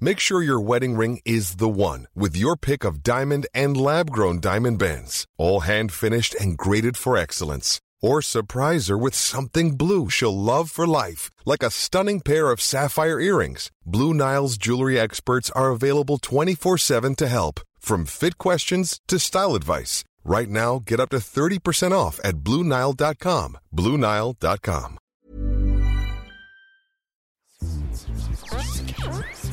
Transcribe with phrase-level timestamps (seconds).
[0.00, 4.10] Make sure your wedding ring is the one with your pick of diamond and lab
[4.10, 7.80] grown diamond bands, all hand finished and graded for excellence.
[8.02, 12.60] Or surprise her with something blue she'll love for life, like a stunning pair of
[12.60, 13.70] sapphire earrings.
[13.86, 19.54] Blue Nile's jewelry experts are available 24 7 to help, from fit questions to style
[19.54, 20.04] advice.
[20.24, 23.58] Right now, get up to 30% off at BlueNile.com.
[23.74, 24.98] BlueNile.com.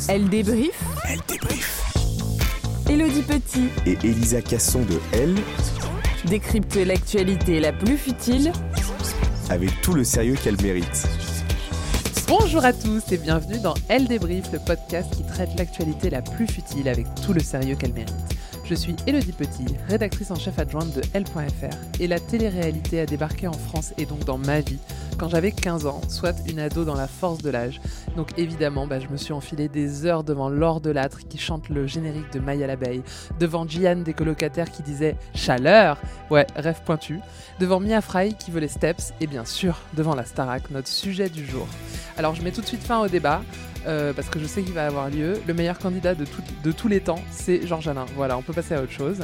[0.07, 0.83] Elle débrief.
[1.07, 1.93] Elle débrief.
[2.89, 5.35] Elodie Petit Et Elisa Casson de Elle,
[6.25, 8.51] décrypte l'actualité la plus futile
[9.49, 11.07] avec tout le sérieux qu'elle mérite.
[12.27, 16.47] Bonjour à tous et bienvenue dans Elle débrief, le podcast qui traite l'actualité la plus
[16.47, 18.13] futile avec tout le sérieux qu'elle mérite.
[18.71, 23.45] Je suis Elodie Petit, rédactrice en chef adjointe de L.fr et la télé-réalité a débarqué
[23.45, 24.79] en France et donc dans ma vie
[25.19, 27.81] quand j'avais 15 ans, soit une ado dans la force de l'âge.
[28.15, 31.85] Donc évidemment, bah, je me suis enfilé des heures devant Laure Delattre qui chante le
[31.85, 33.03] générique de Maya l'abeille,
[33.41, 37.19] devant Gian des colocataires qui disait chaleur, ouais, rêve pointu,
[37.59, 41.27] devant Mia Fry qui veut les steps et bien sûr devant la Starac, notre sujet
[41.27, 41.67] du jour.
[42.17, 43.41] Alors je mets tout de suite fin au débat.
[43.87, 45.41] Euh, parce que je sais qu'il va avoir lieu.
[45.47, 48.05] Le meilleur candidat de, tout- de tous les temps, c'est Georges Alain.
[48.15, 49.19] Voilà, on peut passer à autre chose.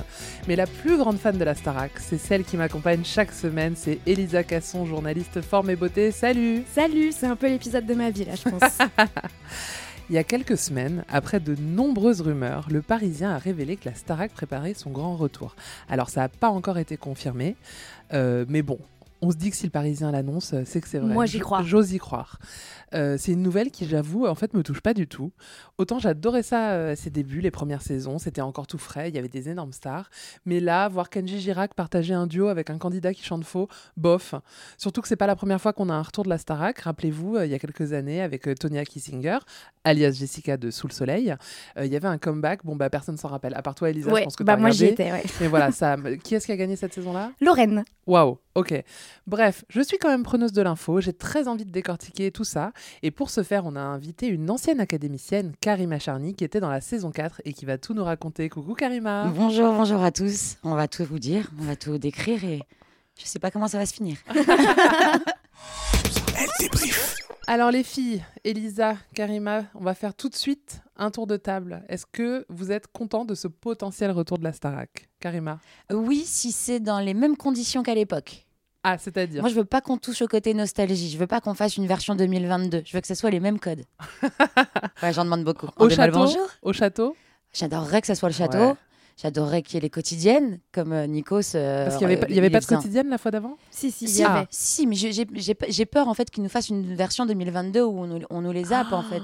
[0.47, 3.99] Mais la plus grande fan de la Starac, c'est celle qui m'accompagne chaque semaine, c'est
[4.05, 6.11] Elisa Casson, journaliste forme et beauté.
[6.11, 8.77] Salut Salut, c'est un peu l'épisode de ma vie là, je pense.
[10.09, 13.93] Il y a quelques semaines, après de nombreuses rumeurs, le Parisien a révélé que la
[13.95, 15.55] Starac préparait son grand retour.
[15.89, 17.57] Alors ça n'a pas encore été confirmé,
[18.13, 18.77] euh, mais bon,
[19.21, 21.13] on se dit que si le Parisien l'annonce, c'est que c'est vrai.
[21.13, 21.61] Moi, j'y crois.
[21.63, 22.39] J'ose y croire.
[22.93, 25.31] Euh, c'est une nouvelle qui, j'avoue, en fait, me touche pas du tout.
[25.77, 29.15] Autant j'adorais ça euh, à ses débuts, les premières saisons, c'était encore tout frais, il
[29.15, 30.09] y avait des énormes stars.
[30.45, 34.35] Mais là, voir Kenji Girac partager un duo avec un candidat qui chante faux, bof.
[34.77, 36.79] Surtout que c'est pas la première fois qu'on a un retour de la Starac.
[36.79, 39.39] Rappelez-vous, euh, il y a quelques années, avec euh, Tonya Kissinger,
[39.83, 41.35] alias Jessica de Sous le Soleil,
[41.77, 42.63] euh, il y avait un comeback.
[42.63, 43.53] Bon, bah, personne s'en rappelle.
[43.55, 45.23] À part toi, Elisa, je pense que bah moi j'y étais, ouais.
[45.41, 45.95] Mais voilà, ça.
[46.23, 47.31] Qui est-ce qui a gagné cette saison-là?
[47.41, 47.83] Lorraine.
[48.05, 48.83] Waouh, ok.
[49.25, 52.71] Bref, je suis quand même preneuse de l'info, j'ai très envie de décortiquer tout ça.
[53.03, 56.69] Et pour ce faire, on a invité une ancienne académicienne, Karima Charny, qui était dans
[56.69, 58.49] la saison 4 et qui va tout nous raconter.
[58.49, 60.57] Coucou Karima Bonjour, bonjour à tous.
[60.63, 62.61] On va tout vous dire, on va tout décrire et
[63.19, 64.17] je sais pas comment ça va se finir.
[66.39, 67.15] Elle débrief.
[67.49, 71.83] Alors les filles, Elisa, Karima, on va faire tout de suite un tour de table.
[71.87, 75.07] Est-ce que vous êtes content de ce potentiel retour de la Starac?
[75.21, 75.59] Karima
[75.89, 78.46] Oui, si c'est dans les mêmes conditions qu'à l'époque.
[78.83, 81.09] Ah, c'est-à-dire Moi, je veux pas qu'on touche au côté nostalgie.
[81.09, 82.83] Je veux pas qu'on fasse une version 2022.
[82.85, 83.83] Je veux que ce soit les mêmes codes.
[85.03, 85.67] ouais, j'en demande beaucoup.
[85.77, 86.47] Au château bonjour.
[86.61, 87.15] Au château
[87.53, 88.57] J'adorerais que ce soit le château.
[88.57, 88.73] Ouais.
[89.19, 91.55] J'adorerais qu'il y ait les quotidiennes, comme euh, Nikos.
[91.55, 93.57] euh, Parce qu'il n'y avait, pas- il y avait pas de quotidienne la fois d'avant?
[93.71, 94.45] Si, si, il Si, y avait.
[94.51, 98.19] si, mais j'ai- peur en fait qu'ils nous fassent une version 2022 où on nous,
[98.29, 99.23] on nous les zappe en fait.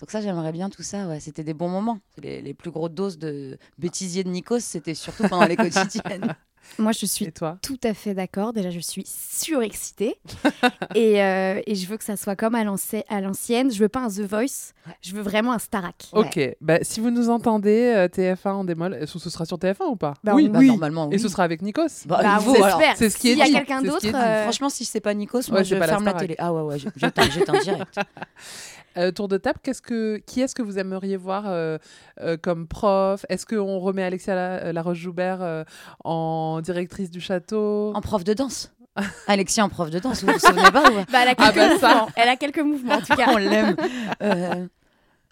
[0.00, 1.06] Donc ça, j'aimerais bien tout ça.
[1.08, 1.20] Ouais.
[1.20, 1.98] C'était des bons moments.
[2.22, 6.34] Les, les plus grosses doses de bêtisier de Nikos, c'était surtout pendant les quotidiennes.
[6.78, 8.52] Moi, je suis toi tout à fait d'accord.
[8.52, 10.16] Déjà, je suis surexcitée.
[10.94, 13.70] et, euh, et je veux que ça soit comme à l'ancien- à l'ancienne.
[13.72, 14.72] Je veux pas un The Voice.
[15.02, 16.04] Je veux vraiment un Starac.
[16.12, 19.58] Ok, bah, si vous nous entendez, euh, TF1 en démol, est-ce que ce sera sur
[19.58, 22.38] TF1 ou pas Bah, Oui, on- bah, normalement, Et ce sera avec Nikos Bah, Bah,
[22.40, 22.96] espère.
[22.96, 23.52] C'est ce qui est S'il y a dit.
[23.52, 24.12] quelqu'un ce d'autre, dit.
[24.14, 26.20] euh, Franchement, si c'est pas Nikos, moi Ouais, je la ferme la Starac.
[26.22, 26.34] télé.
[26.38, 27.98] Ah ouais, ouais, j'éteins direct.
[28.96, 31.78] Euh, tour de table, qu'est-ce que, qui est-ce que vous aimeriez voir euh,
[32.20, 33.24] euh, comme prof?
[33.28, 35.64] Est-ce qu'on remet Alexia La- Laroche-Joubert euh,
[36.04, 37.92] en directrice du château?
[37.94, 38.72] En prof de danse.
[39.26, 41.56] Alexia en prof de danse, vous vous souvenez pas ou Bah, elle a Ah quelques
[41.72, 42.06] bah ça.
[42.14, 43.26] Elle a quelques mouvements en tout cas.
[43.32, 43.74] On l'aime.
[44.22, 44.66] Euh,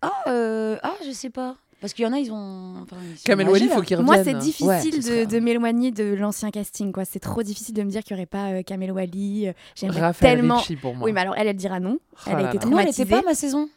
[0.04, 1.54] Ah, euh, ah, je sais pas.
[1.82, 2.76] Parce qu'il y en a, ils ont.
[2.82, 3.74] enfin, ils Kamel Wally, là.
[3.74, 4.14] faut qu'il revienne.
[4.16, 4.66] Moi, c'est difficile
[5.04, 6.92] Ouais, de, m'éloigner de l'ancien casting.
[6.92, 7.04] quoi.
[7.04, 9.48] C'est trop difficile de me dire qu'il n'y aurait pas euh, Kamel Wally.
[9.48, 10.56] euh, J'aimerais Raphaël tellement.
[10.58, 11.04] Ricci pour moi.
[11.04, 11.98] Oui, mais alors elle, elle dira non.
[12.00, 12.46] Oh elle a été.
[12.46, 13.02] Non, elle traumatisée.
[13.02, 13.68] était pas ma saison.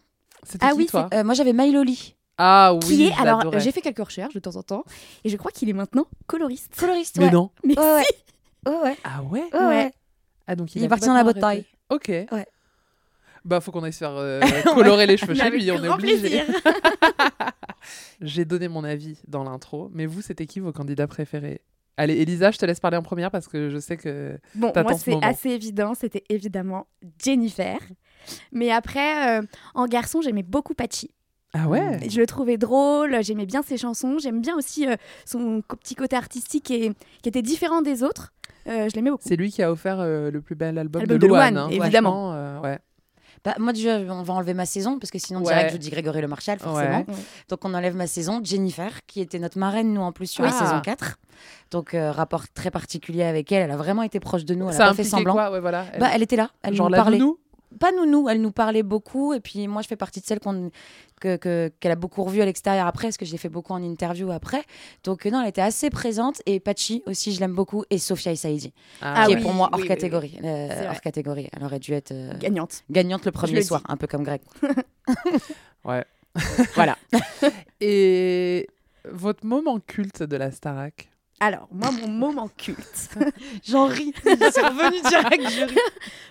[0.44, 2.16] C'était Ah qui, oui, toi Euh, moi, j'avais Maïloli.
[2.38, 4.84] Ah oui, qui est alors j'ai fait quelques recherches de temps en temps
[5.24, 6.74] et je crois qu'il est maintenant coloriste.
[6.78, 7.32] Coloriste, Mais ouais.
[7.32, 7.50] non.
[7.64, 8.04] Mais Ouais, ouais.
[8.04, 8.70] si.
[8.72, 8.98] Ouais, ouais.
[9.54, 9.92] Ah ouais.
[10.46, 11.64] Ah donc il, Il est parti dans la bataille.
[11.90, 12.10] Ok.
[12.10, 12.46] Ouais.
[13.46, 14.42] Bah faut qu'on aille se faire euh,
[14.74, 16.44] colorer les cheveux chez lui, on est obligé.
[18.22, 21.62] J'ai donné mon avis dans l'intro, mais vous, c'était qui vos candidats préférés?
[21.98, 24.94] Allez, Elisa, je te laisse parler en première parce que je sais que Bon, moi
[24.94, 26.88] ce c'est assez évident, c'était évidemment
[27.24, 27.78] Jennifer.
[28.52, 29.46] Mais après, euh,
[29.76, 31.12] en garçon, j'aimais beaucoup Pachi.
[31.54, 32.00] Ah ouais?
[32.10, 34.96] Je le trouvais drôle, j'aimais bien ses chansons, j'aime bien aussi euh,
[35.26, 36.92] son petit côté artistique et,
[37.22, 38.34] qui était différent des autres.
[38.68, 39.24] Euh, je l'aimais beaucoup.
[39.26, 41.70] C'est lui qui a offert le plus bel album, Album de de hein.
[41.70, 42.62] évidemment.
[42.62, 42.80] Ouais.
[43.46, 45.46] Bah, moi, déjà, on va enlever ma saison parce que sinon, Ouais.
[45.54, 46.98] direct, je vous dis Grégory Le Marchal, forcément.
[47.08, 47.16] Ouais.
[47.48, 48.42] Donc, on enlève ma saison.
[48.44, 50.60] Jennifer, qui était notre marraine, nous, en plus, sur la Ah.
[50.60, 51.18] saison 4.
[51.72, 53.64] Donc, euh, rapport très particulier avec elle.
[53.64, 54.70] Elle a vraiment été proche de nous.
[54.70, 55.34] Elle Ça a pas fait semblant.
[55.34, 55.52] quoi?
[55.52, 55.86] Ouais, voilà.
[56.00, 56.50] Bah, elle était là.
[56.64, 57.20] Elle Genre nous la parlait.
[57.80, 59.34] Pas nounou, elle nous parlait beaucoup.
[59.34, 60.72] Et puis, moi, je fais partie de celles qu'on
[61.22, 63.74] que- que- qu'elle a beaucoup revues à l'extérieur après, parce que je l'ai fait beaucoup
[63.74, 64.64] en interview après.
[65.04, 66.42] Donc, euh, non, elle était assez présente.
[66.46, 67.84] Et Pachi aussi, je l'aime beaucoup.
[67.90, 70.38] Et Sophia Essaidi, Ah, qui oui, est pour moi hors oui, oui, catégorie.
[70.44, 71.48] Euh, hors catégorie.
[71.56, 72.84] Elle aurait dû être euh, Gagnante.
[72.90, 73.92] gagnante le premier le soir, dis.
[73.94, 74.42] un peu comme Greg.
[75.86, 76.04] Ouais.
[76.76, 76.98] Voilà.
[77.80, 78.68] Et
[79.10, 81.10] votre moment culte de la Starac?
[81.42, 83.10] Alors, moi, mon moment culte.
[83.68, 84.14] J'en ris.
[84.24, 85.50] C'est revenu direct.
[85.60, 85.78] je ris.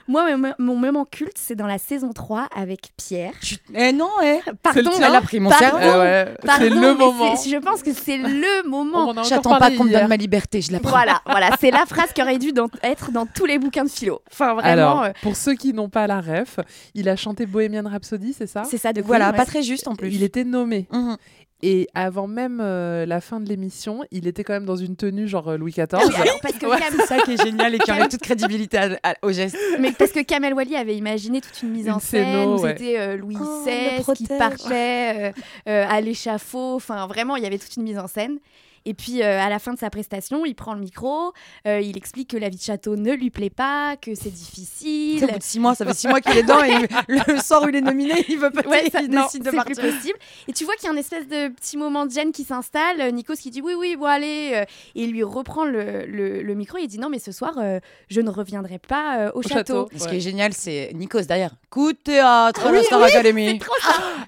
[0.08, 3.34] moi, mon, mon moment culte, c'est dans la saison 3 avec Pierre.
[3.74, 4.40] Eh non, eh.
[4.62, 5.76] Pardon, Elle a pris mon cerveau.
[6.00, 7.36] Ouais, C'est le moment.
[7.36, 9.22] c'est- Je pense que c'est le On moment.
[9.24, 10.88] J'attends pas qu'on me donne ma liberté, je la prends.
[10.90, 13.90] Voilà, voilà, c'est la phrase qui aurait dû dans- être dans tous les bouquins de
[13.90, 14.22] philo.
[14.32, 16.58] Enfin, vraiment, Alors, euh, pour ceux qui n'ont pas la ref,
[16.94, 18.62] il a chanté Bohemian Rhapsody, c'est ça?
[18.64, 20.08] C'est ça de Voilà, pas très juste en plus.
[20.14, 20.86] Il était nommé.
[20.90, 21.16] Mhm.
[21.62, 25.26] Et avant même euh, la fin de l'émission, il était quand même dans une tenue
[25.26, 25.86] genre euh, Louis XIV.
[25.92, 26.78] Ah oui, alors, parce que Ouais.
[26.78, 29.56] Cam- C'est ça qui est génial et qui enlève toute crédibilité à- à- au geste.
[29.80, 32.70] Mais parce que Kamel Wally avait imaginé toute une mise Une en scène où ouais.
[32.76, 35.32] c'était euh, Louis Oh, XVI le qui partait euh,
[35.68, 36.74] euh, à l'échafaud.
[36.74, 38.38] Enfin, vraiment, il y avait toute une mise en scène.
[38.86, 41.32] Et puis, euh, à la fin de sa prestation, il prend le micro,
[41.66, 45.24] euh, il explique que la vie de château ne lui plaît pas, que c'est difficile.
[45.24, 47.62] Au bout de six mois, ça fait six mois qu'il est dedans et le soir
[47.62, 49.76] où il est nominé, il veut pas Ouais, ça- il non, décide de partir.
[49.76, 50.18] plus possible.
[50.48, 53.00] Et tu vois qu'il y a un espèce de petit moment de gêne qui s'installe.
[53.00, 54.64] Euh, Nikos qui dit oui, oui, bon, allez.
[54.94, 56.78] et il lui reprend le, le- le micro.
[56.78, 59.54] Il dit non, mais ce soir, euh, je ne reviendrai pas euh, au, château.
[59.54, 59.88] château.
[59.96, 60.10] Ce Ouais.
[60.10, 61.54] qui est génial, c'est Nikos derrière.
[61.70, 63.58] Coup de théâtre Oui, la Star oui, Academy.
[63.58, 63.72] Trop.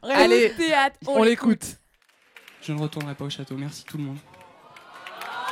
[0.02, 0.96] Allez, théâtre.
[1.06, 1.64] on l'écoute.
[2.62, 3.54] Je ne retournerai pas au château.
[3.56, 4.16] Merci tout le monde.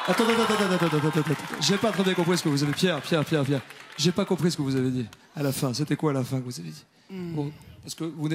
[0.06, 1.34] Attends, attends, attends, attends, attends, attends, attends.
[1.60, 3.60] J'ai pas très bien compris ce que vous avez Pierre, Pierre, Pierre, Pierre.
[3.96, 5.72] J'ai pas compris ce que vous avez dit à la fin.
[5.72, 6.84] C'était quoi à la fin que vous avez dit?
[7.10, 7.50] Bon,
[7.82, 8.28] Parce que vous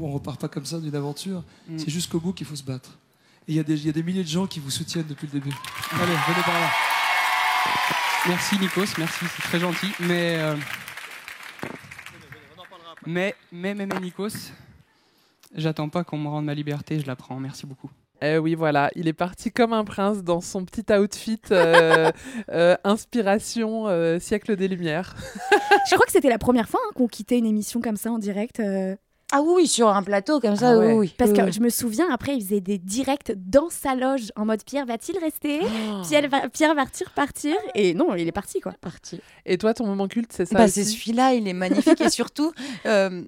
[0.00, 1.42] on repart pas comme ça d'une aventure.
[1.76, 2.90] C'est jusqu'au bout qu'il faut se battre.
[3.48, 5.06] Et il y, a des- il y a des milliers de gens qui vous soutiennent
[5.06, 5.54] depuis le début.
[5.92, 6.70] Allez, venez par là.
[8.28, 9.90] Merci Nikos, merci, c'est très gentil.
[10.00, 10.54] Mais, euh,
[13.06, 14.50] mais, mais, mais, mais, Nikos,
[15.54, 17.40] j'attends pas qu'on me rende ma liberté, je la prends.
[17.40, 17.90] Merci beaucoup.
[18.20, 22.10] Eh oui, voilà, il est parti comme un prince dans son petit outfit euh,
[22.50, 25.14] euh, inspiration euh, siècle des Lumières.
[25.88, 28.18] Je crois que c'était la première fois hein, qu'on quittait une émission comme ça en
[28.18, 28.58] direct.
[28.60, 28.96] euh,
[29.32, 30.92] Ah oui, sur un plateau comme ça, Ah ouais.
[30.94, 31.14] oui.
[31.16, 31.52] Parce que oui.
[31.52, 35.16] je me souviens, après, il faisait des directs dans sa loge en mode Pierre va-t-il
[35.18, 35.60] rester?
[35.62, 36.02] Oh.
[36.08, 37.54] Pierre, va, Pierre va-t-il partir?
[37.76, 38.72] Et non, il est parti quoi.
[38.80, 39.20] parti.
[39.46, 42.52] Et toi, ton moment culte, c'est ça Bah, c'est celui-là, il est magnifique et surtout.
[42.86, 43.22] euh,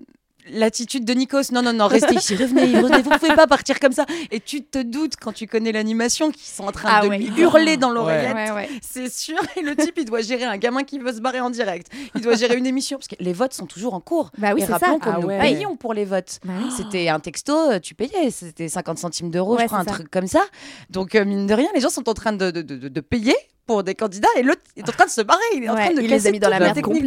[0.49, 3.93] L'attitude de Nikos, non, non, non, restez ici, revenez, revenez, vous pouvez pas partir comme
[3.93, 4.07] ça.
[4.31, 7.19] Et tu te doutes quand tu connais l'animation qu'ils sont en train Ah de ouais.
[7.19, 8.35] lui hurler dans l'oreillette.
[8.35, 8.69] Ouais, ouais.
[8.83, 9.37] C'est sûr.
[9.57, 11.89] Et le type, il doit gérer un gamin qui veut se barrer en direct.
[12.15, 12.99] Il doit gérer une émission.
[12.99, 14.31] Parce que les votes sont toujours en cours.
[14.39, 14.79] Bah oui, et c'est ça.
[14.79, 15.39] rappelons que Ah nous ouais.
[15.39, 16.39] payions pour les votes.
[16.45, 16.71] Bah oui.
[16.77, 18.31] C'était un texto, euh, tu payais.
[18.31, 19.93] C'était 50 centimes d'euros, Ouais, je crois, un ça.
[19.93, 20.43] truc comme ça.
[20.91, 23.37] Donc, euh, mine de rien, les gens sont en train de, de, de- de payer
[23.67, 25.39] pour des candidats et l'autre est en train de se barrer.
[25.55, 27.05] Il est en train de il les a mis dans la la merde technique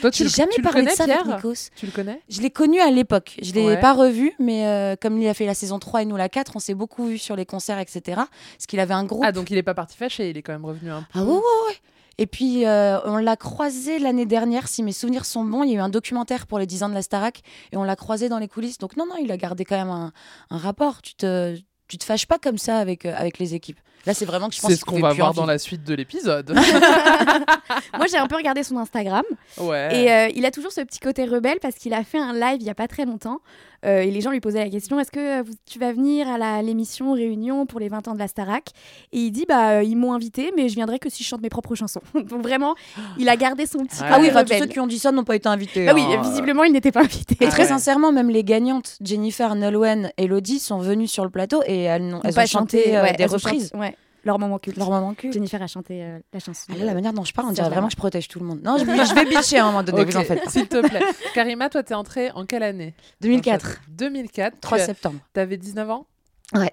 [0.00, 1.70] Toi, tu le- jamais tu le parlé de ça avec Pierre Nikos.
[1.76, 3.36] Tu le connais Je l'ai connu à l'époque.
[3.42, 3.80] Je l'ai Ouais.
[3.80, 6.52] pas revu, mais euh, comme il a fait la saison 3 et nous la 4,
[6.56, 8.00] on s'est beaucoup vu sur les concerts, etc.
[8.06, 9.22] Parce qu'il avait un groupe.
[9.24, 11.06] Ah, donc il est pas parti fâché, il est quand même revenu un peu.
[11.18, 11.76] Ah ouais, ouais, ouais.
[12.18, 15.62] Et puis, euh, on l'a croisé l'année dernière, si mes souvenirs sont bons.
[15.62, 17.40] Il y a eu un documentaire pour les 10 ans de la Starac
[17.72, 18.76] et on l'a croisé dans les coulisses.
[18.76, 20.12] Donc, non, non, il a gardé quand même un,
[20.50, 21.00] un rapport.
[21.00, 21.56] Tu te,
[21.90, 23.78] tu te fâches pas comme ça avec, euh, avec les équipes.
[24.06, 25.92] Là, c'est vraiment que je pense C'est ce qu'on va voir dans la suite de
[25.94, 26.54] l'épisode.
[27.96, 29.24] Moi, j'ai un peu regardé son Instagram.
[29.58, 29.88] Ouais.
[30.04, 32.58] Et euh, il a toujours ce petit côté rebelle parce qu'il a fait un live
[32.60, 33.40] il y a pas très longtemps.
[33.86, 36.36] Euh, et les gens lui posaient la question est-ce que vous- tu vas venir à
[36.36, 38.68] la- l'émission Réunion pour les 20 ans de la Starac?
[39.12, 41.40] Et il dit bah, euh, ils m'ont invité, mais je viendrai que si je chante
[41.40, 42.02] mes propres chansons.
[42.14, 42.74] Donc vraiment,
[43.18, 45.24] il a gardé son petit Ah oui, enfin, tous ceux qui ont dit ça n'ont
[45.24, 45.88] pas été invités.
[45.88, 46.20] Ah oui, hein.
[46.22, 47.36] visiblement, il n'était pas invité.
[47.40, 51.79] Et très sincèrement, même les gagnantes, Jennifer, Nolwenn, Elodie, sont venues sur le plateau et
[51.82, 53.68] elles, n'ont- elles pas ont chanté euh, ouais, des elles reprises.
[53.70, 54.76] chanté- ouais, leur moment culte.
[54.76, 55.32] Leur moment culte.
[55.34, 56.66] Jennifer a chanté euh, la chanson.
[56.72, 58.46] Ah là, la manière dont je parle, on dirait vraiment que je protège tout le
[58.46, 58.60] monde.
[58.62, 60.48] Non, je, je vais bitcher à un moment donné, Ok, vous en faites.
[60.50, 61.00] S'il te plaît.
[61.34, 62.94] Karima, toi, t'es entrée en quelle année?
[63.22, 63.80] 2004.
[63.88, 64.60] 2004.
[64.60, 65.20] 3 tu as- septembre.
[65.32, 66.06] T'avais 19 ans?
[66.54, 66.72] Ouais.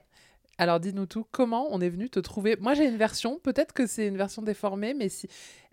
[0.60, 2.58] Alors dis-nous tout, comment on est venu te trouver?
[2.60, 5.28] Moi j'ai une version, peut-être que c'est une version déformée, mais si...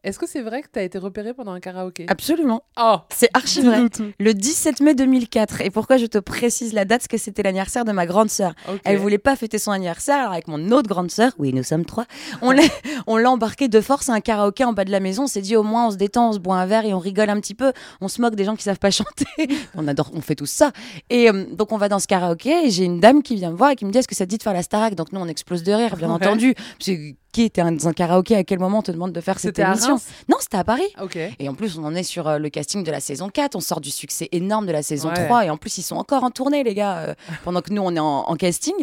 [0.05, 2.07] est-ce que c'est vrai que t'as été repéré pendant un karaoké?
[2.09, 2.63] Absolument.
[2.79, 3.81] Oh C'est archi vrai.
[4.21, 5.61] Le 17 mai 2004.
[5.63, 7.01] Et pourquoi je te précise la date?
[7.01, 8.55] Parce que c'était l'anniversaire de ma grande sœur.
[8.69, 8.81] Ok.
[8.85, 10.17] Elle voulait pas fêter son anniversaire.
[10.19, 12.05] Alors avec mon autre grande sœur, oui, nous sommes trois,
[12.43, 12.63] on l'a,
[13.07, 15.25] on l'a embarqué de force à un karaoké en bas de la maison.
[15.25, 16.99] On s'est dit au moins on se détend, on se boit un verre et on
[16.99, 17.73] rigole un petit peu.
[18.01, 19.27] On se moque des gens qui savent pas chanter.
[19.75, 20.71] on adore, on fait tout ça.
[21.11, 23.57] Et euh, donc on va dans ce karaoké et j'ai une dame qui vient me
[23.57, 24.95] voir et qui me dit est-ce que ça te dit de faire la Starac?
[24.95, 26.15] Donc nous on explose de rire, bien Ouais.
[26.15, 26.55] entendu.
[27.35, 29.99] Qui était dans un karaoké À quel moment on te demande de faire cette émission
[30.29, 30.87] Non, c'était à Paris.
[31.03, 31.19] Ok.
[31.39, 33.57] Et en plus, on en est sur euh, le casting de la saison 4.
[33.57, 35.27] On sort du succès énorme de la saison Ouais.
[35.27, 35.47] 3.
[35.47, 37.95] Et en plus, ils sont encore en tournée, les gars, euh, pendant que nous, on
[37.95, 38.75] est en, en casting.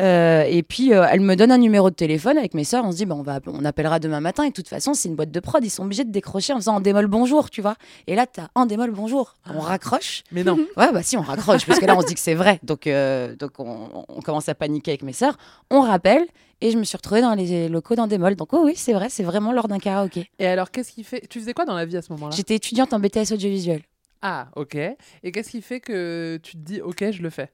[0.00, 2.84] Euh, et puis, euh, elle me donne un numéro de téléphone avec mes sœurs.
[2.84, 4.44] On se dit, bah, on, va, on appellera demain matin.
[4.44, 5.62] Et de toute façon, c'est une boîte de prod.
[5.64, 7.74] Ils sont obligés de décrocher en faisant en démol bonjour, tu vois.
[8.06, 9.34] Et là, t'as en démol bonjour.
[9.52, 10.22] On raccroche.
[10.32, 10.56] Mais non.
[10.76, 11.66] Ouais, bah si, on raccroche.
[11.66, 12.58] parce que là, on se dit que c'est vrai.
[12.62, 15.36] Donc, euh, donc on, on commence à paniquer avec mes sœurs.
[15.70, 16.24] On rappelle.
[16.62, 18.36] Et je me suis retrouvée dans les locaux d'un démol.
[18.36, 20.30] Donc, oh oui, c'est vrai, c'est vraiment lors d'un karaoké.
[20.38, 22.34] Et alors qu'est-ce qui fait Tu faisais quoi dans la vie à ce moment-là?
[22.34, 23.82] J'étais étudiante en BTS audiovisuel.
[24.22, 24.76] Ah ok.
[24.76, 27.50] Et qu'est-ce qui fait que tu te dis ok je le fais?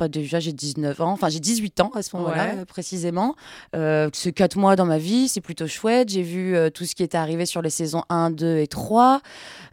[0.00, 2.64] Pas déjà, j'ai 19 ans, enfin j'ai 18 ans à ce moment-là Ouais.
[2.64, 3.34] précisément.
[3.76, 6.08] Euh, c'est 4 mois dans ma vie, c'est plutôt chouette.
[6.08, 9.20] J'ai vu euh, tout ce qui était arrivé sur les saisons 1, 2 et 3.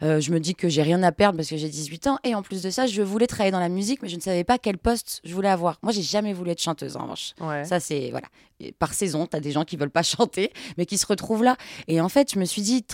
[0.02, 2.18] Euh, je me dis que j'ai rien à perdre parce que j'ai 18 ans.
[2.24, 4.44] Et en plus de ça, je voulais travailler dans la musique, mais je ne savais
[4.44, 5.78] pas quel poste je voulais avoir.
[5.82, 7.32] Moi, j'ai jamais voulu être chanteuse en revanche.
[7.40, 7.64] Ouais.
[7.64, 8.26] Ça, c'est voilà.
[8.60, 11.42] Et par saison, tu as des gens qui veulent pas chanter, mais qui se retrouvent
[11.44, 11.56] là.
[11.86, 12.84] Et en fait, je me suis dit,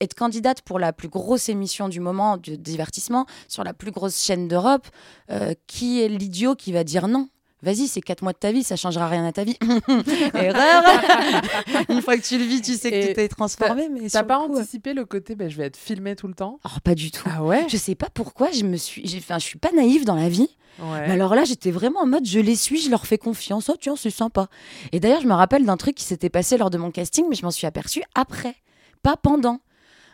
[0.00, 4.22] être candidate pour la plus grosse émission du moment de divertissement sur la plus grosse
[4.22, 4.86] chaîne d'Europe,
[5.30, 7.28] euh, qui est l'idiot qui va dire non?
[7.60, 9.56] Vas-y, c'est 4 mois de ta vie, ça changera rien à ta vie.
[10.34, 10.84] Erreur
[11.88, 13.88] Une fois que tu le vis, tu sais que tu t'es transformé.
[13.88, 16.28] Mais T'as pas le coup, euh, anticipé le côté ben, je vais être filmé tout
[16.28, 16.60] le temps?
[16.64, 17.28] Oh, pas du tout.
[17.28, 17.66] Ah ouais?
[17.68, 19.02] Je sais pas pourquoi, je me suis.
[19.06, 20.48] j'ai- Enfin, je suis pas naïve dans la vie.
[20.80, 21.08] Ouais.
[21.08, 23.68] Mais alors là, j'étais vraiment en mode je les suis, je leur fais confiance.
[23.68, 24.46] Oh, tiens, c'est sympa.
[24.92, 27.34] Et d'ailleurs, je me rappelle d'un truc qui s'était passé lors de mon casting, mais
[27.34, 28.54] je m'en suis aperçue après,
[29.02, 29.60] pas pendant.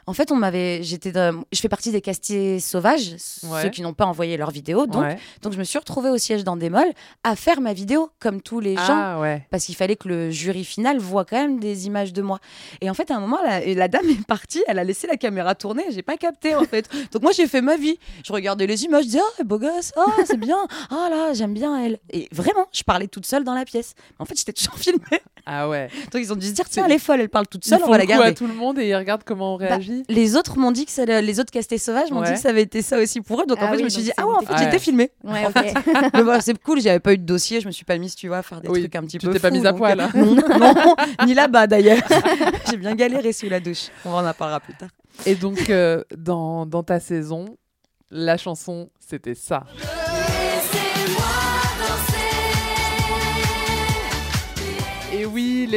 [0.06, 3.62] En fait, on m'avait, j'étais, dans- je fais partie des castés sauvages, Ouais.
[3.62, 4.86] ceux qui n'ont pas envoyé leur vidéo.
[4.86, 5.18] Donc, Ouais.
[5.42, 6.86] donc je me suis retrouvée au siège d'Endemol
[7.22, 9.46] à faire ma vidéo comme tous les gens Ah ouais.
[9.50, 12.38] parce qu'il fallait que le jury final voit quand même des images de moi.
[12.80, 15.54] Et en fait, à un moment, la, dame est partie, elle a laissé la caméra
[15.54, 16.88] tourner, j'ai pas capté en fait.
[17.12, 17.98] Donc moi, j'ai fait ma vie.
[18.26, 20.58] Je regardais les images, je disais, oh, beau gosse, oh, c'est bien,
[20.90, 21.98] oh là, j'aime bien elle.
[22.10, 23.94] Et vraiment, je parlais toute seule dans la pièce.
[24.18, 25.00] En fait, j'étais toujours filmée.
[25.46, 25.88] Ah ouais.
[26.10, 27.80] Donc ils ont dû se dire, tiens, elle est folle, elle parle toute Ils seule,
[27.86, 28.28] on va la garder.
[28.28, 30.02] à tout le monde et ils regardent comment on Bah, réagit.
[30.08, 32.28] les autres m'ont dit que ça, les autres castés sauvages m'ont Ouais.
[32.28, 33.46] dit que ça avait été ça aussi pour eux.
[33.46, 35.10] Donc en Ah fait, je me suis dit, ah ouais, en fait, j'étais filmée.
[35.22, 35.52] Ouais, En ok.
[35.52, 35.74] fait.
[36.14, 38.28] Mais voilà, c'est cool, j'avais pas eu de dossier, je me suis pas mise, tu
[38.28, 39.32] vois, à faire des Oui, trucs un petit tu peu.
[39.32, 40.10] t'es pas mise à poil, hein.
[40.14, 40.96] Non, non,
[41.26, 42.02] ni là-bas d'ailleurs.
[42.70, 43.88] J'ai bien galéré sous la douche.
[44.06, 44.88] On en parlera plus tard.
[45.26, 47.44] Et donc euh, dans, dans ta saison,
[48.10, 49.64] la chanson c'était ça.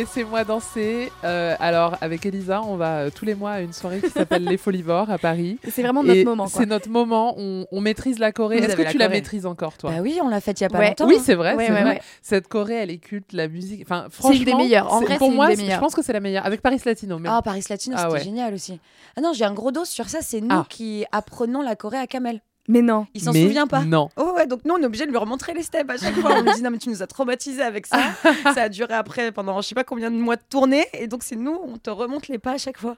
[0.01, 1.11] Laissez-moi danser.
[1.23, 4.43] Euh, alors, avec Elisa, on va euh, tous les mois à une soirée qui s'appelle
[4.43, 5.57] Les Folivores à Paris.
[5.71, 6.45] C'est vraiment notre Et moment.
[6.47, 7.33] C'est notre moment.
[7.37, 8.57] On, on maîtrise la choré.
[8.59, 9.91] Vous Est-ce que la tu la maîtrises encore, toi?
[9.91, 10.87] Bah oui, on l'a fait il y a pas Ouais.
[10.89, 11.07] longtemps.
[11.07, 11.89] Oui, c'est vrai, Ouais, c'est ouais, vrai.
[11.95, 12.01] ouais.
[12.21, 13.81] Cette choré, elle est culte, la musique.
[13.83, 14.93] Enfin, C'est franchement, une des meilleures.
[14.93, 16.45] En c'est- vrai, pour c'est moi, des c'est- je pense que c'est la meilleure.
[16.45, 17.31] Avec Paris Latino, même.
[17.35, 18.23] Ah, Paris Latino, Ah c'était ouais.
[18.23, 18.79] génial aussi.
[19.15, 20.65] Ah non, j'ai un gros dos sur ça, c'est nous Ah.
[20.69, 22.41] qui apprenons la Corée à Kamel.
[22.67, 23.07] Mais non.
[23.13, 23.83] Il s'en Mais souvient pas.
[23.85, 24.09] Non.
[24.17, 26.31] Oh ouais, donc nous on est obligé de lui remontrer les steps à chaque fois.
[26.37, 27.99] On lui dit non mais tu nous as traumatisés avec ça.
[28.53, 31.23] ça a duré après pendant je sais pas combien de mois de tournée et donc
[31.23, 32.97] c'est nous on te remonte les pas à chaque fois.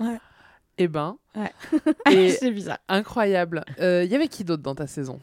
[0.00, 0.18] Ouais.
[0.78, 1.16] Eh ben.
[1.34, 1.52] Ouais.
[2.12, 2.78] Et c'est bizarre.
[2.88, 3.64] incroyable.
[3.80, 5.18] Euh, Il y avait qui d'autre dans ta saison?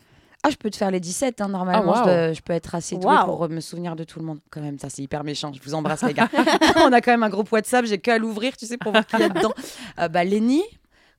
[0.46, 1.94] Ah je peux te faire les 17 hein, normalement.
[1.94, 2.04] Ah, je, waouh.
[2.06, 3.26] dois- je peux être assez douée Waouh.
[3.26, 4.40] pour euh, me souvenir de tout le monde.
[4.50, 5.54] Quand même ça c'est hyper méchant.
[5.54, 6.28] Je vous embrasse les gars.
[6.82, 7.86] on a quand même un groupe WhatsApp.
[7.86, 9.54] J'ai qu'à l'ouvrir tu sais pour voir qui y a dedans.
[10.00, 10.64] Euh, bah Lenny.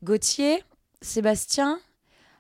[0.02, 0.62] Gauthier,
[1.00, 1.78] Sébastien,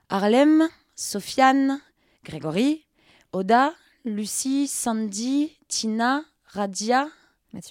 [0.08, 1.80] Harlem, Sofiane,
[2.24, 2.84] Grégory,
[3.32, 3.72] Oda,
[4.04, 7.08] Lucie, Sandy, Tina, Radia,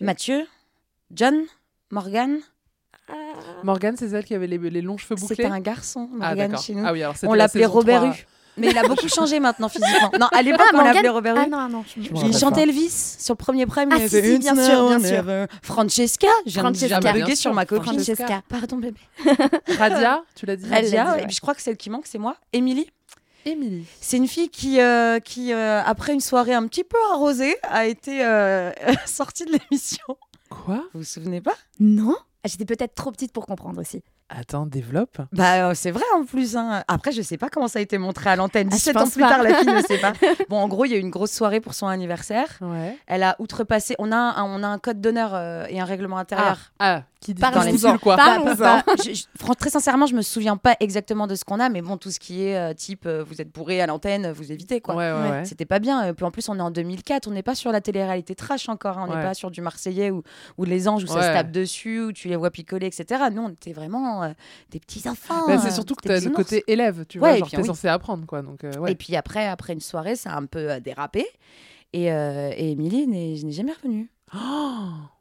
[0.02, 0.46] Mathieu,
[1.12, 1.44] John,
[1.92, 2.40] Morgan.
[3.64, 6.38] Morgane, c'est celle qui avait les, les longs cheveux bouclés C'était un garçon, Ah, Morgane,
[6.52, 6.64] d'accord.
[6.64, 6.84] chez nous.
[6.86, 8.16] Ah oui, alors c'était on la l'appelait Robert 3.
[8.58, 10.12] Mais il a beaucoup changé maintenant physiquement.
[10.20, 11.36] Non, à l'époque, Ah, on l'appelait Robert.
[11.38, 12.64] Ah non, non, je Il chantait.
[12.64, 13.90] Elvis sur le premier prime.
[13.92, 15.48] Ah, il si, avait si, une bien sûr, bien sûr.
[15.62, 16.62] Francesca, j'ai
[17.14, 17.94] bugué sur ma copine.
[17.94, 18.42] Francesca.
[18.48, 19.00] Pardon bébé.
[19.78, 21.24] Radia, tu l'as dit Radia, ouais.
[21.24, 22.36] et puis je crois que celle qui manque, c'est moi.
[22.54, 22.90] Émilie.
[23.46, 23.86] Émilie.
[24.00, 27.86] C'est une fille qui, euh, qui euh, après une soirée un petit peu arrosée, a
[27.86, 28.72] été euh,
[29.06, 30.06] sortie de l'émission.
[30.50, 30.86] Quoi?
[30.94, 31.56] Vous vous souvenez pas?
[31.80, 34.02] Non Ah, J'étais peut-être trop petite pour comprendre aussi.
[34.30, 35.18] Attends, développe.
[35.32, 36.56] Bah euh, c'est vrai en plus.
[36.58, 36.84] hein.
[36.88, 38.68] Après je sais pas comment ça a été montré à l'antenne.
[38.72, 39.30] Ah, je 17 ans pense plus pas.
[39.30, 40.14] tard la fille ne sait pas.
[40.50, 42.48] Bon en gros il y a eu une grosse soirée pour son anniversaire.
[42.62, 42.98] Ouais.
[43.08, 43.96] Elle a outrepassé.
[44.00, 46.58] On a un, on a un code d'honneur euh, et un règlement intérieur.
[46.80, 48.16] Ah, ah, qui dit Dans les quoi.
[48.18, 48.56] Bah, Parlons-en.
[48.56, 51.96] bah, je- très sincèrement, je me souviens pas exactement de ce qu'on a, mais bon,
[51.98, 54.96] tout ce qui est euh, type euh, vous êtes bourré à l'antenne, vous évitez quoi.
[54.96, 55.46] Ouais, ouais, ouais.
[55.46, 56.04] C'était pas bien.
[56.08, 58.68] Et puis en plus, on est en 2004, on n'est pas sur la télé-réalité trash
[58.68, 58.98] encore.
[58.98, 59.06] hein.
[59.08, 59.24] On n'est Ouais.
[59.24, 60.24] pas sur du Marseillais ou,
[60.58, 63.24] ou les anges où ça se tape dessus, où tu les vois picoler, etc.
[63.32, 64.34] Nous, on était vraiment euh,
[64.70, 65.48] des petits enfants.
[65.48, 67.48] Bah, euh, c'est surtout que t'as petits le côté élève, tu Ouais, vois, et genre
[67.48, 67.68] puis, t'es oui.
[67.68, 68.44] censé apprendre, quoi.
[68.44, 68.92] Donc, euh, ouais.
[68.92, 71.26] Et puis après, après une soirée, ça a un peu dérapé.
[71.94, 74.10] Et, euh, et Émilie n'est jamais revenue.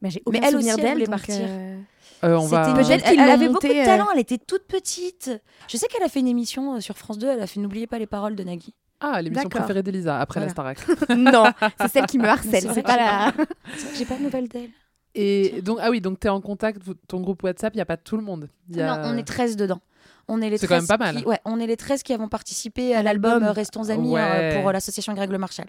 [0.03, 0.93] Mais j'ai Mais elle aussi, elle d'elle.
[0.95, 1.37] voulait partir.
[1.39, 1.79] euh,
[2.25, 2.73] Euh, on va...
[3.05, 5.31] Elle, avait monté, beaucoup de talent, elle était toute petite.
[5.69, 7.99] Je sais qu'elle a fait une émission sur France 2, elle a fait N'oubliez pas
[7.99, 8.75] les paroles de Nagui.
[9.01, 10.75] Ah, l'émission préférée d'Elisa, après la Voilà.
[10.77, 11.09] Starac.
[11.17, 11.45] non,
[11.81, 12.71] c'est celle qui me harcèle.
[12.75, 13.33] c'est pas la.
[13.75, 14.71] C'est vrai que j'ai pas de nouvelles d'elle.
[15.15, 17.97] Et donc, ah oui, donc t'es en contact, ton groupe WhatsApp, il n'y a pas
[17.99, 18.49] tout le monde.
[18.71, 19.81] Y a- Non, on est 13 dedans.
[20.29, 21.17] On est les C'est quand même 13 pas mal.
[21.17, 24.21] Qui, ouais, on est les 13 qui avons participé à l'album Restons Amis Ouais.
[24.23, 25.67] euh, pour euh, l'association Greg Le Marchal.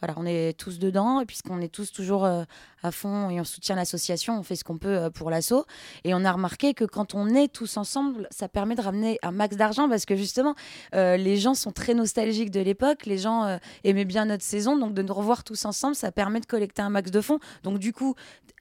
[0.00, 2.44] Voilà, on est tous dedans, puisqu'on est tous toujours euh,
[2.82, 5.64] à fond et on soutient l'association, on fait ce qu'on peut euh, pour l'asso.
[6.04, 9.32] Et on a remarqué que quand on est tous ensemble, ça permet de ramener un
[9.32, 10.54] max d'argent parce que justement,
[10.94, 14.76] euh, les gens sont très nostalgiques de l'époque, les gens euh, aimaient bien notre saison,
[14.76, 17.40] donc de nous revoir tous ensemble, ça permet de collecter un max de fonds.
[17.64, 18.14] Donc du coup,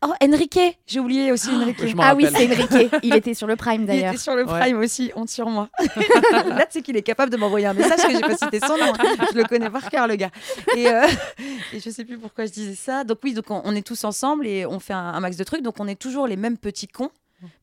[0.04, 1.78] oh, Enrique, j'ai oublié aussi Enrique.
[2.00, 2.92] Ah oui, c'est Enrique.
[3.04, 4.14] Il était sur le Prime Il d'ailleurs.
[4.14, 4.60] était sur le Ouais.
[4.62, 5.70] Prime aussi, honte sur moi.
[5.80, 8.78] Là, tu sais qu'il est capable de m'envoyer un message que j'ai pas cité son
[8.78, 8.94] nom.
[8.98, 9.16] hein.
[9.32, 10.32] Je le connais par cœur, le gars.
[10.76, 11.06] Et, euh,
[11.74, 13.04] et je sais plus pourquoi je disais ça.
[13.04, 14.07] Donc oui, donc on, on est tous ensemble
[14.46, 15.62] et on fait un, un max de trucs.
[15.62, 17.12] Donc on est toujours les mêmes petits cons,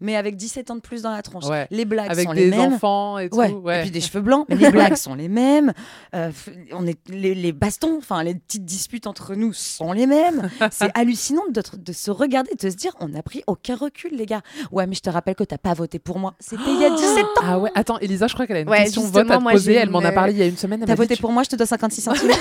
[0.00, 1.44] mais avec 17 ans de plus dans la tronche.
[1.46, 1.66] Ouais.
[1.70, 2.72] Les blagues Avec sont des les mêmes.
[2.74, 3.37] enfants et tout.
[3.37, 3.50] Ouais.
[3.50, 3.78] Ouais.
[3.78, 5.72] Et puis des cheveux blancs, mais les blagues sont les mêmes.
[6.14, 6.30] Euh,
[6.72, 10.48] on est les, les bastons, enfin les petites disputes entre nous sont les mêmes.
[10.70, 14.12] C'est hallucinant de, de se regarder, et de se dire on n'a pris aucun recul,
[14.12, 14.42] les gars.
[14.72, 16.34] Ouais, mais je te rappelle que t'as pas voté pour moi.
[16.38, 17.28] C'était il y a 17 ans.
[17.42, 19.52] Ah ouais, attends, Elisa, je crois qu'elle a une Ouais, question vote à te moi,
[19.52, 19.74] poser.
[19.74, 20.84] Elle m'en a une- parlé il y a une semaine.
[20.87, 22.30] T'as voté tu- pour moi, je te dois 56 centimes.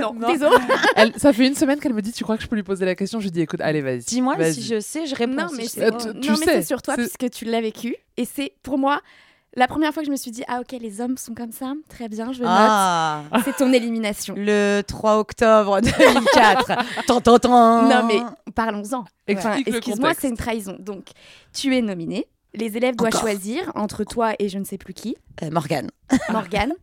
[0.00, 0.56] Non, désolé.
[0.96, 2.84] Elle- ça fait une semaine qu'elle me dit Tu crois que je peux lui poser
[2.84, 3.20] la question?
[3.20, 4.00] Je lui dis Écoute, allez, vas-y.
[4.00, 5.34] Dis-moi si je sais, je réponds.
[5.34, 5.68] Non, si mais je
[6.00, 6.12] sais pas.
[6.12, 7.96] tu- non, tu mais sais, c'est sur toi puisque tu l'as vécu.
[8.16, 9.00] Et c'est pour moi
[9.54, 11.72] la première fois que je me suis dit ah ok les hommes sont comme ça,
[11.90, 12.48] très bien, je note.
[12.50, 14.34] Ah, C'est ton élimination.
[14.36, 16.72] le 3 octobre 2004.
[17.06, 17.82] Tant, tant, tant.
[17.88, 18.20] Non mais
[18.54, 19.04] parlons-en.
[19.30, 20.76] Enfin, le Excuse-moi, c'est une trahison.
[20.78, 21.08] Donc
[21.52, 22.26] tu es nominé.
[22.54, 23.20] Les élèves doivent Encore.
[23.22, 25.90] choisir entre toi et je ne sais plus qui, Euh, Morgane.
[26.30, 26.74] Morgane.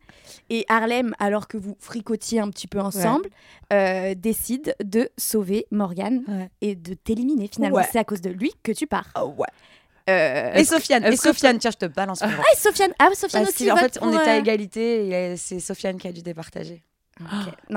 [0.50, 3.30] et Harlem, alors que vous fricotiez un petit peu ensemble,
[3.72, 6.50] euh, décide de sauver Morgane Ouais.
[6.62, 7.78] et de t'éliminer finalement.
[7.78, 7.88] Ouais.
[7.92, 9.10] C'est à cause de lui que tu pars.
[9.14, 9.46] Ah ouais.
[10.10, 12.20] Euh, Et Sofiane, et Sofiane, tiens, je te balance.
[12.24, 13.64] Ah, et Sofiane, ah, Sofiane Bah, aussi.
[13.66, 16.82] si, en vote fait, on était à égalité et c'est Sofiane qui a dû départager.
[17.20, 17.28] Non,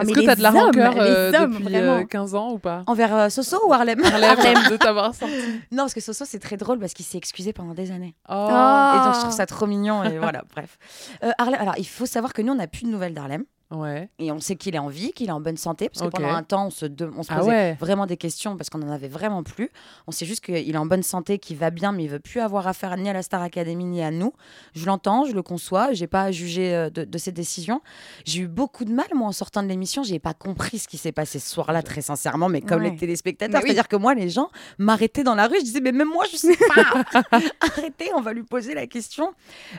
[0.02, 2.35] Est-ce mais que les t'as de la hommes, rancœur les euh, hommes, depuis euh, 15
[2.35, 4.02] ans ou pas Envers euh, Soso ou Harlem?
[4.05, 5.35] Harlem, de t'avoir sorti.
[5.72, 8.14] Non, parce que Soso, c'est très drôle parce qu'il s'est excusé pendant des années.
[8.28, 8.33] Oh.
[8.35, 8.94] Ah.
[9.00, 10.05] Et donc, je trouve ça trop mignon.
[10.05, 10.78] Et voilà, bref.
[11.24, 13.44] Euh, Harlem, alors, il faut savoir que nous, on n'a plus de nouvelles d'Harlem.
[13.72, 14.11] Ouais.
[14.18, 16.12] Et on sait qu'il est en vie, qu'il est en bonne santé, parce que Ok.
[16.14, 17.76] pendant un temps, on se, de- on se Ah posait ouais.
[17.80, 19.70] vraiment des questions parce qu'on n'en avait vraiment plus.
[20.06, 22.40] On sait juste qu'il est en bonne santé, qu'il va bien, mais il veut plus
[22.40, 24.32] avoir affaire ni à la Star Academy ni à nous.
[24.74, 27.80] Je l'entends, je le conçois, j'ai pas à juger euh, de, de ses décisions.
[28.26, 30.98] J'ai eu beaucoup de mal, moi, en sortant de l'émission, j'ai pas compris ce qui
[30.98, 32.90] s'est passé ce soir-là, très sincèrement, mais comme Ouais.
[32.90, 33.61] les téléspectateurs.
[33.62, 33.68] Oui.
[33.68, 36.37] C'est-à-dire que moi, les gens m'arrêtaient dans la rue, je disais, mais même moi, je
[36.37, 37.04] sais pas.
[37.61, 39.32] Arrêtez, on va lui poser la question.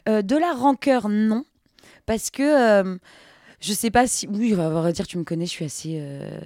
[0.10, 1.46] Euh, de la rancœur, non.
[2.06, 2.98] Parce que euh,
[3.64, 4.28] je sais pas si.
[4.28, 6.38] Oui, on va dire, tu me connais, je suis assez euh,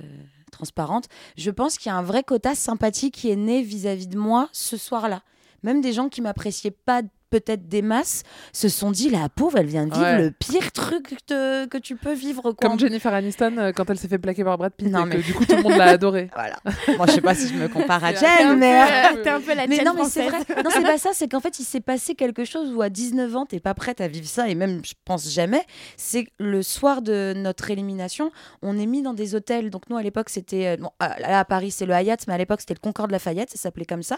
[0.51, 1.06] transparente.
[1.36, 4.49] Je pense qu'il y a un vrai quota sympathie qui est né vis-à-vis de moi
[4.51, 5.23] ce soir-là.
[5.63, 9.65] Même des gens qui m'appréciaient pas peut-être des masses se sont dit la pauvre elle
[9.67, 10.21] vient de vivre Ouais.
[10.21, 12.69] le pire truc que, que tu peux vivre quoi.
[12.69, 14.87] Comme Jennifer Aniston euh, quand elle s'est fait plaquer par Brad Pitt.
[14.89, 16.29] Non, et que mais- du coup, tout le monde l'a adoré.
[16.35, 16.57] voilà
[16.97, 18.81] moi je sais pas si je me compare à Jen mais
[19.17, 20.39] Euh, T'es un peu la mais non, mais c'est vrai.
[20.63, 21.09] Non, c'est pas ça.
[21.13, 24.01] C'est qu'en fait, il s'est passé quelque chose où à 19 ans, t'es pas prête
[24.01, 25.63] à vivre ça, et même, je pense jamais.
[25.97, 29.69] C'est le soir de notre élimination, on est mis dans des hôtels.
[29.69, 32.33] Donc nous, à l'époque, c'était euh, bon, à- là à Paris, c'est le Hyatt, mais
[32.33, 34.17] à l'époque, c'était le Concorde Lafayette, ça s'appelait comme ça.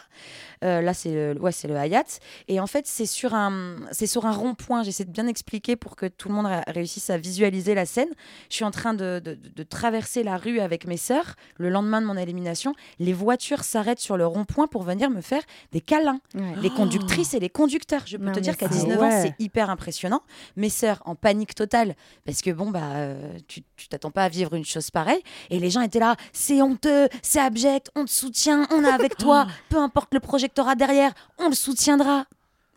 [0.64, 2.20] Euh, là, c'est le, ouais, c'est le Hyatt.
[2.48, 4.84] Et en fait, c'est sur un, c'est sur un rond-point.
[4.84, 8.10] J'essaie de bien expliquer pour que tout le monde ré- réussisse à visualiser la scène.
[8.50, 12.02] Je suis en train de, de- de traverser la rue avec mes sœurs le lendemain
[12.02, 12.74] de mon élimination.
[13.00, 16.20] Les voitures s'arrêtent sur le rond-point pour venir me faire des câlins.
[16.62, 18.04] Les conductrices et les conducteurs.
[18.06, 19.22] Je peux Non, te dire qu'à c'est- 19 ans, ouais.
[19.38, 20.22] c'est hyper impressionnant.
[20.58, 24.30] Mes sœurs en panique totale parce que bon bah euh, tu tu t'attends pas à
[24.30, 28.12] vivre une chose pareille et les gens étaient là c'est honteux c'est abject on te
[28.12, 32.26] soutient on est avec toi peu importe le projectorat derrière on le soutiendra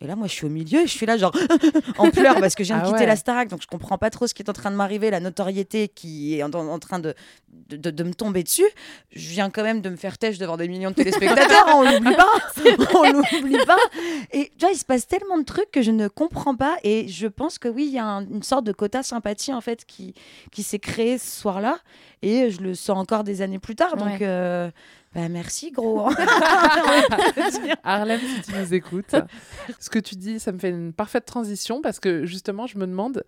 [0.02, 1.32] et là, moi, je suis au milieu je suis là, genre,
[1.98, 3.06] en pleurs parce que de Ah quitter ouais.
[3.06, 5.20] la Starac, donc je comprends pas trop ce qui est en train de m'arriver, la
[5.20, 7.14] notoriété qui est en, en train de,
[7.68, 8.64] de, de- de me tomber dessus.
[9.12, 12.14] Je viens quand même de me faire têche devant des millions de téléspectateurs, on l'oublie
[12.16, 12.28] pas,
[12.94, 13.78] on l'oublie pas.
[14.32, 17.08] Et tu vois, il se passe tellement de trucs que je ne comprends pas et
[17.08, 19.84] je pense que oui, il y a un- une sorte de quota sympathie en fait
[19.84, 20.14] qui,
[20.50, 21.78] qui s'est créé ce soir-là
[22.22, 23.96] et je le sens encore des années plus tard.
[23.96, 24.18] Donc, Ouais.
[24.22, 24.70] euh,
[25.14, 26.08] bah, merci gros.
[27.84, 29.14] Harlem, si tu nous écoutes,
[29.78, 32.86] ce que tu dis, ça me fait une parfaite transition parce que justement, je me
[32.86, 33.24] demande,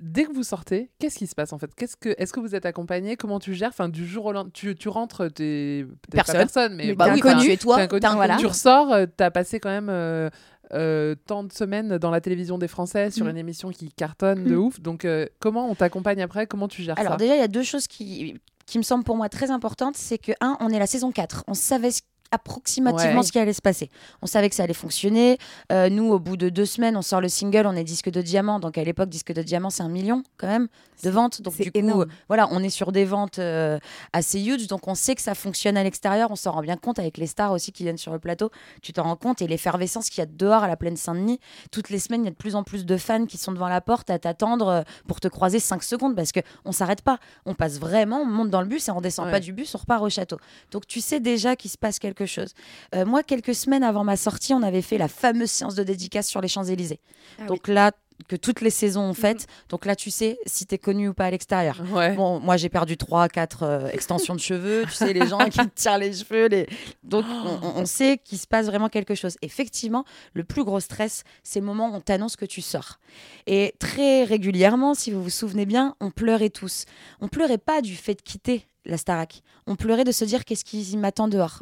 [0.00, 1.70] dès que vous sortez, qu'est-ce qui se passe en fait?
[1.74, 3.16] Qu'est-ce que, Est-ce que vous êtes accompagné?
[3.16, 3.70] Comment tu gères?
[3.70, 6.36] Enfin, Du jour au lendemain, tu, tu rentres, t'es pas Personne.
[6.36, 7.50] personne, mais, Mais bah oui, inconnu.
[7.50, 8.04] Et toi, inconnu.
[8.06, 8.36] inconnu.
[8.38, 9.88] Tu ressors, euh, t'as passé quand même.
[9.90, 10.30] euh,
[10.72, 13.28] euh, tant de semaines dans la télévision des Français sur Mm.
[13.30, 14.58] une émission qui cartonne de Mm.
[14.58, 14.80] ouf.
[14.80, 16.48] Donc, euh, comment on t'accompagne après?
[16.48, 17.18] Comment tu gères Alors ça?
[17.18, 18.34] déjà, il y a deux choses qui,
[18.66, 19.96] qui me semblent pour moi très importantes.
[19.96, 21.44] C'est que, un, on est la saison 4.
[21.48, 23.22] On savait ce- approximativement Ouais.
[23.22, 23.90] ce qui allait se passer.
[24.22, 25.38] On savait que ça allait fonctionner.
[25.72, 28.22] Euh, nous, au bout de deux semaines, on sort le single, on est disque de
[28.22, 28.60] diamant.
[28.60, 30.68] Donc à l'époque, disque de diamant, c'est un million quand même
[31.02, 31.42] de ventes.
[31.42, 33.78] Donc du coup, euh, voilà, on est sur des ventes euh,
[34.12, 34.66] assez huge.
[34.66, 36.30] Donc on sait que ça fonctionne à l'extérieur.
[36.30, 38.50] On s'en rend bien compte avec les stars aussi qui viennent sur le plateau.
[38.82, 39.42] Tu t'en rends compte.
[39.42, 42.28] Et l'effervescence qu'il y a dehors à la plaine Saint-Denis, toutes les semaines, il y
[42.28, 45.20] a de plus en plus de fans qui sont devant la porte à t'attendre pour
[45.20, 47.18] te croiser 5 secondes parce que on s'arrête pas.
[47.44, 49.32] On passe vraiment, on monte dans le bus et on descend Ouais.
[49.32, 50.38] pas du bus, on repart au château.
[50.70, 52.54] Donc tu sais déjà qu'il se passe quelque chose.
[52.94, 56.28] Euh, moi, quelques semaines avant ma sortie, on avait fait la fameuse séance de dédicace
[56.28, 57.00] sur les Champs-Élysées.
[57.38, 57.90] Ah Donc là,
[58.28, 59.46] que toutes les saisons ont fait.
[59.68, 61.82] Donc là, tu sais si t'es connu ou pas à l'extérieur.
[61.92, 62.14] Ouais.
[62.14, 64.84] Bon, moi, j'ai perdu 3 4 extensions de cheveux.
[64.86, 66.46] Tu sais, les gens qui te tirent les cheveux.
[66.48, 66.66] Les...
[67.04, 69.36] Donc, on, on- on sait qu'il se passe vraiment quelque chose.
[69.42, 73.00] Effectivement, le plus gros stress, c'est le moment où on t'annonce que tu sors.
[73.46, 76.86] Et très régulièrement, si vous vous souvenez bien, on pleurait tous.
[77.20, 79.42] On pleurait pas du fait de quitter la Starac.
[79.66, 81.58] On pleurait de se dire qu'est-ce qui m'attend dehors?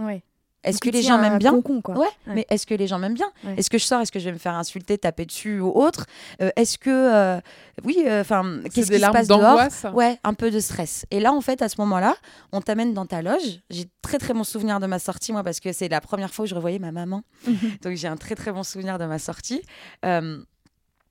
[0.65, 1.53] Est-ce que les gens m'aiment bien.
[1.97, 3.31] Ouais, mais est-ce que les gens m'aiment bien.
[3.57, 6.07] Est-ce que je sors Est-ce que je vais me faire insulter, taper dessus ou autre
[6.43, 7.41] Euh, Est-ce que, euh,
[7.85, 9.57] oui, enfin, qu'est-ce qui se passe dehors
[9.95, 11.07] Ouais, un peu de stress.
[11.11, 12.17] Et là, en fait, à ce moment-là,
[12.53, 13.61] on t'amène dans ta loge.
[13.71, 16.45] J'ai très très bon souvenir de ma sortie, moi, parce que c'est la première fois
[16.45, 17.23] où je revoyais ma maman.
[17.83, 19.63] Donc j'ai un très très bon souvenir de ma sortie.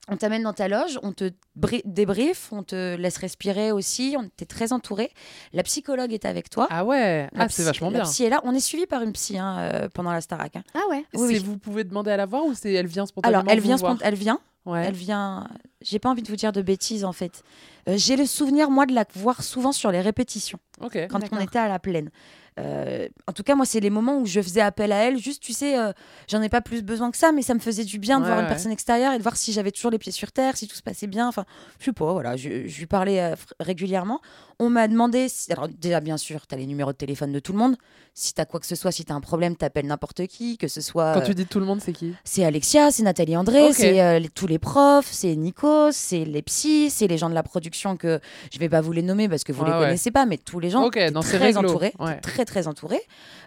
[0.09, 4.23] On t'amène dans ta loge, on te bri- débrief, on te laisse respirer aussi, on
[4.23, 5.09] était très entouré.
[5.53, 6.67] La psychologue est avec toi.
[6.69, 8.03] Ah ouais, La ah, c'est vachement la bien.
[8.03, 8.41] psy est là.
[8.43, 10.57] On est suivi par une psy hein, euh, pendant la Starac.
[10.57, 10.63] hein.
[10.75, 11.37] Ah ouais Oui.
[11.39, 13.75] Vous pouvez demander à la voir ou c'est elle vient spontanément Alors, elle vous vient,
[13.77, 14.39] voir spont- elle vient.
[14.65, 14.83] Ouais.
[14.87, 15.47] Elle vient.
[15.81, 17.43] J'ai pas envie de vous dire de bêtises en fait.
[17.89, 20.97] Euh, J'ai le souvenir moi de la voir souvent sur les répétitions Ok.
[21.09, 22.11] quand on était à la plaine.
[22.59, 25.17] Euh, en tout cas, moi, c'est les moments où je faisais appel à elle.
[25.17, 25.91] Juste, tu sais, euh,
[26.29, 28.29] j'en ai pas plus besoin que ça, mais ça me faisait du bien de Ouais,
[28.29, 30.67] voir une personne extérieure et de voir si j'avais toujours les pieds sur terre, si
[30.67, 31.27] tout se passait bien.
[31.27, 31.45] Enfin,
[31.79, 34.21] je sais pas, voilà, je, je lui parlais euh, régulièrement.
[34.59, 37.39] On m'a demandé, si- alors déjà, bien sûr, tu as les numéros de téléphone de
[37.39, 37.75] tout le monde.
[38.13, 40.57] Si tu as quoi que ce soit, si tu as un problème, t'appelles n'importe qui,
[40.57, 41.13] que ce soit.
[41.13, 42.13] Quand euh, tu dis tout le monde, c'est qui?
[42.23, 46.89] c'est Alexia, c'est Nathalie André, c'est euh, tous les profs, c'est Nico, c'est les psys,
[46.91, 48.19] c'est les gens de la production que
[48.51, 49.81] je vais pas vous les nommer parce que vous Ouais, les ouais.
[49.85, 50.83] connaissez pas, mais tous les gens.
[50.83, 51.67] Ok, t'es non, c'est très réglo.
[51.69, 52.19] entouré, t'es Ouais.
[52.19, 52.99] très très entouré.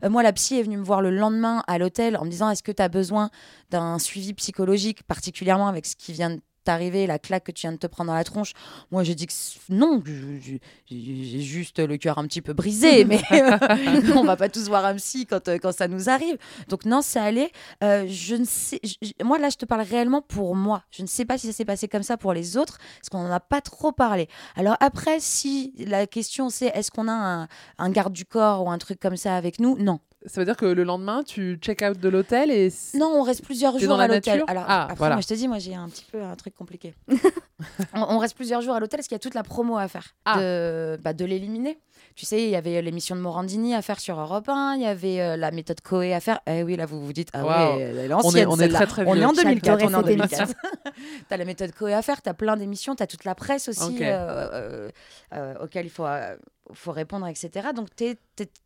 [0.04, 2.50] Euh, moi, la psy est venue me voir le lendemain à l'hôtel en me disant
[2.50, 3.30] est-ce que tu as besoin
[3.70, 7.72] d'un suivi psychologique, particulièrement avec ce qui vient de t'arriver, la claque que tu viens
[7.72, 8.52] de te prendre dans la tronche.
[8.90, 9.32] Moi, j'ai dit que
[9.70, 13.20] non, j'ai juste le cœur un petit peu brisé, mais
[14.14, 16.36] on va pas tous voir un psy quand, euh, quand ça nous arrive.
[16.68, 17.50] Donc non, ça allait.
[17.82, 20.82] Euh, je ne sais, je- moi là, je te parle réellement pour moi.
[20.90, 23.22] Je ne sais pas si ça s'est passé comme ça pour les autres, parce qu'on
[23.22, 24.28] n'en a pas trop parlé.
[24.56, 27.48] Alors après, si la question c'est est-ce qu'on a un,
[27.78, 29.76] un garde du corps ou un truc comme ça avec nous?
[29.78, 30.00] Non.
[30.26, 32.72] Ça veut dire que le lendemain, tu check out de l'hôtel et.
[32.94, 34.42] Non, on reste plusieurs jours dans à l'hôtel.
[34.48, 35.14] Alors Ah, après, voilà.
[35.14, 36.94] moi, je te dis, moi j'ai un petit peu un truc compliqué.
[37.94, 39.86] on, on reste plusieurs jours à l'hôtel parce qu'il y a toute la promo à
[39.88, 40.38] faire Ah.
[40.40, 41.78] de, bah, de l'éliminer.
[42.14, 44.86] Tu sais, il y avait l'émission de Morandini à faire sur Europe 1, il y
[44.86, 46.40] avait euh, la méthode Coé à faire.
[46.46, 47.76] Eh oui, là vous vous dites, ah Waouh.
[47.76, 49.74] ouais, elle est On est- on est très, très On est en 2004.
[49.74, 50.54] On est en J'adorais cette 2004.
[51.28, 54.00] t'as la méthode Coé à faire, t'as plein d'émissions, t'as toute la presse aussi Ok.
[54.00, 54.90] euh, euh,
[55.34, 56.36] euh, auquel il faut, euh,
[56.72, 57.68] faut répondre, etc.
[57.74, 57.88] Donc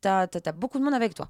[0.00, 1.28] t'as as, beaucoup de monde avec toi.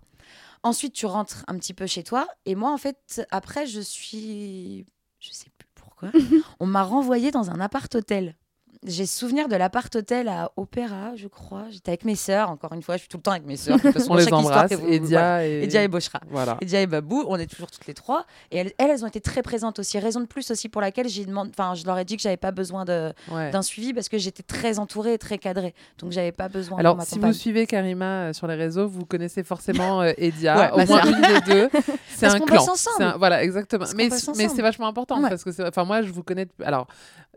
[0.63, 2.27] Ensuite, tu rentres un petit peu chez toi.
[2.45, 4.85] Et moi, en fait, après, je suis.
[5.19, 6.11] Je sais plus pourquoi.
[6.61, 8.37] on m'a renvoyé dans un appart-hôtel.
[8.87, 11.65] J'ai souvenir de l'appart hôtel à Opéra, je crois.
[11.71, 13.77] J'étais avec mes sœurs, encore une fois, je suis tout le temps avec mes sœurs.
[13.77, 15.47] De toute façon, On les embrasse, vous- Edia voilà.
[15.47, 16.21] et- Edia et Bochra.
[16.31, 16.57] Voilà.
[16.63, 18.25] Edia et Babou, on est toujours toutes les trois.
[18.51, 19.99] Et elles, elles, elles ont été très présentes aussi.
[19.99, 22.37] Raison de plus aussi pour laquelle j'ai demandé, enfin, je leur ai dit que j'avais
[22.39, 22.85] pas besoin
[23.31, 23.51] Ouais.
[23.51, 25.75] d'un suivi parce que j'étais très entourée et très cadrée.
[25.99, 29.43] Donc j'avais pas besoin Alors, si vous suivez Karima euh, sur les réseaux, vous connaissez
[29.43, 31.69] forcément euh, Edia, Ouais, au ma moins une des deux.
[32.17, 32.63] C'est un clan.
[32.63, 33.03] ensemble.
[33.03, 33.81] Un- Voilà, exactement.
[33.85, 34.09] Parce Mais,
[34.49, 35.29] c'est vachement important Ouais.
[35.29, 36.47] parce que, enfin, moi, je vous connais.
[36.65, 36.87] Alors,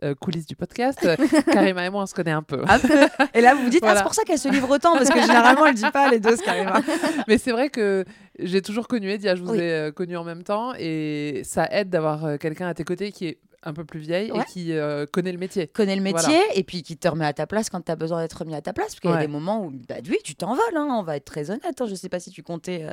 [0.03, 1.15] euh, coulisses du podcast, euh,
[1.51, 2.61] Karima et moi, on se connaît un peu.
[2.67, 2.93] Un peu.
[3.33, 5.19] Et là, vous vous dites, ah, c'est pour ça qu'elle se livre autant, parce que
[5.21, 6.81] généralement, elle dit pas les deux, Karima.
[7.27, 8.05] Mais c'est vrai que
[8.39, 9.59] j'ai toujours connu Edia, je vous Oui.
[9.59, 13.11] ai euh, connu en même temps, et ça aide d'avoir euh, quelqu'un à tes côtés
[13.11, 14.41] qui est un peu plus vieille Ouais.
[14.41, 15.67] et qui euh, connaît le métier.
[15.67, 16.55] connaît le métier Voilà.
[16.55, 18.61] et puis qui te remet à ta place quand tu as besoin d'être remis à
[18.61, 18.87] ta place.
[18.87, 21.23] Parce qu'il y a des moments où, bah, oui, tu t'envoles, hein, on va être
[21.23, 21.79] très honnête.
[21.79, 22.91] hein, je sais pas si tu comptais euh,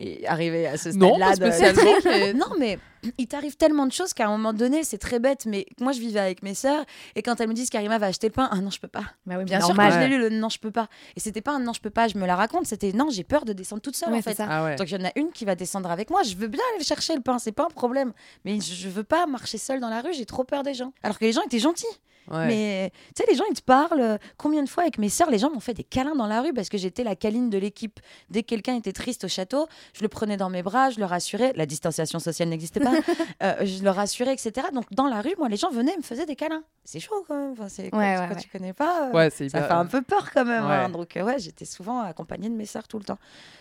[0.00, 1.26] et arriver à ce Non, stade-là.
[1.26, 2.78] pas de- spécialement, mais- non, mais
[3.18, 5.46] il t'arrive tellement de choses qu'à un moment donné, c'est très bête.
[5.46, 8.26] Mais moi, je vivais avec mes sœurs et quand elles me disent qu'Arima va acheter
[8.26, 9.04] le pain, ah non, je peux pas.
[9.26, 10.88] Bah oui, Bien sûr, quand je l'ai lu, le non, je peux pas.
[11.16, 12.66] Et c'était pas un non, je peux pas, je me la raconte.
[12.66, 14.34] C'était non, j'ai peur de descendre toute seule Ouais, en fait.
[14.34, 14.46] ça.
[14.50, 14.76] Ah ouais.
[14.76, 16.22] Donc il y en a une qui va descendre avec moi.
[16.24, 18.12] Je veux bien aller chercher le pain, c'est pas un problème.
[18.44, 20.92] Mais je, je veux pas marcher seule dans la rue, j'ai trop peur des gens.
[21.02, 21.86] Alors que les gens étaient gentils.
[22.30, 22.46] Ouais.
[22.46, 24.00] Mais tu sais, les gens, ils te parlent.
[24.00, 26.40] euh, Combien de fois avec mes sœurs, les gens m'ont fait des câlins dans la
[26.42, 28.00] rue parce que j'étais la câline de l'équipe.
[28.30, 31.04] Dès que quelqu'un était triste au château, je le prenais dans mes bras, je le
[31.06, 31.52] rassurais.
[31.56, 32.92] La distanciation sociale n'existait pas.
[33.42, 34.68] Euh, je le rassurais, etc.
[34.72, 36.62] Donc dans la rue, moi, les gens venaient et me faisaient des câlins.
[36.84, 37.52] C'est chaud quand même.
[37.52, 39.08] Enfin, c'est Ouais, quand ouais, tu connais pas.
[39.10, 40.64] euh, ça hyper- fait un peu peur quand même.
[40.64, 40.88] hein.
[40.88, 43.18] Donc euh, ouais, j'étais souvent accompagnée de mes sœurs tout le temps.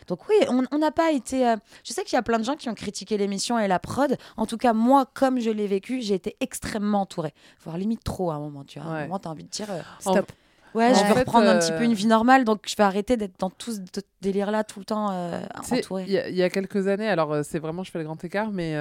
[0.08, 0.36] Donc oui,
[0.72, 1.56] on n'a pas été.
[1.84, 4.16] Je sais qu'il y a plein de gens qui ont critiqué l'émission et la prod.
[4.38, 7.34] En tout cas, moi, comme je l'ai vécu, j'ai été extrêmement entourée.
[7.64, 8.55] Voire limite trop à un moment.
[8.64, 9.68] Tu vois, à un moment, t'as envie de dire.
[9.72, 10.32] euh, Stop.
[10.74, 12.76] Ouais, En je vais fait, reprendre un petit euh, peu une vie normale, donc je
[12.76, 13.80] vais arrêter d'être dans tout ce
[14.22, 15.40] délire-là tout le temps euh,
[15.72, 16.04] entourée.
[16.06, 18.52] Il y, y a quelques années, alors euh, c'est vraiment, je fais le grand écart,
[18.52, 18.76] mais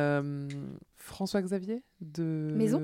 [1.04, 2.80] François Xavier de Maison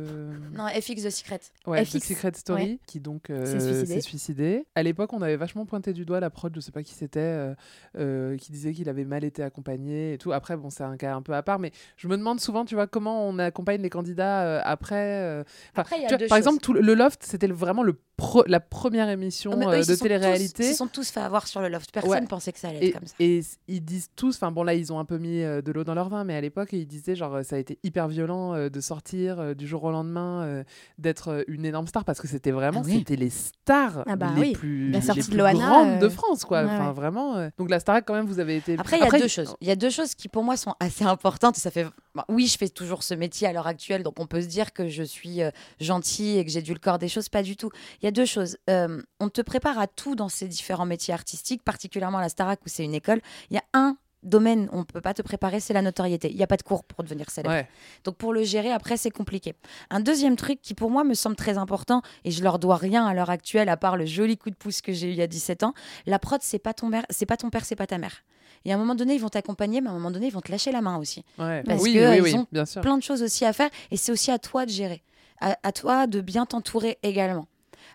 [0.52, 1.40] Non, FX The Secret.
[1.66, 2.78] Ouais, FX, The Secret Story, ouais.
[2.86, 3.86] qui donc euh, S'est suicidé.
[3.94, 4.66] s'est suicidé.
[4.74, 7.20] À l'époque, on avait vachement pointé du doigt la prod, je sais pas qui c'était,
[7.20, 7.54] euh,
[7.98, 10.32] euh, qui disait qu'il avait mal été accompagné et tout.
[10.32, 12.74] Après, bon, c'est un cas un peu à part, mais je me demande souvent, tu
[12.74, 15.22] vois, comment on accompagne les candidats euh, après.
[15.22, 16.46] euh, Après, il y a tu vois, deux par choses.
[16.46, 19.94] exemple, tout le- le Loft, c'était vraiment le pro- la première émission eux, euh, de
[19.94, 20.62] télé-réalité.
[20.62, 21.90] tous- Ils se sont tous fait avoir sur le loft.
[21.92, 22.26] Personne Ouais.
[22.26, 23.14] pensait que ça allait Et, être comme ça.
[23.18, 25.84] et ils disent tous, enfin bon là ils ont un peu mis euh, de l'eau
[25.84, 28.54] dans leur vin, mais à l'époque ils disaient genre euh, ça a été hyper violent
[28.54, 30.64] euh, de sortir euh, du jour au lendemain, euh,
[30.98, 32.98] d'être une énorme star parce que c'était vraiment Ah oui.
[32.98, 34.52] c'était les stars Ah bah les oui.
[34.52, 36.62] plus, La les de plus Loana, grandes de France quoi.
[36.62, 36.92] ouais, Enfin ouais.
[36.92, 37.50] vraiment.
[37.56, 38.76] Donc la Starac quand même vous avez été.
[38.78, 39.56] Après, il y a deux choses.
[39.62, 41.56] Il y a deux choses qui, pour moi, sont assez importantes.
[41.56, 41.86] Ça fait.
[42.14, 44.72] bon, oui, je fais toujours ce métier à l'heure actuelle, donc on peut se dire
[44.72, 45.40] que je suis
[45.80, 47.28] gentille et que j'ai dû le corps des choses.
[47.28, 47.70] Pas du tout.
[48.02, 48.56] Il y a deux choses.
[48.68, 52.68] On te prépare à tout dans ces différents métiers artistiques, particulièrement à la Starac où
[52.68, 53.20] c'est une école.
[53.50, 56.30] Il y a un domaine où on peut pas te préparer, c'est la notoriété.
[56.30, 57.54] Il n'y a pas de cours pour devenir célèbre.
[57.54, 57.68] Ouais.
[58.04, 59.54] Donc pour le gérer, après, c'est compliqué.
[59.90, 63.06] Un deuxième truc qui, pour moi, me semble très important, et je leur dois rien
[63.06, 65.22] à l'heure actuelle, à part le joli coup de pouce que j'ai eu il y
[65.22, 65.74] a 17 ans,
[66.06, 68.22] la prod, c'est pas ton père, c'est pas ton père, c'est pas ta mère.
[68.64, 70.40] Et à un moment donné, ils vont t'accompagner, mais à un moment donné, ils vont
[70.42, 71.24] te lâcher la main aussi.
[71.38, 71.62] Ouais.
[71.62, 72.82] Parce oui, que oui, euh, oui, ils ont bien sûr.
[72.82, 75.02] plein de choses aussi à faire, et c'est aussi à toi de gérer.
[75.40, 77.46] À, à toi de bien t'entourer également.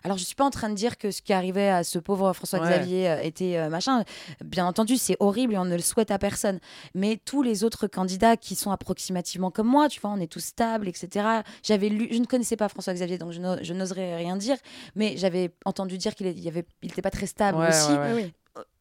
[0.04, 2.32] Alors, je suis pas en train de dire que ce qui arrivait à ce pauvre
[2.32, 4.04] François-Xavier euh, était euh, machin.
[4.44, 6.58] Bien entendu, c'est horrible et on ne le souhaite à personne.
[6.94, 10.44] Mais tous les autres candidats qui sont approximativement comme moi, tu vois, on est tous
[10.44, 11.26] stables, etc.
[11.62, 14.56] J'avais lu, je ne connaissais pas François-Xavier, donc je n'o- je n'oserais rien dire.
[14.94, 17.92] Mais j'avais entendu dire qu'il n'était il était pas très stable Ouais, aussi.
[17.92, 18.32] ouais.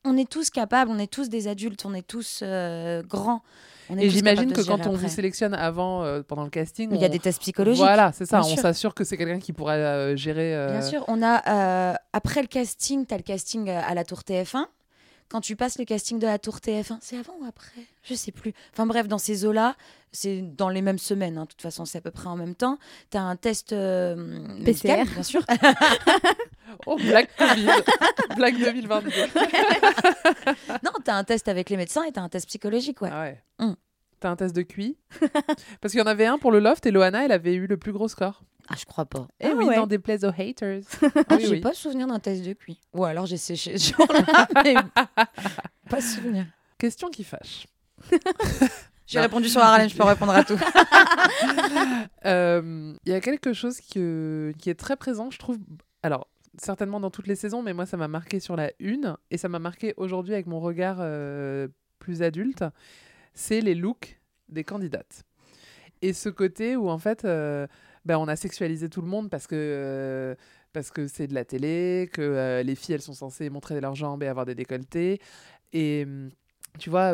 [0.03, 3.41] On est tous capables, on est tous des adultes, on est tous euh, grands.
[3.89, 4.95] On est Et j'imagine que quand on après.
[4.97, 7.83] vous sélectionne avant, euh, pendant le casting, Il y a on- des tests psychologiques.
[7.83, 8.39] Voilà, c'est ça.
[8.41, 10.55] Bien On s'assure que c'est quelqu'un qui pourra euh, gérer.
[10.55, 14.03] euh, Bien sûr, on a euh, après le casting, tu as le casting à la
[14.03, 14.65] Tour TF1.
[15.29, 17.81] Quand tu passes le casting de la Tour TF1, c'est avant ou après?
[18.03, 18.53] Je sais plus.
[18.73, 19.75] Enfin bref, dans ces eaux-là,
[20.11, 21.38] c'est dans les mêmes semaines.
[21.38, 21.43] hein.
[21.43, 22.77] De toute façon, c'est à peu près en même temps.
[23.11, 25.13] Tu as un test euh, médical, PCR.
[25.13, 25.41] bien sûr.
[26.88, 27.67] Oh, Black Covid,
[28.35, 29.09] Black 2022.
[30.83, 33.01] non, tu as un test avec les médecins et tu as un test psychologique.
[33.01, 33.09] Ouais.
[33.11, 33.41] Ah ouais.
[33.59, 33.73] Mm.
[34.19, 34.97] T'as un test de QI
[35.82, 37.78] Parce qu'il y en avait un pour le loft et Loana, elle avait eu le
[37.78, 38.43] plus gros score.
[38.69, 39.28] Ah, je crois pas.
[39.39, 39.75] Eh Ah oui, ouais.
[39.75, 40.82] dans des plays aux haters.
[41.30, 41.60] Ah, Oui, j'ai oui.
[41.62, 42.80] pas souvenir d'un test de QI.
[42.93, 44.73] Ou alors j'ai séché ce jour-là, mais
[45.89, 46.45] pas souvenir.
[46.80, 47.67] Question qui fâche.
[49.08, 50.58] J'ai répondu sur Harlem, je peux répondre à tout.
[52.25, 55.58] Euh, Il y a quelque chose que- qui est très présent, je trouve.
[56.04, 59.38] Alors, certainement dans toutes les saisons, mais moi, ça m'a marqué sur la une et
[59.38, 61.67] ça m'a marqué aujourd'hui avec mon regard euh,
[61.99, 62.63] plus adulte.
[63.36, 64.19] C'est les looks
[64.50, 65.24] des candidates.
[66.02, 67.67] Et ce côté où, en fait, euh,
[68.06, 69.56] ben, on a sexualisé tout le monde parce que.
[69.56, 70.36] euh,
[70.74, 73.95] parce que c'est de la télé, que euh, les filles, elles sont censées montrer leurs
[73.95, 75.21] jambes et avoir des décolletés.
[75.71, 76.30] Et hum,
[76.80, 77.13] tu vois,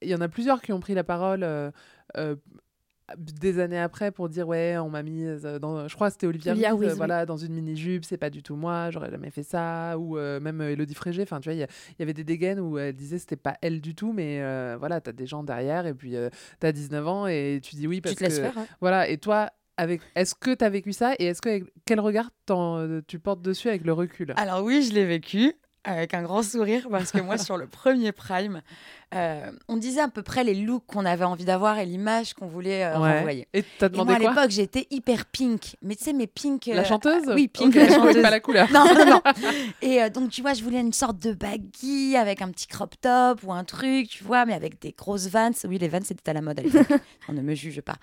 [0.00, 1.44] il y en a plusieurs qui ont pris la parole
[3.16, 6.26] des années après pour dire ouais on m'a mis euh, dans je crois que c'était
[6.26, 6.88] Olivia, euh, oui.
[6.96, 10.18] voilà dans une mini jupe c'est pas du tout moi j'aurais jamais fait ça ou
[10.18, 11.66] euh, même Elodie Frégé enfin tu vois il
[11.98, 15.00] y, avait des dégaines où elle disait c'était pas elle du tout mais euh, voilà
[15.00, 16.28] t'as des gens derrière et puis euh,
[16.60, 18.66] t'as 19 ans et tu dis oui parce te laisses que faire, ouais.
[18.80, 22.30] voilà et toi avec est-ce que t'as vécu ça et est-ce que avec quel regard
[23.06, 24.34] tu portes dessus avec le recul?
[24.36, 25.54] Alors oui, je l'ai vécu
[25.88, 28.62] avec un grand sourire parce que moi, sur le premier Prime,
[29.14, 32.46] euh, on disait à peu près les looks qu'on avait envie d'avoir et l'image qu'on
[32.46, 33.16] voulait euh, Ouais.
[33.18, 33.48] renvoyer.
[33.54, 35.76] Et t'as Et demandé moi, à l'époque, j'étais hyper pink.
[35.82, 36.66] Mais tu sais, mes pink.
[36.66, 38.22] La euh, chanteuse ah, Oui, pink, Ok, la chanteuse.
[38.22, 38.68] pas la couleur.
[38.72, 39.20] Non, non, non.
[39.82, 42.94] Et euh, donc, tu vois, je voulais une sorte de baggy avec un petit crop
[43.00, 45.50] top ou un truc, tu vois, mais avec des grosses vans.
[45.64, 46.86] Oui, les vans, c'était à la mode à l'époque.
[47.28, 47.96] on ne me juge pas.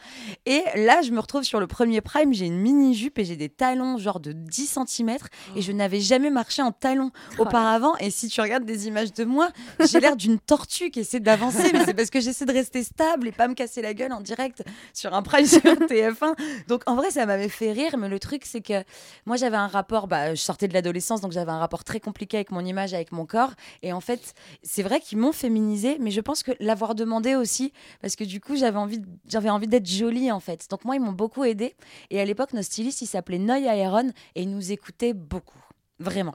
[0.46, 3.50] Et là, je me retrouve sur le premier Prime, j'ai une mini-jupe et j'ai des
[3.50, 5.18] talons genre de 10 cm
[5.56, 7.96] et je n'avais jamais marché en talons auparavant.
[8.00, 9.50] Et si tu regardes des images de moi,
[9.88, 13.28] j'ai l'air d'une tortue qui essaie d'avancer, mais c'est parce que j'essaie de rester stable
[13.28, 16.36] et pas me casser la gueule en direct sur un Prime sur TF1.
[16.70, 18.82] Donc en vrai, ça m'avait fait rire, mais le truc, c'est que
[19.26, 22.38] moi, j'avais un rapport, bah, je sortais de l'adolescence, donc j'avais un rapport très compliqué
[22.38, 23.52] avec mon image, avec mon corps.
[23.84, 27.74] Et en fait, c'est vrai qu'ils m'ont féminisé, mais je pense que l'avoir demandé aussi,
[28.02, 30.66] parce que du coup, j'avais envie, j'avais envie d'être jolie, en fait.
[30.70, 31.76] Donc moi, ils m'ont beaucoup aidé.
[32.10, 35.65] Et à l'époque, notre styliste, il s'appelait Noy Aeron, et il nous écoutait beaucoup.
[36.00, 36.34] Vraiment.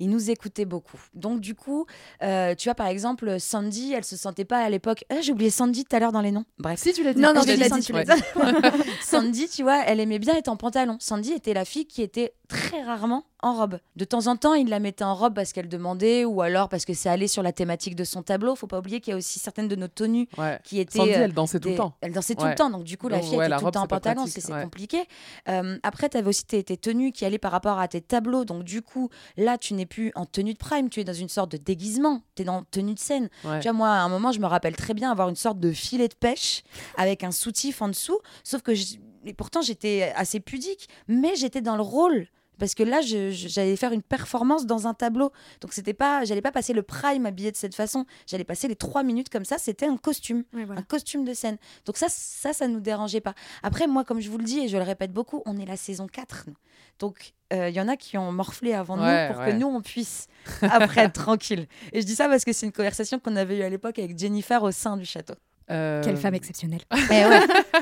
[0.00, 1.00] Il nous écoutait beaucoup.
[1.14, 1.86] Donc, du coup,
[2.22, 5.04] euh, tu vois, par exemple, Sandy, elle se sentait pas à l'époque.
[5.10, 6.44] Ah, J'ai oublié Sandy tout à l'heure dans les noms.
[6.58, 6.78] Bref.
[6.80, 7.20] Si, tu l'as dit.
[7.20, 8.04] Non, non, Je tu l'ai dit, tu ouais.
[9.02, 10.96] Sandy, tu vois, elle aimait bien être en pantalon.
[11.00, 13.78] Sandy était la fille qui était très rarement en robe.
[13.96, 16.84] De temps en temps, il la mettait en robe parce qu'elle demandait ou alors parce
[16.84, 18.56] que c'est allé sur la thématique de son tableau.
[18.56, 20.58] Faut pas oublier qu'il y a aussi certaines de nos tenues Ouais.
[20.64, 20.98] qui étaient.
[20.98, 21.94] Sandy, euh, elle dansait tout le temps.
[22.00, 22.70] Elle dansait tout le temps.
[22.70, 24.26] Donc, du coup, la fille était la tout le temps en pantalon.
[24.26, 25.04] C'est compliqué.
[25.48, 28.44] Euh, après, tu avais aussi tes, tes tenues qui allaient par rapport à tes tableaux.
[28.44, 28.97] Donc, du coup,
[29.36, 30.88] là, tu n'es plus en tenue de prime.
[30.90, 32.22] Tu es dans une sorte de déguisement.
[32.34, 33.28] Tu es dans tenue de scène.
[33.44, 33.60] Ouais.
[33.60, 35.70] Tu vois, moi, à un moment, je me rappelle très bien avoir une sorte de
[35.72, 36.62] filet de pêche
[36.96, 38.18] avec un soutif en dessous.
[38.44, 42.26] Sauf que, je- et pourtant, j'étais assez pudique, mais j'étais dans le rôle.
[42.58, 45.32] Parce que là, j'allais faire une performance dans un tableau.
[45.60, 48.04] Donc, c'était pas, j'allais pas passer le prime habillé de cette façon.
[48.26, 49.58] J'allais passer les trois minutes comme ça.
[49.58, 51.56] C'était un costume, un costume de scène.
[51.86, 53.34] Donc, ça, ça, ça nous dérangeait pas.
[53.62, 55.76] Après, moi, comme je vous le dis et je le répète beaucoup, on est la
[55.76, 56.44] saison 4.
[56.48, 56.54] nous.
[56.98, 59.52] Donc, euh, il y en a qui ont morflé avant Ouais, nous pour ouais.
[59.52, 60.26] que nous, on puisse
[60.62, 61.66] après être tranquille.
[61.92, 64.18] Et je dis ça parce que c'est une conversation qu'on avait eue à l'époque avec
[64.18, 65.34] Jennifer au sein du château.
[65.70, 66.80] Euh, Quelle femme exceptionnelle.
[67.10, 67.40] Eh ouais,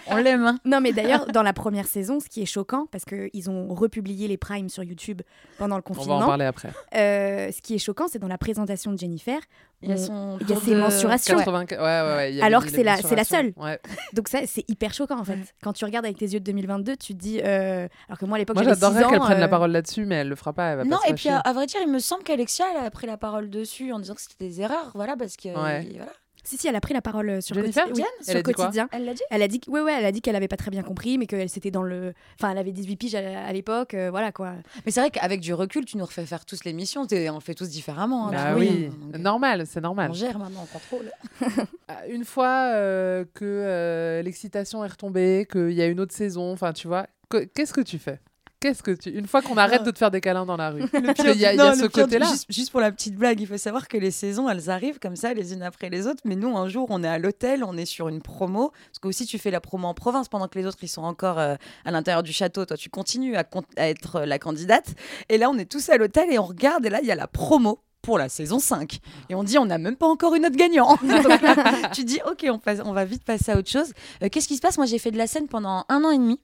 [0.09, 0.45] on l'aime.
[0.45, 0.59] hein.
[0.65, 4.27] Non, mais d'ailleurs, dans la première saison, ce qui est choquant, parce qu'ils ont republié
[4.29, 5.23] les primes sur YouTube
[5.59, 6.19] pendant le On confinement.
[6.19, 6.71] va en parler après.
[6.95, 9.39] Euh, ce qui est choquant, c'est dans la présentation de Jennifer,
[9.83, 11.37] Il y a on- son il y a ses de mensurations.
[11.39, 11.83] 80 ouais, ouais,
[12.17, 13.53] ouais, il y avait Alors que c'est la, c'est la seule.
[13.57, 13.79] Ouais.
[14.15, 15.39] Donc ça, c'est hyper choquant en fait.
[15.63, 17.41] Quand tu regardes avec tes yeux de 2022, tu te dis...
[17.45, 19.11] euh, Alors que moi, à l'époque, Moi, j'avais 6 j'adorerais ans.
[19.11, 20.71] qu'elle prenne la parole là-dessus, mais elle le fera pas.
[20.71, 22.85] Elle va Non, pas et puis à, à vrai dire, il me semble qu'Alexia, elle
[22.85, 24.91] a pris la parole dessus en disant que c'était des erreurs.
[24.95, 25.49] Voilà, parce que.
[25.49, 25.87] Ouais.
[25.95, 26.13] voilà.
[26.47, 27.85] Si, si, elle a pris la parole euh, sur, Jennifer?
[27.87, 28.65] Quotidien- oui, Elle sur a dit quoi?
[28.67, 28.89] quotidien.
[28.93, 29.23] Elle l'a dit?
[29.31, 31.19] Elle a dit, que- ouais, ouais, elle a dit qu'elle avait pas très bien compris,
[31.19, 34.31] mais qu'elle c'était dans le, enfin, elle avait 18 piges à, à l'époque, euh, voilà
[34.33, 34.53] quoi.
[34.85, 37.07] Mais c'est vrai qu'avec du recul, tu nous refais faire tous l'émission.
[37.11, 38.29] On le fait tous différemment.
[38.29, 38.61] hein, Bah vois.
[38.61, 40.11] oui, Donc, normal, c'est normal.
[40.11, 41.11] On gère maintenant, on contrôle.
[41.91, 46.53] Euh, Une fois euh, que euh, l'excitation est retombée, qu'il y a une autre saison,
[46.53, 48.19] enfin, tu vois, que- qu'est-ce que tu fais?
[48.67, 49.11] Qu'est-ce que tu...
[49.11, 51.57] Une fois qu'on arrête de te faire des câlins dans la rue, y a, il
[51.57, 52.27] y a ce côté-là.
[52.27, 55.15] Juste, juste pour la petite blague, il faut savoir que les saisons, elles arrivent comme
[55.15, 56.21] ça, les unes après les autres.
[56.25, 58.73] Mais nous, un jour, on est à l'hôtel, on est sur une promo.
[58.91, 61.05] Parce que aussi, tu fais la promo en province pendant que les autres, ils sont
[61.05, 62.65] encore euh, à l'intérieur du château.
[62.65, 63.45] Toi, tu continues à,
[63.77, 64.95] être euh, la candidate.
[65.29, 66.85] Et là, on est tous à l'hôtel et on regarde.
[66.87, 68.99] Et là, il y a la promo pour la saison 5.
[69.29, 70.97] Et on dit, on n'a même pas encore une autre gagnant.
[71.03, 73.93] Donc là, tu dis, OK, on, passe, on va vite passer à autre chose.
[74.25, 74.77] Euh, Qu'est-ce qui se passe?
[74.77, 76.41] Moi, j'ai fait de la scène pendant un an et demi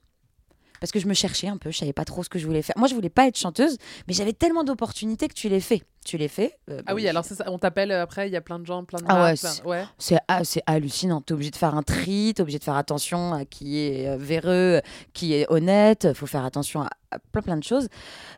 [0.83, 2.61] parce que je me cherchais un peu, je savais pas trop ce que je voulais
[2.63, 2.75] faire.
[2.77, 3.77] Moi, je voulais pas être chanteuse,
[4.09, 5.81] mais j'avais tellement d'opportunités que tu les fais.
[6.05, 6.59] Tu les fais.
[6.69, 8.67] euh, Ah oui, alors c'est ça, on t'appelle euh, après, il y a plein de
[8.67, 9.85] gens, plein de Ah ouais, c'est- ouais.
[9.99, 11.21] c'est ah, hallucinant.
[11.21, 13.79] Tu es obligé de faire un tri, tu es obligé de faire attention à qui
[13.79, 14.81] est euh, véreux,
[15.13, 16.09] qui est honnête.
[16.11, 17.87] Il faut faire attention à, à plein plein de choses.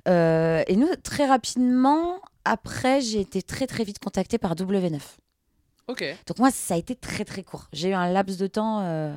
[0.06, 5.00] Euh, et nous, très rapidement, après, j'ai été très très vite contactée par W9.
[5.88, 6.04] Ok.
[6.26, 7.68] Donc moi, ça a été très très court.
[7.72, 8.80] J'ai eu un laps de temps.
[8.82, 9.14] euh,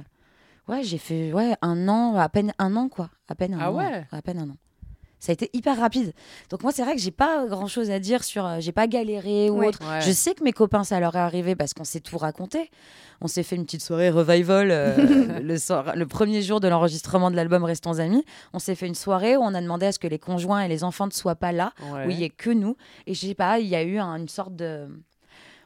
[0.67, 3.09] Ouais, j'ai fait ouais, un an, à peine un an, quoi.
[3.27, 3.75] À peine un Ah an.
[3.75, 4.55] ouais À peine un an.
[5.19, 6.13] Ça a été hyper rapide.
[6.51, 8.45] Donc moi, c'est vrai que j'ai pas grand chose à dire sur.
[8.45, 9.69] euh, j'ai pas galéré ou Ouais.
[9.69, 9.79] autre.
[9.89, 10.01] Ouais.
[10.01, 12.69] Je sais que mes copains, ça leur est arrivé parce qu'on s'est tout raconté.
[13.19, 17.31] On s'est fait une petite soirée revival euh, le, soir- le premier jour de l'enregistrement
[17.31, 18.23] de l'album Restons Amis.
[18.53, 20.67] On s'est fait une soirée où on a demandé à ce que les conjoints et
[20.67, 22.05] les enfants ne soient pas là, Ouais.
[22.05, 22.75] où il y ait que nous.
[23.07, 24.87] Et je sais pas, il y a eu un- une sorte de.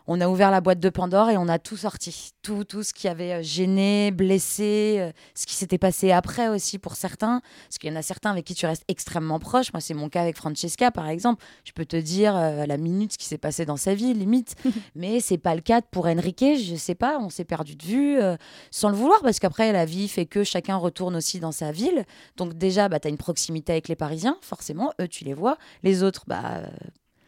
[0.07, 2.31] On a ouvert la boîte de Pandore et on a tout sorti.
[2.41, 6.79] Tout, tout ce qui avait euh, gêné, blessé, euh, ce qui s'était passé après aussi
[6.79, 7.41] pour certains.
[7.67, 9.71] Parce qu'il y en a certains avec qui tu restes extrêmement proche.
[9.73, 11.43] Moi, c'est mon cas avec Francesca, par exemple.
[11.63, 14.13] Je peux te dire euh, à la minute ce qui s'est passé dans sa vie,
[14.13, 14.55] limite.
[14.95, 16.45] Mais c'est pas le cas pour Enrique.
[16.63, 18.35] Je sais pas, on s'est perdu de vue euh,
[18.71, 19.21] sans le vouloir.
[19.21, 22.05] Parce qu'après, la vie fait que chacun retourne aussi dans sa ville.
[22.37, 24.93] Donc, déjà, bah, tu as une proximité avec les Parisiens, forcément.
[24.99, 25.57] Eux, tu les vois.
[25.83, 26.41] Les autres, bah.
[26.45, 26.67] euh,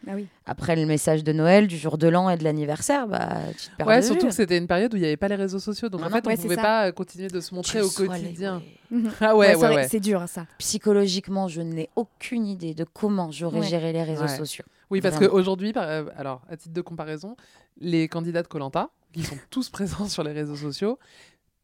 [0.08, 0.28] Ah oui.
[0.46, 3.76] après le message de Noël, du jour de l'an et de l'anniversaire, bah, tu te
[3.78, 4.28] perds Ouais, de surtout vue.
[4.30, 5.88] que c'était une période où il n'y avait pas les réseaux sociaux.
[5.90, 6.62] Donc Non, en fait, on c'est pouvait ça.
[6.62, 8.62] pas euh, continuer de se montrer Tu au les- quotidien.
[8.92, 9.12] Mhm.
[9.22, 9.84] Ah ouais, Ouais, ouais, c'est vrai ouais.
[9.86, 10.46] que c'est dur, hein, ça.
[10.58, 13.68] Psychologiquement, je n'ai aucune idée de comment j'aurais Ouais.
[13.68, 14.28] géré les réseaux Ouais.
[14.38, 14.66] sociaux.
[14.90, 17.36] Oui, parce qu'aujourd'hui, par- euh, alors à titre de comparaison,
[17.80, 21.00] les candidats de Colanta, qui sont tous présents sur les réseaux sociaux,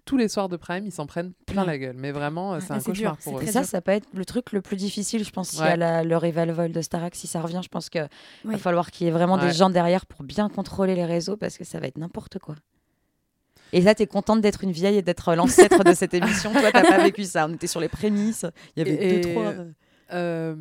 [0.05, 1.95] tous les soirs de Prime, ils s'en prennent plein la gueule.
[1.97, 3.43] Mais vraiment, euh, c'est un cauchemar pour eux.
[3.43, 5.75] Et ça, ça peut être le truc le plus difficile, je pense, s'il y a
[5.75, 8.07] la- le revival de Starac, si ça revient, je pense qu'il
[8.45, 8.53] Oui.
[8.53, 9.47] va falloir qu'il y ait vraiment Ouais.
[9.47, 12.55] des gens derrière pour bien contrôler les réseaux, parce que ça va être n'importe quoi.
[13.71, 16.51] Et là, t'es contente d'être une vieille et d'être l'ancêtre de cette émission.
[16.51, 17.45] Toi, t'as pas vécu ça.
[17.47, 18.45] On était sur les prémices.
[18.75, 19.53] Il y avait Et- deux, trois.
[20.13, 20.55] euh,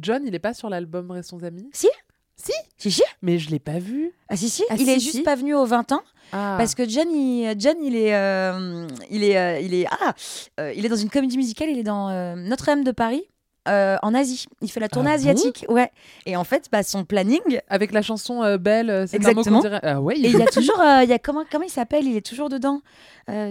[0.00, 1.68] John, il est pas sur l'album Restons Amis?
[1.72, 1.88] Si
[2.36, 3.02] Si Si, si.
[3.20, 4.10] Mais je l'ai pas vu.
[4.28, 4.64] Ah si, si.
[4.70, 5.12] Ah, il si, est si.
[5.12, 6.02] juste pas venu aux 20 ans.
[6.32, 6.54] Ah.
[6.58, 10.14] Parce que John, il, John, il est, euh, il est, euh, il est, ah,
[10.60, 11.68] euh, il est dans une comédie musicale.
[11.70, 13.24] Il est dans Notre-Dame de Paris,
[13.66, 14.46] en Asie.
[14.62, 15.90] Il fait la tournée Ah bon asiatique, ouais.
[16.26, 17.60] Et en fait, bah, son planning.
[17.68, 19.60] Avec la chanson Belle, c'est un mot Exactement.
[19.60, 19.80] dirait.
[19.82, 22.06] Ah ouais, Et il y a toujours, il y a comment, comment il s'appelle?
[22.06, 22.80] Il est toujours dedans.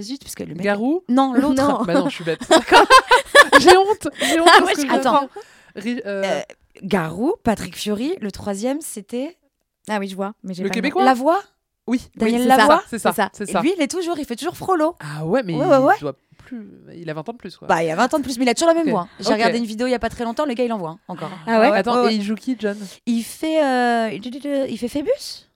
[0.01, 0.63] Zut, parce que le mec.
[0.63, 1.03] Garou?
[1.07, 1.61] Non, l'autre.
[1.63, 1.83] Non.
[1.85, 2.41] Bah non, je suis bête.
[3.59, 4.07] j'ai honte.
[4.19, 4.49] J'ai honte.
[4.59, 5.29] Ah ouais, je- attends.
[5.75, 6.01] Ri-
[6.83, 8.15] Garou, Patrick Fiori.
[8.21, 9.37] Le troisième, c'était
[9.87, 10.33] Ah oui, je vois.
[10.43, 11.05] Mais j'ai Le pas Québécois?
[11.05, 11.41] La Voix?
[11.87, 14.35] Oui, Daniel oui, Lavoie c'est ça, C'est ça, Et lui, il est toujours, il fait
[14.35, 14.95] toujours frollo.
[14.99, 15.93] Ah ouais, mais Ouais, ouais, ouais.
[15.97, 16.69] il doit plus.
[16.95, 17.67] Il a 20 ans de plus, quoi.
[17.67, 19.07] Bah, il a 20 ans de plus, mais il a toujours la même voix.
[19.19, 20.91] J'ai regardé une vidéo il y a pas très longtemps, le gars, il en voit
[20.91, 21.31] hein, encore.
[21.47, 22.77] Ah ouais Attends, ouais, et il joue qui, John?
[23.05, 25.47] Il fait, euh, il fait Phébus?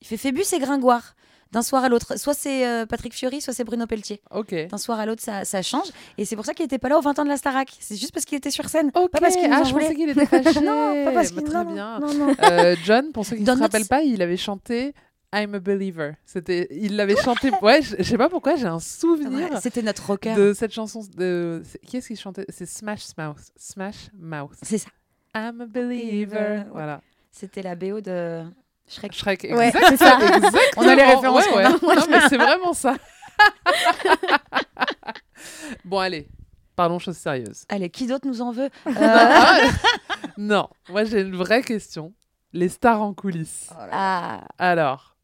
[0.00, 1.14] Il fait Phébus et Gringoire.
[1.52, 2.18] D'un soir à l'autre.
[2.18, 4.20] Soit c'est euh, Patrick Fiori, soit c'est Bruno Pelletier.
[4.32, 4.52] Ok.
[4.68, 5.86] D'un soir à l'autre, ça, ça change.
[6.18, 7.68] Et c'est pour ça qu'il n'était pas là aux 20 ans de la Starac.
[7.78, 8.90] C'est juste parce qu'il était sur scène.
[8.90, 10.60] Pas parce qu'il ah, je pensais qu'il était fâché.
[10.60, 12.00] non, pas parce Bah, qu'il très non, bien.
[12.00, 12.34] Non, non.
[12.42, 14.92] Euh, John, pour ceux qui ne se rappellent pas, il avait chanté
[15.34, 16.12] I'm a Believer.
[16.24, 17.50] C'était, il l'avait chanté.
[17.62, 20.34] Ouais, je, sais pas pourquoi, j'ai un souvenir Ouais, C'était notre rocker.
[20.34, 21.02] de cette chanson.
[21.16, 21.62] De...
[21.86, 22.46] Qui est-ce qui chantait?
[22.48, 23.38] C'est Smash Mouth.
[23.56, 24.56] Smash Mouth.
[24.62, 24.88] C'est ça.
[25.34, 26.64] I'm a Believer.
[26.72, 27.00] Voilà.
[27.30, 28.44] C'était la BO de
[28.88, 29.12] Shrek.
[29.12, 29.46] Shrek.
[29.50, 30.18] Ouais, c'est ça.
[30.20, 30.60] exactement.
[30.76, 31.64] On a les références Ouais.
[31.64, 32.96] Non, mais c'est vraiment ça.
[35.84, 36.28] bon, allez.
[36.74, 37.64] Parlons choses sérieuses.
[37.68, 38.68] Allez, qui d'autre nous en veut?
[38.86, 39.68] Euh,
[40.36, 42.12] non, moi j'ai une vraie question.
[42.52, 43.70] Les stars en coulisses.
[43.90, 44.46] ah.
[44.58, 45.15] Alors,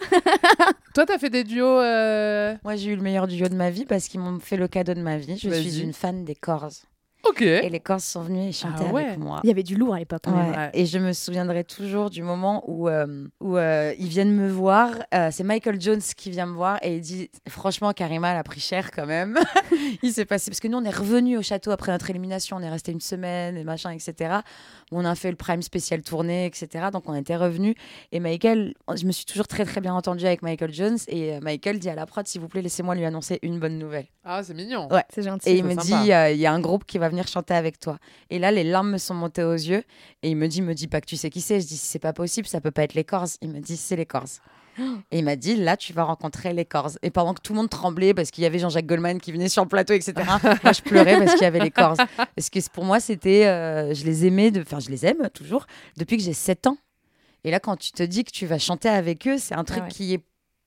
[0.94, 1.64] toi t'as fait des duos.
[1.80, 4.68] euh, Moi, j'ai eu le meilleur duo de ma vie parce qu'ils m'ont fait le
[4.68, 5.38] cadeau de ma vie.
[5.38, 5.70] Je Vas-y.
[5.70, 6.70] suis une fan des Corrs.
[7.28, 7.42] Ok.
[7.42, 9.04] Et les Corrs sont venus et chantaient Ah ouais.
[9.06, 9.40] avec moi.
[9.42, 10.22] Il y avait du lourd à l'époque.
[10.28, 10.32] Ouais.
[10.32, 10.70] Ouais.
[10.74, 14.90] Et je me souviendrai toujours du moment où, euh, où euh, ils viennent me voir.
[15.12, 18.44] Euh, c'est Michael Jones qui vient me voir et il dit Franchement, Karima, elle a
[18.44, 19.38] pris cher quand même.
[20.02, 20.50] il s'est passé.
[20.50, 22.56] Parce que nous, on est revenus au château après notre élimination.
[22.58, 24.36] On est resté une semaine et machin, etc.
[24.92, 26.86] On a fait le prime spécial tournée, etc.
[26.92, 27.74] Donc, on était revenus.
[28.12, 30.98] Et Michael, je me suis toujours très, très bien entendue avec Michael Jones.
[31.08, 33.78] Et euh, Michael dit à la prod S'il vous plaît, laissez-moi lui annoncer une bonne
[33.78, 34.06] nouvelle.
[34.24, 34.88] Ah, c'est mignon.
[34.92, 35.04] Ouais.
[35.12, 35.48] C'est gentil.
[35.48, 35.82] Et il me sympa.
[35.82, 37.98] dit, euh, il y a un groupe qui va venir chanter avec toi.
[38.30, 39.84] Et là, les larmes me sont montées aux yeux.
[40.22, 41.60] Et il me dit, me dis pas que tu sais qui c'est.
[41.60, 43.28] Je dis, c'est pas possible, ça peut pas être les Corrs.
[43.40, 44.24] Il me dit, c'est les Corrs.
[45.10, 46.98] Et il m'a dit, là, tu vas rencontrer les Corrs.
[47.02, 49.48] Et pendant que tout le monde tremblait, parce qu'il y avait Jean-Jacques Goldman qui venait
[49.48, 50.12] sur le plateau, etc.,
[50.62, 51.96] moi, je pleurais parce qu'il y avait les Corrs.
[51.96, 53.46] Parce que pour moi, c'était.
[53.46, 56.76] euh, je les aimais, de- enfin, je les aime toujours, depuis que j'ai 7 ans.
[57.44, 59.84] Et là, quand tu te dis que tu vas chanter avec eux, c'est un truc
[59.84, 59.88] ouais.
[59.88, 60.22] qui est.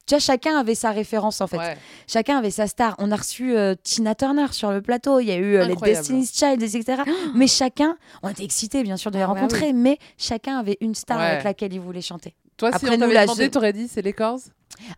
[0.10, 1.57] Tu vois, chacun avait sa référence, en fait.
[1.57, 1.78] Ouais.
[2.07, 2.95] Chacun avait sa star.
[2.97, 5.20] On a reçu euh, Tina Turner sur le plateau.
[5.20, 5.76] Il y a eu euh, les.
[5.76, 7.03] Destiny's Child, etc.
[7.36, 10.95] mais chacun, on était excités bien sûr de les Ah rencontrer, mais chacun avait une
[10.95, 11.26] star Ouais.
[11.26, 12.34] avec laquelle il voulait chanter.
[12.57, 14.39] Toi, si on nous, t'avait la demandé, je- t'aurais dit c'est les Corrs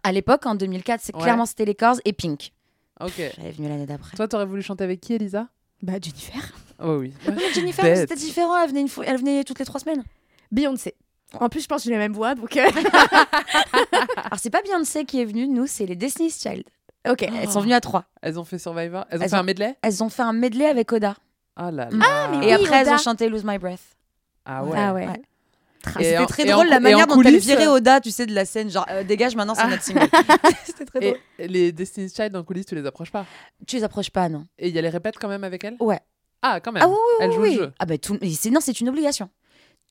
[0.04, 1.22] À l'époque, en 2004, c'est Ouais.
[1.22, 2.54] clairement c'était les Corrs et Pink.
[3.02, 3.12] Ok.
[3.36, 4.16] J'avais venu l'année d'après.
[4.16, 5.48] Toi, t'aurais voulu chanter avec qui, Elisa?
[5.82, 6.54] Bah, Jennifer.
[6.82, 7.12] Oh oui.
[7.54, 8.56] Jennifer, c'était différent.
[8.64, 10.04] Elle venait, une fois- elle venait toutes les trois semaines.
[10.52, 10.96] Beyoncé.
[11.40, 12.56] En plus, je pense que j'ai la même voix, donc.
[12.58, 12.68] euh,
[14.18, 16.64] Alors, c'est pas Beyoncé qui est venue, nous, c'est les Destiny's Child.
[17.10, 17.22] ok.
[17.24, 18.06] Elles sont venues à trois.
[18.22, 19.76] Elles ont fait Survivor Elles ont Elles fait ont- un medley?
[19.82, 21.16] Elles ont fait un medley avec Oda.
[21.56, 22.28] Ah là là.
[22.32, 22.96] mais et oui, après, elles Oda.
[22.96, 23.80] ont chanté Lose My Breath.
[24.46, 24.78] Ah ouais.
[24.78, 25.08] Ah ouais.
[25.98, 28.70] C'était très en drôle la manière dont elle virait Oda, tu sais, de la scène.
[28.70, 29.68] Genre, euh, dégage, maintenant c'est Ah.
[29.68, 30.08] notre single.
[30.66, 31.18] C'était très drôle.
[31.40, 33.26] Et les Destiny's Child en coulisses, tu les approches pas?
[33.68, 35.78] Tu les approches pas, non Et il y a les répètes quand même avec elles?
[35.80, 36.00] Ouais.
[36.44, 36.84] Ah, quand même.
[36.84, 37.56] Ah oui, oui, Elles oui, jouent oui.
[37.56, 37.74] le jeu.
[37.80, 38.18] Ah bah tout,
[38.52, 39.30] non, c'est une obligation.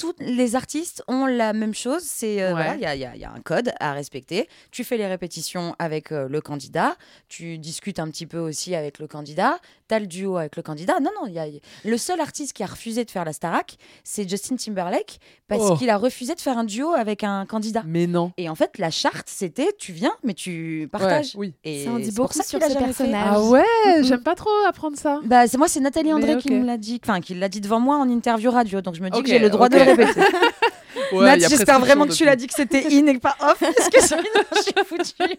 [0.01, 2.03] Tous les artistes ont la même chose.
[2.03, 2.53] C'est euh, Ouais.
[2.55, 4.49] voilà, il y a, il y a- il y a un code à respecter.
[4.71, 6.97] Tu fais les répétitions avec euh, le candidat.
[7.29, 9.59] Tu discutes un petit peu aussi avec le candidat.
[9.91, 11.01] T'as le duo avec le candidat.
[11.01, 11.47] Non, non, il y a
[11.85, 15.19] le seul artiste qui a refusé de faire la Starac, c'est Justin Timberlake
[15.49, 15.77] parce Oh.
[15.77, 17.83] qu'il a refusé de faire un duo avec un candidat.
[17.87, 18.31] Mais non.
[18.37, 21.33] Et en fait, la charte, c'était tu viens, mais tu partages.
[21.37, 21.55] oui.
[21.65, 23.27] Et Ça en dit c'est pour beaucoup ça sur a ce personnage.
[23.29, 23.65] Ah ouais,
[24.03, 25.19] j'aime pas trop apprendre ça.
[25.25, 26.55] Bah, c'est moi, c'est Nathalie André qui ok.
[26.55, 28.81] me l'a dit, enfin, qui l'a dit devant moi en interview radio.
[28.81, 29.73] Donc je me dis Ok, que j'ai le droit ok.
[29.73, 30.21] de le répéter.
[31.13, 33.35] Ouais, Nat, y a j'espère vraiment que tu l'as dit que c'était in et pas
[33.41, 34.23] off, parce que sinon
[34.57, 35.37] je suis foutue.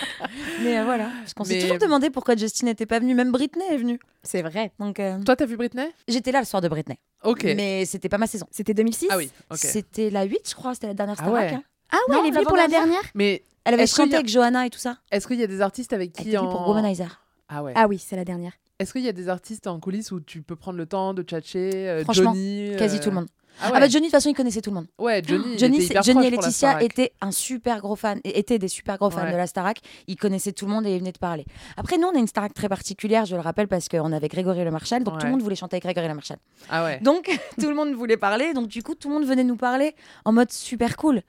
[0.62, 3.30] Mais euh, voilà, parce qu'on s'est Mais- toujours demandé pourquoi Justin n'était pas venu, même
[3.32, 3.98] Britney est venue.
[4.22, 4.72] C'est vrai.
[4.78, 5.86] Donc euh, Toi, t'as vu Britney?
[6.08, 7.44] j'étais là le soir de Britney, Ok.
[7.44, 8.46] mais c'était pas ma saison.
[8.50, 9.58] C'était 2006 Ah oui, ok.
[9.58, 11.50] C'était la 8, je crois, c'était la dernière Ah Starac.
[11.50, 11.54] ouais.
[11.56, 11.62] hein.
[11.90, 12.92] Ah ouais, Non, elle est venue pour la l'avant-dernière.
[12.92, 13.10] dernière?
[13.14, 14.98] Mais Elle avait Est-ce qu'il y chanté a- avec Johanna et tout ça.
[15.10, 16.52] est-ce qu'il y a des artistes avec Elle qui était venue en...
[16.52, 17.22] pour Womanizer.
[17.48, 17.72] Ah ouais.
[17.76, 18.52] Ah oui, c'est la dernière.
[18.78, 21.22] Est-ce qu'il y a des artistes en coulisses où tu peux prendre le temps de
[21.22, 23.28] tchatcher euh, Franchement, Johnny, Quasi euh, tout le monde.
[23.60, 23.80] Ah, Ah, ouais.
[23.80, 24.86] bah Johnny, de toute façon, il connaissait tout le monde.
[24.98, 25.44] Ouais, Johnny.
[25.54, 29.24] il Johnny, était et Laetitia étaient un super gros fan, étaient des super gros fans
[29.24, 29.32] Ouais.
[29.32, 29.78] de la Starac.
[30.06, 31.44] Ils connaissaient tout le monde et ils venaient de parler.
[31.76, 34.64] Après, nous, on a une Starac très particulière, je le rappelle, parce qu'on avait Grégory
[34.64, 36.38] Le Marchal, donc tout le monde voulait chanter avec Grégory Le Marchal.
[36.70, 37.00] Ah ouais.
[37.00, 37.28] Donc,
[37.60, 39.94] tout le monde voulait parler, donc du coup, tout le monde venait nous parler
[40.24, 41.22] en mode super cool.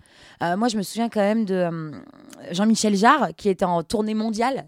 [0.43, 1.91] Euh, moi, je me souviens quand même de euh,
[2.51, 4.67] Jean-Michel Jarre, qui était en tournée mondiale.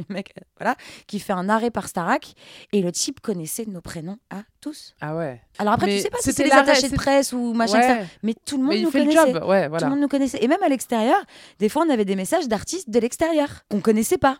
[0.08, 0.76] Le mec, euh, voilà,
[1.06, 2.34] qui fait un arrêt par Starac,
[2.72, 4.94] et le type connaissait nos prénoms à tous.
[5.00, 5.40] Ah ouais.
[5.58, 7.92] Alors après, Mais tu sais pas si c'était les attachés de presse ou machin, Ouais.
[7.94, 8.06] etc.
[8.22, 9.32] mais tout le monde Mais nous connaissait.
[9.32, 10.42] Tout le monde nous connaissait.
[10.42, 11.18] Et même à l'extérieur,
[11.58, 14.38] des fois, on avait des messages d'artistes de l'extérieur qu'on connaissait pas.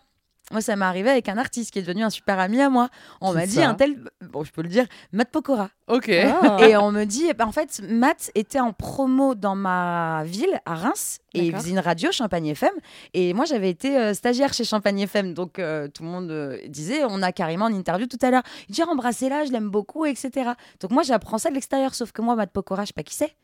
[0.51, 2.89] Moi, ça m'est arrivé avec un artiste qui est devenu un super ami à moi.
[3.21, 5.69] On m'a dit un tel, bon, je peux le dire, Matt Pokora.
[5.87, 6.09] Ok.
[6.09, 10.75] Et on me dit, bah, en fait, Matt était en promo dans ma ville, à
[10.75, 12.73] Reims, et il faisait une radio, Champagne FM.
[13.13, 15.33] Et moi, j'avais été euh, stagiaire chez Champagne FM.
[15.33, 18.43] Donc, euh, tout le monde euh, disait, on a carrément une interview tout à l'heure.
[18.69, 20.51] Il dit, embrassez-la, je l'aime beaucoup, etc.
[20.79, 21.95] Donc, moi, j'apprends ça de l'extérieur.
[21.95, 23.35] Sauf que moi, Matt Pokora, je sais pas qui c'est.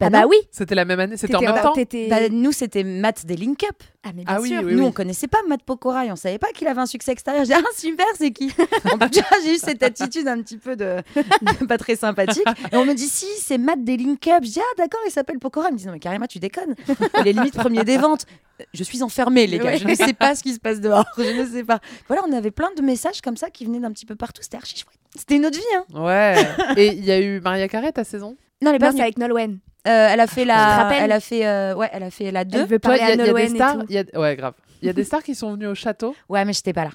[0.00, 0.36] Ah bah oui.
[0.50, 1.74] C'était la même année, c'était en même temps.
[2.08, 3.76] Bah, nous, c'était Matt des Link Up.
[4.04, 4.62] Ah mais bien Ah oui, sûr.
[4.64, 4.86] oui, nous, oui.
[4.86, 7.44] on connaissait pas Matt Pokora et on savait pas qu'il avait un succès extérieur.
[7.44, 8.50] J'ai dit, ah super, c'est qui?
[9.44, 12.44] J'ai eu cette attitude un petit peu de, de pas très sympathique.
[12.72, 14.42] Et on me dit, si, c'est Matt des Link Up.
[14.44, 15.68] Je dis, ah d'accord, il s'appelle Pokora.
[15.70, 16.74] Il me dit, non, mais carrément, tu déconnes.
[17.20, 18.24] Il est limite premier des ventes.
[18.60, 19.64] Euh, Je suis enfermée, les gars.
[19.72, 19.78] Ouais.
[19.78, 21.06] Je ne sais pas ce qui se passe dehors.
[21.16, 21.80] Je ne sais pas.
[22.06, 24.42] Voilà, on avait plein de messages comme ça qui venaient d'un petit peu partout.
[24.42, 24.94] C'était archi chouette.
[25.16, 25.84] C'était une autre vie, hein.
[26.04, 26.36] Ouais.
[26.76, 28.36] Et il y a eu Maria Carré ta saison?
[28.62, 29.58] Non, est pas Non, c'est avec Nolwenn.
[29.88, 32.58] Euh, elle a fait la, elle a fait, euh, ouais, elle a fait la 2.
[32.58, 33.76] Elle veut Toi, parler il y a, à il y a des stars.
[33.88, 34.54] y a- Ouais, grave.
[34.82, 36.14] Il y a des stars qui sont venues au château?
[36.28, 36.90] Ouais, mais j'étais pas là.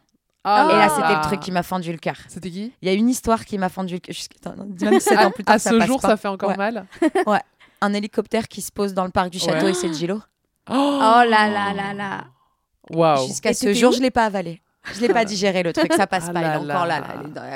[0.46, 2.18] Ah Et là, c'était le truc qui m'a fendu le cœur.
[2.28, 2.74] C'était qui?
[2.82, 4.16] Il y a une histoire qui m'a fendu le cœur.
[4.82, 6.10] Même 7 À, ans plus tard, à ça ce passe jour, pas.
[6.10, 6.58] ça fait encore Ouais.
[6.58, 6.86] mal?
[7.26, 7.40] Ouais.
[7.82, 9.72] Un hélicoptère qui se pose dans le parc du château Ouais.
[9.72, 10.22] et c'est le Gilo.
[10.70, 12.26] Oh, Oh là là là là.
[12.90, 13.28] Waouh.
[13.28, 14.62] Jusqu'à ce jour, je l'ai pas avalé.
[14.94, 16.42] Je l'ai pas digéré le truc, ça passe Ah pas.
[16.42, 17.02] Là est encore là,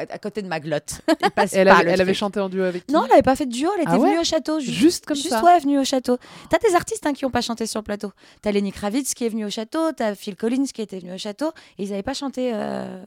[0.03, 1.01] est à côté de ma glotte.
[1.21, 3.11] Il passe Elle, pas avait, le elle avait chanté en duo avec qui Non, elle
[3.13, 4.59] avait pas fait de duo, elle était Ah ouais venue au château.
[4.59, 5.43] Juste, Juste comme juste, ça.
[5.43, 6.17] ouais, venue au château.
[6.49, 8.11] T'as des artistes hein, qui ont pas chanté sur le plateau.
[8.41, 11.17] T'as Lenny Kravitz qui est venu au château, t'as Phil Collins qui était venu au
[11.17, 12.51] château, et ils avaient pas chanté.
[12.53, 13.03] euh,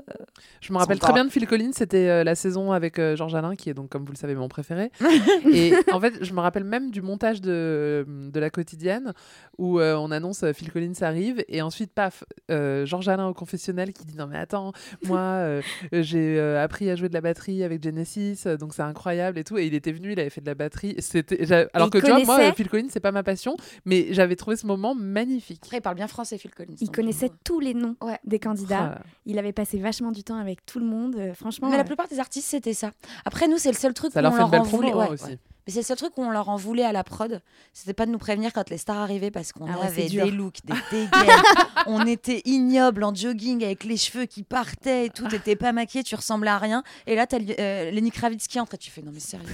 [0.60, 1.14] Je me rappelle Son très corps.
[1.14, 3.88] bien de Phil Collins, c'était euh, la saison avec euh, Georges Alain, qui est donc,
[3.88, 4.90] comme vous le savez, mon préféré.
[5.52, 9.12] et en fait, je me rappelle même du montage de, de la quotidienne
[9.58, 14.04] où euh, on annonce Phil Collins arrive, et ensuite, paf, Georges Alain au confessionnel qui
[14.10, 14.72] dit Non, mais attends,
[15.04, 18.82] moi, euh, euh, j'ai euh, appris à jouer de la batterie avec Genesis, donc c'est
[18.82, 19.58] incroyable et tout.
[19.58, 20.96] Et il était venu, il avait fait de la batterie.
[20.98, 24.12] C'était, alors il que tu vois, moi, connaissait Phil Collins, c'est pas ma passion, mais
[24.12, 25.60] j'avais trouvé ce moment magnifique.
[25.62, 26.74] Après, il parle bien français, Phil Collins.
[26.80, 28.18] Il donc, connaissait tous les noms Ouais.
[28.24, 28.96] des candidats.
[28.98, 31.16] Ah, Il avait passé vachement du temps avec tout le monde.
[31.34, 32.92] franchement, Mais la plupart des artistes, c'était ça.
[33.24, 35.10] Après, nous, c'est le seul truc ça leur on fait une belle promo hein, ouais,
[35.10, 35.38] aussi.
[35.66, 37.42] Mais c'est le seul truc où on leur en voulait à la prod.
[37.72, 40.58] C'était pas de nous prévenir quand les stars arrivaient parce qu'on Ah avait des looks,
[40.64, 41.42] des dégaines.
[41.86, 45.28] on était ignobles en jogging avec les cheveux qui partaient et tout.
[45.28, 46.82] T'étais pas maquillée, tu ressemblais à rien.
[47.06, 49.46] Et là, t'as euh, Lenny Kravitz qui entre et tu fais non, mais sérieux,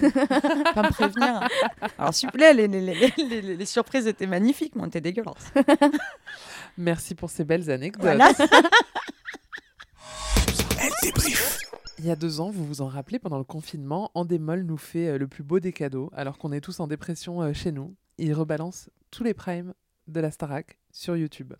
[0.74, 1.46] pas me prévenir.
[1.98, 4.86] Alors, s'il vous plaît, les, les, les, les- les- les surprises étaient magnifiques, mais on
[4.86, 5.52] était dégueulasses.
[6.78, 8.02] Merci pour ces belles anecdotes.
[8.02, 8.30] Voilà.
[10.80, 11.58] Elle débrief.
[11.98, 15.08] Il y a deux ans, vous vous en rappelez, pendant le confinement, Endemol nous fait
[15.08, 17.94] euh, le plus beau des cadeaux, alors qu'on est tous en dépression euh, chez nous.
[18.18, 19.72] Il rebalance tous les primes
[20.06, 21.54] de la Starac sur YouTube.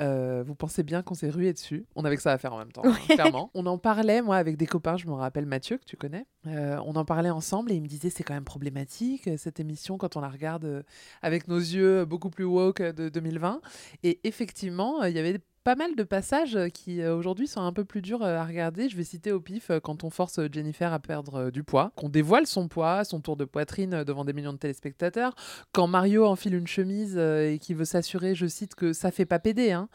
[0.00, 1.86] Euh, vous pensez bien qu'on s'est rué dessus.
[1.94, 3.50] On avait que ça à faire en même temps, hein, clairement.
[3.54, 6.26] On en parlait, moi, avec des copains, je me rappelle Mathieu, que tu connais.
[6.48, 9.96] Euh, on en parlait ensemble et il me disait c'est quand même problématique, cette émission,
[9.98, 10.84] quand on la regarde
[11.22, 13.60] avec nos yeux beaucoup plus woke de 2020.
[14.02, 17.72] Et effectivement, il y avait pas mal de passages euh, qui euh, aujourd'hui sont un
[17.72, 18.90] peu plus durs euh, à regarder.
[18.90, 22.46] Je vais citer au pif quand on force Jennifer à perdre du poids, qu'on dévoile
[22.46, 25.34] son poids, son tour de poitrine devant des millions de téléspectateurs,
[25.72, 29.38] quand Mario enfile une chemise et qui veut s'assurer, je cite, que ça fait pas
[29.38, 29.72] péder.
[29.72, 29.88] hein.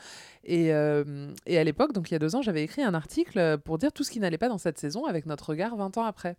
[0.44, 3.58] Et, euh, et à l'époque, donc il y a deux ans, j'avais écrit un article
[3.60, 6.06] pour dire tout ce qui n'allait pas dans cette saison avec notre regard 20 ans
[6.06, 6.38] après.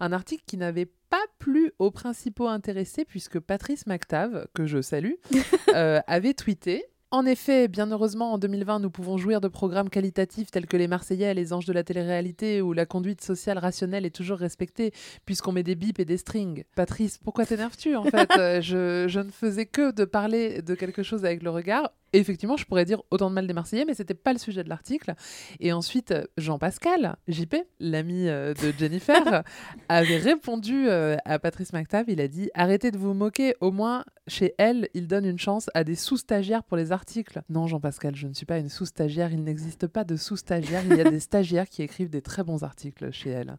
[0.00, 5.14] Un article qui n'avait pas plu aux principaux intéressés puisque Patrice McTav, que je salue,
[5.74, 10.50] euh, avait tweeté En effet, bien heureusement, en 2020, nous pouvons jouir de programmes qualitatifs
[10.50, 14.16] tels que Les Marseillais, Les Anges de la télé-réalité, où la conduite sociale rationnelle est
[14.16, 14.94] toujours respectée,
[15.26, 16.64] puisqu'on met des bips et des strings.
[16.74, 18.30] Patrice, pourquoi t'énerves-tu en fait?
[18.38, 21.90] Euh, je, je ne faisais que de parler de quelque chose avec le regard.
[22.12, 24.68] Effectivement, je pourrais dire autant de mal des Marseillais, mais c'était pas le sujet de
[24.68, 25.14] l'article.
[25.60, 29.42] Et ensuite, Jean-Pascal, JP, l'ami euh, de Jennifer,
[29.88, 32.04] avait répondu euh, à Patrice McTav.
[32.08, 35.68] Il a dit Arrêtez de vous moquer, au moins chez elle, il donne une chance
[35.74, 37.42] à des sous-stagiaires pour les articles.
[37.48, 39.32] Non, Jean-Pascal, je ne suis pas une sous-stagiaire.
[39.32, 40.82] Il n'existe pas de sous-stagiaires.
[40.88, 43.56] Il y a des stagiaires qui écrivent des très bons articles chez elle.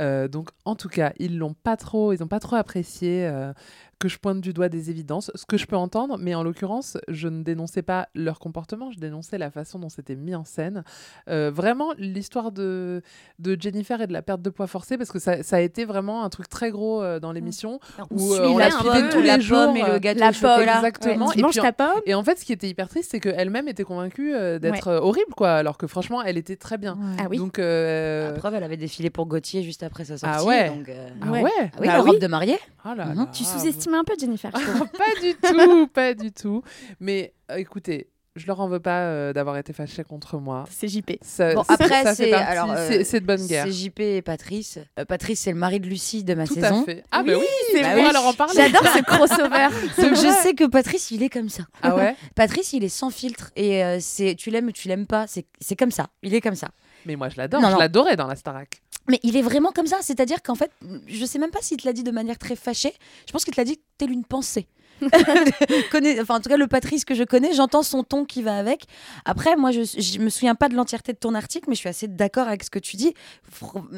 [0.00, 3.52] Euh, donc, en tout cas, ils l'ont pas trop, ils n'ont pas trop apprécié euh,
[3.98, 6.96] que je pointe du doigt des évidences, ce que je peux entendre, mais en l'occurrence,
[7.08, 10.84] je ne dénonçais pas leur comportement, je dénonçais la façon dont c'était mis en scène.
[11.28, 13.02] Euh, vraiment, l'histoire de,
[13.40, 15.84] de Jennifer et de la perte de poids forcée, parce que ça, ça a été
[15.84, 18.70] vraiment un truc très gros euh, dans l'émission, On où suit euh, on la la
[18.70, 19.58] suivait pomme, tous la les jours.
[19.66, 20.76] pomme et le gâteau au chocolat.
[20.76, 21.26] Exactement.
[21.26, 23.18] Ouais, et, puis, ta en- pomme et en fait, ce qui était hyper triste, c'est
[23.20, 24.96] qu'elle-même était convaincue euh, d'être Ouais.
[24.98, 26.96] horrible, quoi, alors que franchement, elle était très bien.
[27.18, 27.38] Ah oui.
[27.38, 30.36] Donc, euh, La preuve, elle avait défilé pour Gauthier juste après sa sortie.
[30.38, 30.68] Ah ouais.
[30.68, 31.42] donc, euh, Ah ouais.
[31.44, 32.10] Ah oui, Bah la oui.
[32.10, 32.58] robe de mariée.
[32.84, 33.16] Oh là Mhm.
[33.16, 33.30] là.
[33.32, 36.62] Tu sous-estimes un peu Jennifer, pas du tout, pas du tout.
[37.00, 40.64] Mais euh, écoutez, je leur en veux pas euh, d'avoir été fâchés contre moi.
[40.70, 41.12] C'est JP.
[41.22, 43.64] Ça- Bon, après, c'est euh, de bonne guerre.
[43.66, 44.78] C'est JP et Patrice.
[44.98, 46.82] Euh, Patrice, c'est le mari de Lucie de ma Tout saison.
[46.82, 47.04] à fait.
[47.10, 48.02] Ah bah oui, c'est bah vrai.
[48.02, 48.54] oui, alors en parler.
[48.54, 49.68] J'adore ce crossover.
[50.00, 51.64] Donc je sais que Patrice, il est comme ça.
[51.82, 55.06] Ah ouais Patrice, il est sans filtre et euh, c'est tu l'aimes ou tu l'aimes
[55.06, 56.06] pas, c'est c'est comme ça.
[56.22, 56.68] Il est comme ça.
[57.06, 58.80] Mais moi je l'adore, je l'adorais dans la Starac.
[59.08, 60.70] Mais il est vraiment comme ça, c'est-à-dire qu'en fait,
[61.06, 62.92] je sais même pas s'il te l'a dit de manière très fâchée.
[63.26, 64.66] Je pense qu'il te l'a dit telle une pensée.
[65.90, 68.56] Connais- enfin, en tout cas, le Patrice que je connais, j'entends son ton qui va
[68.58, 68.84] avec.
[69.24, 71.88] Après, moi, je, je me souviens pas de l'entièreté de ton article, mais je suis
[71.88, 73.14] assez d'accord avec ce que tu dis.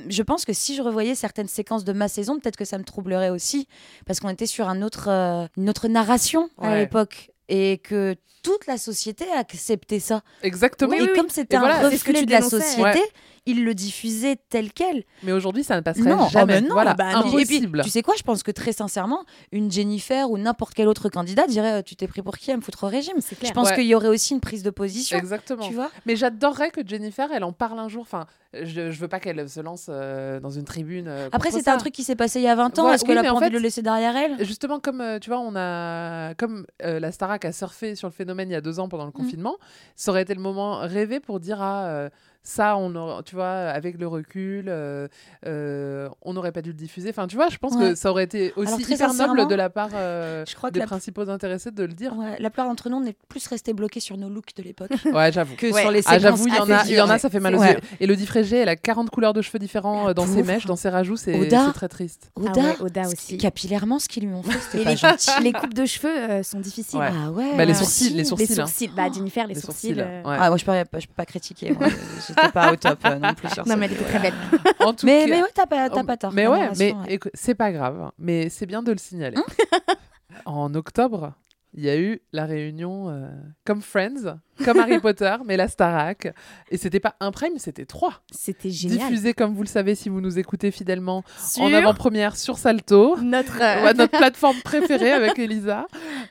[0.08, 2.84] Je pense que si je revoyais certaines séquences de ma saison, peut-être que ça me
[2.84, 3.66] troublerait aussi,
[4.06, 6.80] parce qu'on était sur un autre, euh, une autre narration à Ouais.
[6.80, 7.30] l'époque.
[7.50, 10.22] Et que toute la société acceptait ça.
[10.42, 10.94] Exactement.
[10.94, 13.02] et comme c'était un voilà, ce que reflet tu de la société, Ouais.
[13.46, 15.04] Il le diffusait tel quel.
[15.22, 16.60] Mais aujourd'hui ça ne passerait Non, oh, jamais.
[16.60, 17.26] mais non, voilà, bah non.
[17.38, 17.82] Et puis, impossible.
[17.82, 21.46] tu sais quoi, je pense que très sincèrement, une Jennifer ou n'importe quel autre candidat
[21.46, 23.16] dirait euh, Tu t'es pris pour qui à me foutre au régime?
[23.20, 23.48] C'est clair.
[23.50, 23.74] Je pense Ouais.
[23.76, 25.16] qu'il y aurait aussi une prise de position.
[25.18, 25.66] Exactement.
[25.66, 25.90] Tu vois?
[26.06, 28.02] Mais j'adorerais que Jennifer, elle en parle un jour.
[28.02, 31.06] Enfin, je, je veux pas qu'elle se lance euh, dans une tribune.
[31.08, 32.92] euh, Après, c'était un truc qui s'est passé il y a 20 ans.
[32.92, 34.44] Est-ce oui, qu'elle a pas en envie fait, de le laisser derrière elle?
[34.44, 38.12] Justement, comme euh, tu vois, on a comme euh, la Starac a surfé sur le
[38.12, 39.12] phénomène il y a deux ans pendant le Mm.
[39.12, 39.56] confinement,
[39.96, 42.10] ça aurait été le moment rêvé pour dire ah euh,
[42.42, 45.08] ça, on aura- tu vois, avec le recul, euh,
[45.46, 47.10] euh, on n'aurait pas dû le diffuser.
[47.10, 47.90] Enfin, tu vois, je pense Ouais.
[47.90, 50.70] que ça aurait été aussi Alors, très hyper noble de la part euh, je crois
[50.70, 52.16] que des la- principaux intéressés de le dire.
[52.16, 54.90] Ouais, La plupart d'entre nous, on est plus restés bloqués sur nos looks de l'époque.
[55.14, 55.54] Ouais, j'avoue.
[55.56, 55.80] Que Ouais.
[55.82, 56.22] sur les Ah, séquences.
[56.22, 57.72] j'avoue, il y en a, y en a, ça fait mal aux Ouais.
[57.74, 57.80] yeux.
[58.00, 60.88] Elodie Frégé, elle a 40 couleurs de cheveux différents euh, dans ses mèches, dans ses
[60.88, 61.66] rajouts, c'est Oda.
[61.66, 62.30] c'est très triste.
[62.36, 63.26] Ah Oda, ouais, Oda ce aussi.
[63.26, 65.30] qui- capillairement, ce qu'ils lui ont fait, Et c'était pas les, gentil.
[65.42, 66.98] les coupes de cheveux euh, sont difficiles.
[66.98, 67.10] Ouais.
[67.12, 67.56] Ah ouais.
[67.56, 68.46] Bah, les sourcils, les sourcils.
[68.46, 68.66] Les hein.
[68.66, 68.90] sourcils.
[68.96, 69.94] Bah, Jennifer, les, sourcils.
[70.24, 71.74] Ah, moi, je peux, pas- je peux pas critiquer.
[72.36, 74.34] J'étais pas au top euh, non plus sur Non, mais elle était très belle.
[74.80, 76.32] En tout Mais, cas- mais ouais, t'as pas, t'as Oh, pas tort.
[76.32, 77.12] Mais ouais, mais ouais.
[77.14, 78.10] écoute, c'est pas grave.
[78.18, 79.36] Mais c'est bien de le signaler.
[79.36, 79.94] Hein
[80.46, 81.34] en octobre,
[81.72, 83.28] il y a eu la réunion euh,
[83.64, 86.32] comme Friends, comme Harry Potter, mais la Starac.
[86.70, 88.14] Et c'était pas un prime, c'était trois.
[88.32, 88.98] C'était génial.
[88.98, 93.16] Diffusé, comme vous le savez, si vous nous écoutez fidèlement, Sur en avant-première sur Salto.
[93.22, 93.60] notre.
[93.62, 95.86] euh, Ouais, notre plateforme préférée avec Elisa.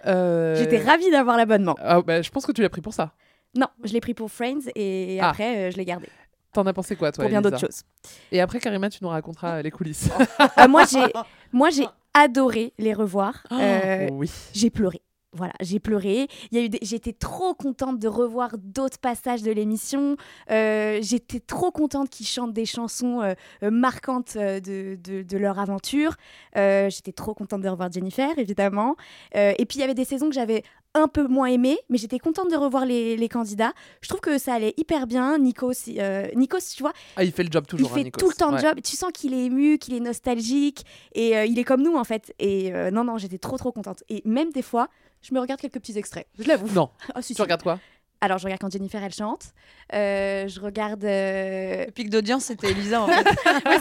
[0.06, 1.76] Euh, J'étais ravie d'avoir l'abonnement.
[1.82, 3.14] ah, bah, je pense que tu l'as pris pour ça.
[3.56, 5.30] Non, je l'ai pris pour Friends et Ah.
[5.30, 6.08] après, euh, je l'ai gardé.
[6.54, 7.84] T'en as pensé quoi, toi Pour bien d'autres choses.
[8.32, 10.10] Et après, Karima, tu nous raconteras les coulisses.
[10.58, 11.04] Euh, moi, j'ai,
[11.52, 13.46] moi, j'ai adoré les revoir.
[13.52, 14.32] Euh, oui.
[14.54, 15.02] J'ai pleuré.
[15.32, 16.28] Voilà, j'ai pleuré.
[16.50, 20.16] Il y a eu des- J'étais trop contente de revoir d'autres passages de l'émission.
[20.50, 25.38] Euh, J'étais trop contente qu'ils chantent des chansons euh, euh, marquantes euh, de, de- de
[25.38, 26.16] leur aventure.
[26.58, 28.96] Euh, J'étais trop contente de revoir Jennifer, évidemment.
[29.36, 30.64] Euh, et puis, il y avait des saisons que j'avais
[30.96, 33.74] un peu moins aimées, mais j'étais contente de revoir les, les candidats.
[34.02, 35.38] Je trouve que ça allait hyper bien.
[35.38, 37.90] Nikos, euh, Nikos tu vois, Ah, il fait le job toujours.
[37.90, 38.20] il fait hein, Nikos.
[38.20, 38.62] tout le temps Ouais.
[38.62, 38.80] le job.
[38.84, 42.04] Tu sens qu'il est ému, qu'il est nostalgique et euh, il est comme nous en
[42.04, 42.34] fait.
[42.40, 44.04] Et euh, non, non, j'étais trop trop contente.
[44.10, 44.88] Et même des fois,
[45.22, 46.28] je me regarde quelques petits extraits.
[46.40, 46.68] Je l'avoue.
[46.74, 46.90] Non.
[47.22, 47.42] Si, Tu si.
[47.42, 47.80] regardes quoi?
[48.22, 49.54] Alors, je regarde quand Jennifer elle chante.
[49.94, 51.04] Euh, je regarde.
[51.06, 53.26] euh, Le pic d'audience, c'était Elisa en fait.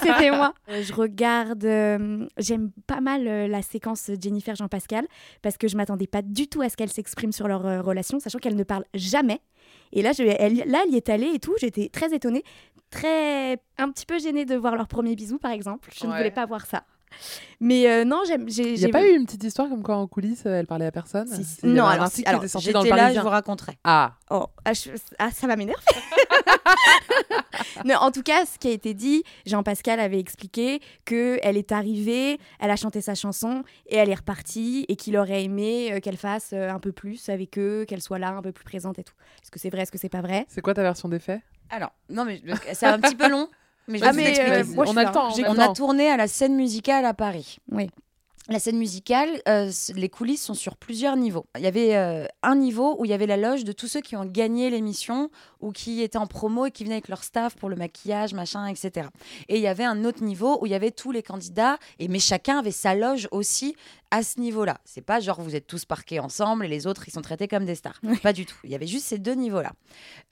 [0.02, 0.54] c'était moi.
[0.68, 1.64] Euh, je regarde.
[1.64, 5.06] euh, J'aime pas mal la séquence Jennifer Jean-Pascal
[5.42, 8.38] parce que je m'attendais pas du tout à ce qu'elle s'exprime sur leur relation, sachant
[8.38, 9.40] qu'elle ne parle jamais.
[9.92, 11.54] Et là, je, elle, là, elle y est allée et tout.
[11.60, 12.42] J'étais très étonnée,
[12.90, 15.90] très un petit peu gênée de voir leur premier bisou, par exemple.
[15.98, 16.84] Je ne voulais pas voir ça.
[17.60, 18.48] Mais euh, non, j'aime.
[18.48, 20.66] j'ai- Il n'y a j'ai- pas eu une petite histoire comme quoi en coulisses elle
[20.66, 21.66] parlait à personne Si, si.
[21.66, 23.72] Non, alors, si- alors, était sorti dans le J'étais là, je vous raconterai.
[23.84, 25.82] Ah, Oh, ah, je- ah, ça va m'énerver.
[28.00, 32.38] en tout cas, ce qui a été dit, Jean-Pascal avait expliqué que elle est arrivée,
[32.60, 36.16] elle a chanté sa chanson et elle est repartie et qu'il aurait aimé euh, qu'elle
[36.16, 39.04] fasse euh, un peu plus avec eux, qu'elle soit là un peu plus présente et
[39.04, 39.14] tout.
[39.42, 40.46] Est-ce que c'est vrai, est-ce que c'est pas vrai?
[40.48, 41.40] C'est quoi ta version des faits?
[41.70, 42.40] Alors, non, mais
[42.72, 43.48] c'est un petit peu long.
[43.88, 46.28] Mais je vais Ah, mais, euh, moi, On a le temps, on tourné à la
[46.28, 47.56] scène musicale à Paris.
[47.72, 47.88] Oui.
[48.50, 51.44] La scène musicale, euh, les coulisses sont sur plusieurs niveaux.
[51.56, 54.00] Il y avait euh, un niveau où il y avait la loge de tous ceux
[54.00, 55.28] qui ont gagné l'émission
[55.60, 58.66] ou qui étaient en promo et qui venaient avec leur staff pour le maquillage, machin,
[58.66, 59.08] etc.
[59.48, 62.08] Et il y avait un autre niveau où il y avait tous les candidats, et
[62.08, 63.74] mais chacun avait sa loge aussi
[64.10, 64.78] à ce niveau-là.
[64.84, 67.64] C'est pas genre vous êtes tous parqués ensemble et les autres ils sont traités comme
[67.64, 68.00] des stars.
[68.22, 68.56] Pas du tout.
[68.64, 69.72] Il y avait juste ces deux niveaux-là.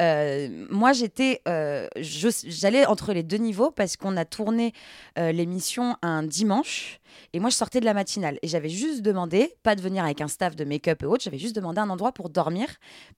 [0.01, 4.73] Euh, moi j'étais, euh, j'allais entre les deux niveaux parce qu'on a tourné
[5.19, 7.01] euh, l'émission un dimanche.
[7.33, 10.21] Et moi, je sortais de la matinale et j'avais juste demandé, pas de venir avec
[10.21, 12.69] un staff de make-up et autres, j'avais juste demandé un endroit pour dormir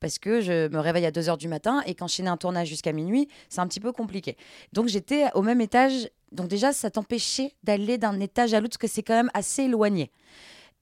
[0.00, 3.28] parce que je me réveille à 2h du matin et qu'enchaîner un tournage jusqu'à minuit,
[3.49, 4.36] c'est un petit peu compliqué.
[4.72, 6.09] Donc j'étais au même étage.
[6.32, 9.64] Donc déjà, ça t'empêchait d'aller d'un étage à l'autre parce que c'est quand même assez
[9.64, 10.11] éloigné.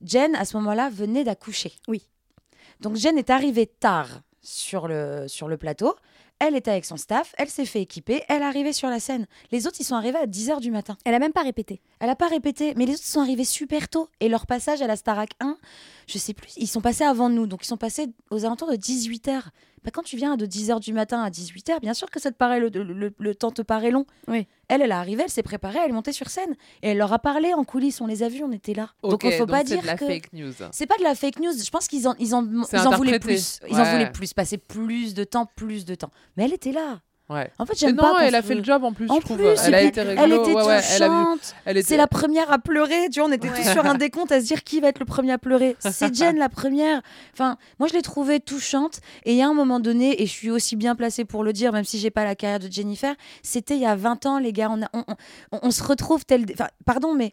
[0.05, 1.73] Jen, à ce moment-là, venait d'accoucher.
[1.89, 2.07] Oui.
[2.81, 5.95] Donc Jen est arrivée tard sur le, sur le plateau.
[6.39, 9.27] Elle était avec son staff, elle s'est fait équiper, elle est arrivée sur la scène.
[9.53, 10.99] Les autres, ils sont arrivés à 10h du matin.
[11.07, 11.81] Elle a même pas répété.
[11.99, 14.11] Elle n'a pas répété, mais les autres sont arrivés super tôt.
[14.21, 15.57] Et leur passage à la Starac 1,
[16.07, 17.47] je sais plus, ils sont passés avant nous.
[17.47, 19.45] Donc ils sont passés aux alentours de 18h.
[19.87, 22.37] Bah, quand tu viens de 10h du matin à 18h, bien sûr que ça te
[22.37, 22.68] paraît, le,
[23.16, 24.05] le- temps te paraît long.
[24.26, 24.49] Oui.
[24.66, 26.57] Elle, elle est arrivée, elle s'est préparée, elle est montée sur scène.
[26.82, 28.91] Et elle leur a parlé en coulisses, on les a vus, on était là.
[29.05, 30.05] donc il faut pas dire de la que...
[30.05, 30.53] fake news.
[30.72, 31.53] C'est pas de la fake news.
[31.57, 33.61] Je pense qu'ils en, ils en, ils en voulaient plus.
[33.70, 36.11] Ils en voulaient plus, passer plus de temps, plus de temps.
[36.37, 37.01] Mais elle était là.
[37.29, 37.51] Ouais.
[37.59, 38.12] En fait, j'aime non, pas.
[38.12, 39.37] qu'on elle a fait le job en plus, En je trouve.
[39.39, 40.22] plus, elle a été rigolo.
[40.24, 41.55] Elle était ouais, ouais, elle a vu- touchante.
[41.64, 43.09] elle était- C'est la première à pleurer.
[43.11, 45.07] Tu vois, on était tous sur un décompte à se dire qui va être le
[45.07, 45.77] premier à pleurer.
[45.81, 47.03] C'est Jen la première.
[47.33, 49.01] Enfin, moi, je l'ai trouvée touchante.
[49.24, 51.53] Et il y a un moment donné, et je suis aussi bien placée pour le
[51.53, 54.39] dire, même si j'ai pas la carrière de Jennifer, c'était il y a 20 ans,
[54.39, 54.68] les gars.
[54.70, 55.03] On, a- on,
[55.53, 56.47] on- on se retrouve tel.
[56.53, 57.33] Enfin, pardon, mais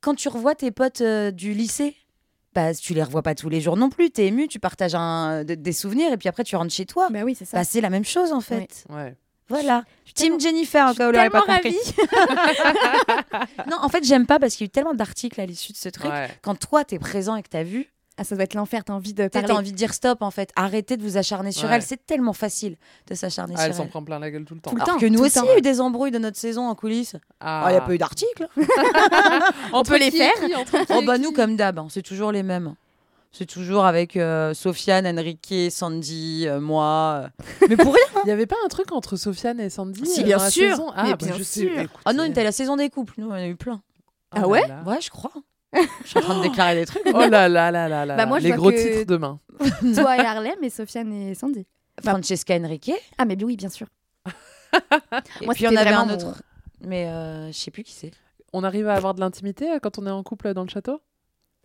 [0.00, 1.94] quand tu revois tes potes euh, du lycée.
[2.54, 5.44] Bah, tu les revois pas tous les jours non plus, t'es ému, tu partages un,
[5.44, 7.08] des souvenirs et puis après tu rentres chez toi.
[7.10, 7.58] Bah oui, c'est ça.
[7.58, 8.84] Bah, c'est la même chose en fait.
[8.88, 9.14] Ouais.
[9.48, 9.84] Voilà.
[10.14, 11.76] Team Jennifer, au cas où pas compris.
[13.70, 15.76] non, en fait, j'aime pas parce qu'il y a eu tellement d'articles à l'issue de
[15.78, 16.10] ce truc.
[16.10, 16.28] Ouais.
[16.42, 17.86] Quand toi, t'es présent et que t'as vu,
[18.20, 20.50] Ah, ça doit être l'enfer, t'as envie de t'as envie de dire stop, en fait.
[20.56, 21.76] Arrêtez de vous acharner sur Ouais.
[21.76, 21.82] elle.
[21.82, 22.76] C'est tellement facile
[23.08, 23.90] de s'acharner Ah, elle sur s'en elle.
[23.90, 24.70] prend plein la gueule tout le temps.
[24.70, 26.36] Tout le Alors temps, que nous aussi, il y a eu des embrouilles de notre
[26.36, 27.14] saison en coulisses.
[27.40, 27.62] Ah.
[27.66, 28.48] Ah, Il y a pas eu d'articles.
[29.72, 30.32] On peut les faire.
[30.90, 32.74] oh, bah, nous, comme d'hab, hein, c'est toujours les mêmes.
[33.30, 37.24] C'est toujours avec euh, Sofiane, Enrique, Sandy, euh, moi.
[37.24, 37.66] euh.
[37.68, 38.22] Mais pour rien.
[38.24, 40.50] Il n'y avait pas un truc entre Sofiane et Sandy Si, euh, bien dans la
[40.50, 40.70] sûr.
[40.70, 40.90] saison?
[40.94, 41.60] Ah, Mais bah, bien je sais.
[41.60, 41.78] sûr.
[41.78, 42.00] écoutez.
[42.06, 43.14] Ah non, c'était la saison des couples.
[43.18, 43.82] Nous, on en a eu plein.
[44.32, 44.82] Ah ouais là là.
[44.86, 45.30] Ouais, je crois.
[45.74, 47.02] Je suis en train de déclarer des trucs.
[47.06, 48.16] Oh là là là là là.
[48.16, 49.38] Bah, moi, je Les vois gros que- titres demain.
[49.94, 51.66] Toi et Harlem et Sofiane et Sandy.
[52.02, 52.92] Francesca Enrique.
[53.18, 53.86] Ah, mais oui, bien sûr.
[55.42, 56.42] Et Moi, puis on c'était avait vraiment un mon- autre.
[56.80, 58.12] Mais euh, je sais plus qui c'est.
[58.52, 61.00] On arrive à avoir de l'intimité euh, quand on est en couple dans le château?
[61.02, 61.07] Ah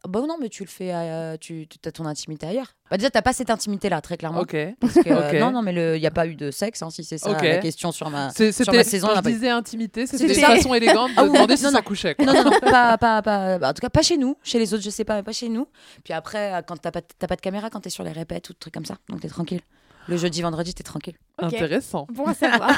[0.08, 2.76] Bah non, mais tu le fais, euh, tu as ton intimité ailleurs.
[2.92, 4.42] Bah déjà, t'as pas cette intimité-là, très clairement.
[4.42, 4.56] Ok.
[4.82, 7.06] Parce que, euh, non, non, mais il n'y a pas eu de sexe, hein, si
[7.06, 7.42] c'est ça Ok.
[7.42, 9.08] la question sur ma, C'est- sur C'était ma saison.
[9.08, 11.72] quand je disais intimité, c'était C'était- une façon élégante de Ah oui, demander si non,
[11.72, 12.16] ça couchait.
[12.16, 12.26] quoi.
[12.26, 14.36] Non, non, non, pas, pas, pas, bah, en tout cas, pas chez nous.
[14.44, 15.68] Chez les autres, je sais pas, mais pas chez nous.
[16.04, 18.50] Puis après, euh, quand t'as pas, t'as pas de caméra, quand t'es sur les répètes
[18.50, 19.62] ou des trucs comme ça, donc t'es tranquille.
[20.10, 21.16] Le jeudi, vendredi, t'es tranquille.
[21.38, 22.08] Intéressant.
[22.14, 22.72] Bon à savoir.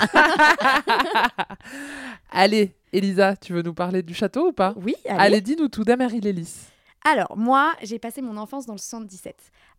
[2.32, 4.73] Allez, Elisa, tu veux nous parler du château ou pas?
[4.78, 5.19] Oui, allez.
[5.19, 6.67] Allez, dis-nous tout d'Amarie-Lélis.
[7.05, 9.35] Alors, moi, j'ai passé mon enfance dans le 77,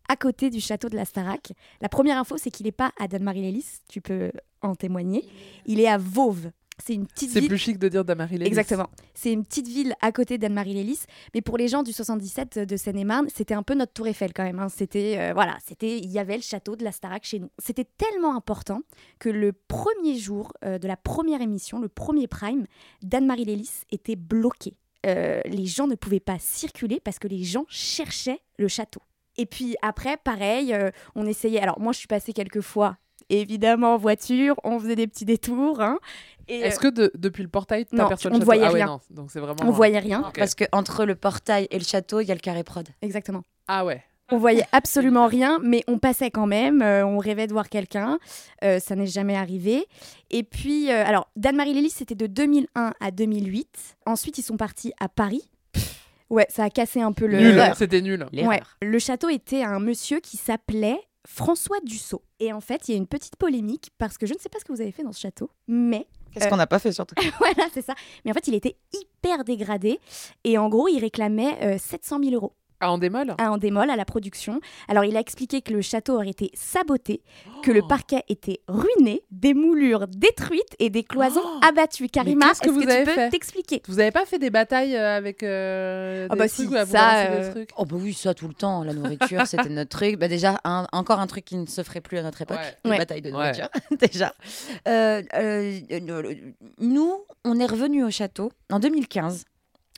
[0.07, 1.51] à côté du château de la Starac.
[1.81, 5.27] La première info, c'est qu'il n'est pas à Danemarie-Lélis, tu peux en témoigner.
[5.65, 6.51] Il est à Vauve.
[6.81, 7.49] C'est une petite C'est ville.
[7.49, 8.47] plus chic de dire d'Amarie-Lélis.
[8.47, 8.87] Exactement.
[9.15, 10.99] C'est une petite ville à côté d'Anne-Marie-Lélis.
[11.33, 14.43] Mais pour les gens du 77 de Seine-et-Marne, c'était un peu notre tour Eiffel quand
[14.43, 14.59] même.
[14.59, 14.69] hein.
[14.69, 17.49] C'était, euh, voilà, c'était, il y avait le château de la Starac chez nous.
[17.57, 18.81] C'était tellement important
[19.19, 22.67] que le premier jour euh, de la première émission, le premier prime,
[23.01, 24.75] d'Anne-Marie-Lélis était bloqué.
[25.05, 29.01] Euh, les gens ne pouvaient pas circuler parce que les gens cherchaient le château.
[29.37, 31.59] Et puis après, pareil, euh, on essayait.
[31.59, 32.97] Alors moi, je suis passée quelques fois,
[33.29, 34.55] évidemment en voiture.
[34.63, 35.79] On faisait des petits détours.
[35.81, 35.99] hein.
[36.47, 38.63] Et, Est-ce euh, que de- depuis le portail, non, t'aperçois on le ne château voyait
[38.63, 38.85] ah ouais, rien.
[38.87, 39.57] non, donc c'est vraiment.
[39.63, 40.31] on voyait rien.
[40.35, 42.87] Parce que entre le portail et le château, il y a le carré prod.
[43.01, 43.43] Exactement.
[43.67, 44.03] Ah ouais.
[44.31, 46.81] On voyait absolument rien, mais on passait quand même.
[46.81, 48.19] euh, on rêvait de voir quelqu'un.
[48.63, 49.85] Euh, ça n'est jamais arrivé.
[50.31, 53.97] Et puis, euh, alors, Dan-Marie Lélis, c'était de 2001 à 2008.
[54.05, 55.49] Ensuite, ils sont partis à Paris.
[56.29, 57.37] Ouais, ça a cassé un peu le.
[57.39, 58.27] Nul, c'était nul.
[58.33, 58.59] Ouais.
[58.81, 62.21] Le château était un monsieur qui s'appelait François Dussault.
[62.41, 64.59] Et en fait, il y a une petite polémique parce que je ne sais pas
[64.59, 67.15] ce que vous avez fait dans ce château, mais Qu'est-ce qu'on n'a pas fait surtout?
[67.39, 67.95] Voilà, c'est ça.
[68.25, 69.99] Mais en fait, il était hyper dégradé
[70.43, 72.53] et en gros, il réclamait euh, 700 000 euros.
[72.79, 74.59] Ah, en démol Ah, en démol à la production.
[74.87, 77.23] Alors, il a expliqué que le château aurait été saboté,
[77.63, 82.07] que le parquet était ruiné, des moulures détruites et des cloisons abattues.
[82.07, 83.81] Karima, que est-ce vous que, avez tu peux fait t'expliquer?
[83.87, 86.83] Vous avez pas fait des batailles euh, avec euh, Ah des bah trucs si, à
[86.85, 87.69] vous ça, euh, des trucs?
[87.77, 90.17] Oh bah oui, ça tout le temps, la nourriture, c'était notre truc.
[90.19, 92.77] Bah déjà, un- encore un truc qui ne se ferait plus à notre époque, Ouais.
[92.85, 92.97] les Ouais.
[92.99, 93.33] batailles de Ouais.
[93.33, 93.69] nourriture,
[93.99, 94.33] déjà.
[94.87, 95.79] Euh, euh,
[96.79, 97.13] nous,
[97.43, 99.45] on est revenus au château en 2015.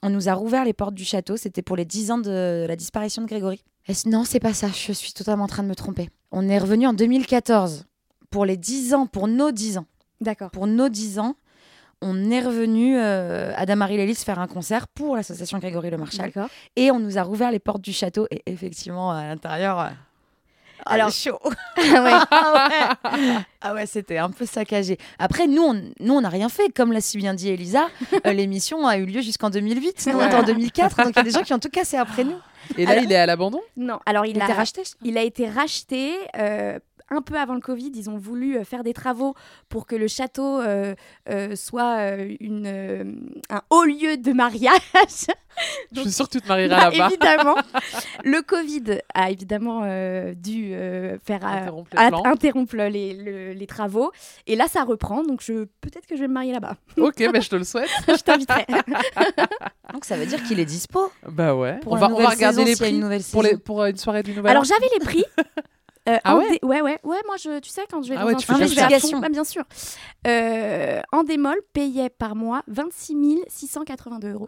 [0.04, 2.76] On nous a rouvert les portes du château, c'était pour les 10 ans de la
[2.76, 3.64] disparition de Grégory.
[3.88, 6.10] Et c- non, c'est pas ça, je suis totalement en train de me tromper.
[6.32, 7.86] On est revenu en 2014
[8.30, 9.86] pour les 10 ans, pour nos 10 ans.
[10.22, 10.52] D'accord.
[10.52, 11.36] Pour nos 10 ans,
[12.02, 16.28] on est revenu euh, à Damary Lélis faire un concert pour l'association Grégory Le Marchal.
[16.28, 16.50] D'accord.
[16.78, 18.26] Et on nous a rouvert les portes du château.
[18.32, 19.92] Et effectivement, à l'intérieur.
[20.86, 21.40] Ah, Alors- chaud.
[21.82, 22.70] Ah ah
[23.14, 24.98] ouais, Ah ouais, c'était un peu saccagé.
[25.18, 26.70] Après, nous, on nous, on n'a rien fait.
[26.74, 27.88] Comme l'a si bien dit Elisa,
[28.26, 30.98] euh, l'émission a eu lieu jusqu'en 2008, nous, on est en 2004.
[31.04, 32.38] Donc il y a des gens qui ont tout cassé après nous.
[32.78, 33.62] Et là, il est à l'abandon?
[33.78, 36.78] Non, alors il, Il a était racheté, Il a été racheté euh,
[37.12, 37.92] un peu avant le Covid.
[37.96, 39.34] Ils ont voulu euh, faire des travaux
[39.70, 40.96] pour que le château euh,
[41.30, 44.80] euh, soit une, un haut lieu de mariage.
[45.92, 47.08] Je suis sûre que tu te marieras Bah, là-bas.
[47.08, 47.56] évidemment.
[48.24, 52.24] le Covid a évidemment euh, dû euh, faire euh, Interrompre les at- plans.
[52.26, 54.12] interrompre les, le- les travaux.
[54.48, 55.24] Et là, ça reprend.
[55.24, 56.76] Donc je peut-être que je vais me marier là-bas.
[56.98, 57.90] Ok, bah, je te le souhaite.
[58.08, 58.66] je t'inviterai.
[59.94, 61.12] Donc ça veut dire qu'il est dispo.
[61.28, 61.80] Bah ouais.
[61.80, 63.02] Pour on va, on nouvelle va regarder saison, les prix une
[63.32, 63.62] pour, les, saison.
[63.66, 64.66] pour une soirée du nouvel Alors An.
[64.66, 65.26] j'avais les prix.
[66.10, 68.22] Euh, Ah ouais dé- ouais, ouais, ouais, moi je, tu sais, quand je vais Ah
[68.22, 69.20] dans ouais, un tu fais film, je vais à fond.
[69.20, 69.64] Bah, bien sûr.
[70.28, 74.48] Euh, en démol, payait par mois 26 682 euros.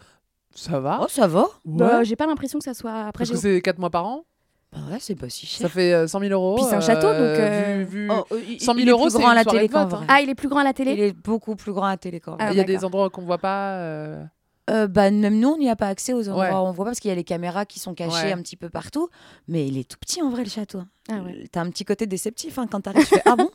[0.53, 1.47] Ça va Oh, ça va.
[1.65, 2.05] Bah, Ouais.
[2.05, 2.91] j'ai pas l'impression que ça soit.
[3.07, 4.25] Après, Parce que c'est 4 mois par an
[4.73, 5.67] Bah ouais, c'est pas si cher.
[5.67, 6.55] Ça fait euh, 100 000 euros.
[6.55, 8.91] Puis c'est un château, donc, euh, Vu, vu Oh, euh, il- 100 000 il est
[8.91, 10.03] euros, plus c'est grand à la télé vote, hein.
[10.07, 11.97] Ah, il est plus grand à la télé Il est beaucoup plus grand à la
[11.97, 12.39] télé quand même.
[12.41, 13.75] Ah, Il y a des endroits qu'on voit pas.
[13.77, 14.23] euh,
[14.71, 16.45] Euh, bah, même nous, on n'y a pas accès aux endroits.
[16.45, 16.51] Ouais.
[16.53, 18.31] On voit pas parce qu'il y a les caméras qui sont cachées Ouais.
[18.31, 19.09] un petit peu partout.
[19.47, 20.81] Mais il est tout petit en vrai, le château.
[21.09, 21.47] Ah ouais.
[21.51, 23.03] T'as un petit côté déceptif hein, quand t'arrives.
[23.07, 23.49] Tu fais Ah bon?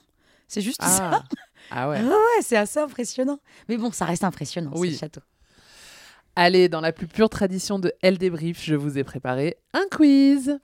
[0.48, 0.88] C'est juste Ah.
[0.88, 1.22] ça?
[1.70, 1.98] Ah ouais.
[2.00, 3.38] Ah ouais, c'est assez impressionnant.
[3.68, 4.92] Mais bon, ça reste impressionnant, Oui.
[4.94, 5.20] ce château.
[6.36, 10.58] Allez, dans la plus pure tradition de Elle débrief, je vous ai préparé un quiz.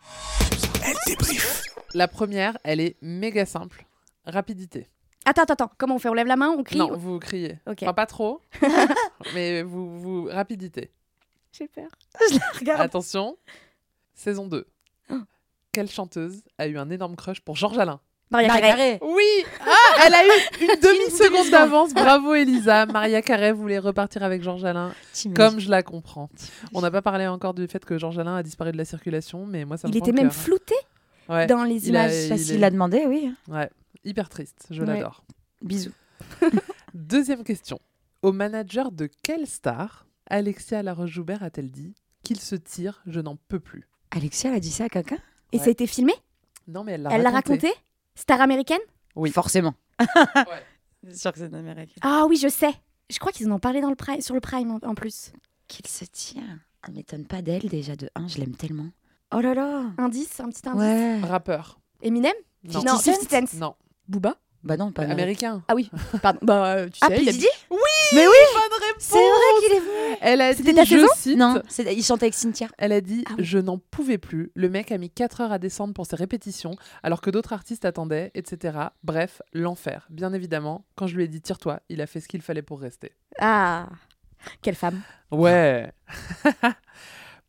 [0.84, 1.62] Elle débrief.
[1.94, 3.86] La première, elle est méga simple.
[4.26, 4.86] Rapidité.
[5.25, 5.70] Attends, attends, attends.
[5.79, 6.09] Comment on fait?
[6.09, 7.59] On lève la main On crie Non, vous criez.
[7.66, 7.79] Ok.
[7.83, 8.41] Enfin, pas trop.
[9.35, 10.91] mais vous, vous rapidité.
[11.53, 11.89] J'ai peur.
[12.33, 12.81] Je la regarde.
[12.81, 13.37] Attention.
[14.14, 14.66] Saison 2.
[15.73, 18.01] Quelle chanteuse a eu un énorme crush pour Georges Alain?
[18.31, 18.99] Maria Maria Carré.
[19.03, 20.31] Oui Ah, elle a eu
[20.62, 21.93] une demi-seconde d'avance.
[21.95, 22.87] Bravo Elisa.
[22.87, 24.93] Maria Carré voulait repartir avec Georges Alain.
[25.35, 26.29] Comme je la comprends.
[26.75, 29.45] On n'a pas parlé encore du fait que Georges Alain a disparu de la circulation,
[29.47, 30.35] mais moi ça me Il était même cœur.
[30.35, 30.75] flouté
[31.29, 31.47] Ouais.
[31.47, 32.14] dans les Il a- images.
[32.25, 33.33] il Bah, est- S'il a demandé, oui.
[33.49, 33.70] Ouais,
[34.05, 34.86] hyper triste, je Ouais.
[34.94, 35.24] l'adore.
[35.62, 35.92] Bisous.
[36.94, 37.80] Deuxième question.
[38.22, 43.61] Au manager de quelle star Alexia Laroche-Joubert a-t-elle dit qu'il se tire, je n'en peux
[43.61, 43.88] plus?
[44.11, 45.18] Alexia, elle a dit ça à quelqu'un?
[45.53, 45.62] Et Ouais.
[45.64, 46.12] ça a été filmé?
[46.68, 47.66] Non, mais elle l'a Elle l'a raconté.
[47.68, 47.82] raconté?
[48.14, 48.80] Star américaine?
[49.16, 49.30] Oui.
[49.30, 49.74] Forcément.
[51.05, 51.98] C'est sûr que c'est une américaine.
[52.03, 52.72] Ah oui, je sais.
[53.11, 55.32] Je crois qu'ils en ont parlé dans le prime, sur le Prime en, en plus.
[55.66, 56.61] Qu'il se tient.
[56.86, 58.88] Elle m'étonne pas d'elle, déjà, de 1, je l'aime tellement.
[59.34, 60.80] Oh là là Indice, un petit indice.
[60.80, 61.20] Ouais.
[61.22, 61.80] Rappeur.
[62.03, 62.32] Eminem?
[62.64, 62.82] Non.
[62.84, 63.59] Non, 50 50 Cent.
[63.59, 63.74] Non.
[64.09, 65.62] Booba Bah non, pas américain.
[65.68, 65.90] Ah oui,
[66.22, 66.38] pardon.
[66.42, 67.22] Bah, euh, tu Ah, sais, P.
[67.22, 67.78] il a- Diddy Oui
[68.14, 70.90] Mais oui Bonne réponse C'est vrai qu'il est venu Elle a C'était dit, ta je
[70.96, 72.68] saison cite, Non, c'est- il chantait avec Cynthia.
[72.78, 73.44] Elle a dit Ah oui.
[73.44, 74.50] Je n'en pouvais plus.
[74.55, 77.84] Le mec a mis 4 heures à descendre pour ses répétitions, alors que d'autres artistes
[77.84, 78.78] attendaient, etc.
[79.03, 80.07] Bref, l'enfer.
[80.11, 82.80] Bien évidemment, quand je lui ai dit Tire-toi, il a fait ce qu'il fallait pour
[82.80, 83.12] rester.
[83.40, 83.88] Ah,
[84.61, 85.00] quelle femme.
[85.30, 85.92] Ouais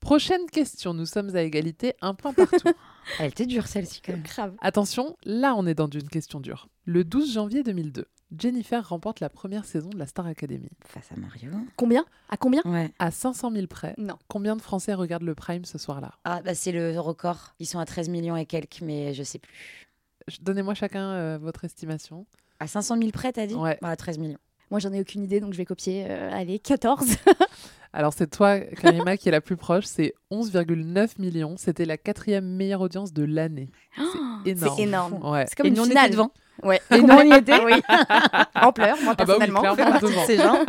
[0.04, 0.94] Prochaine question.
[0.94, 2.58] Nous sommes à égalité, un point partout.
[3.20, 4.22] Elle était dure, celle-ci, quand même.
[4.24, 4.54] Grave.
[4.62, 6.68] Attention, là, on est dans une question dure.
[6.86, 8.06] Le 12 janvier 2002,
[8.38, 10.70] Jennifer remporte la première saison de la Star Academy.
[10.86, 11.52] Face à Mario.
[11.78, 12.06] Combien?
[12.30, 12.62] À combien?
[12.66, 12.92] Ouais.
[13.00, 14.18] À 500 000 près, Non.
[14.28, 16.12] combien de Français regardent le Prime ce soir-là?
[16.26, 17.54] Ah, bah c'est le record.
[17.60, 19.54] Ils sont à 13 millions et quelques, mais je sais plus.
[20.42, 22.26] Donnez-moi chacun euh, votre estimation.
[22.60, 23.56] À 500 000 près, t'as dit?
[23.56, 23.78] Ouais.
[23.82, 24.38] Bah, à 13 millions.
[24.72, 26.06] Moi, j'en ai aucune idée, donc je vais copier.
[26.10, 27.06] euh, allez, 14.
[27.94, 29.86] Alors, c'est toi, Karima, qui est la plus proche.
[29.86, 31.56] C'est 11,9 millions.
[31.58, 33.70] C'était la quatrième meilleure audience de l'année.
[34.44, 34.76] C'est énorme.
[34.76, 35.32] C'est énorme.
[35.32, 35.46] Ouais.
[35.48, 36.06] C'est comme Et une nous, on finale.
[36.08, 36.32] était devant.
[36.64, 36.82] Ouais.
[36.92, 37.64] Et nous, on y était.
[37.64, 37.74] Oui.
[38.56, 40.26] en pleurs, moi, Ah bah oui, personnellement.
[40.26, 40.66] Ces gens.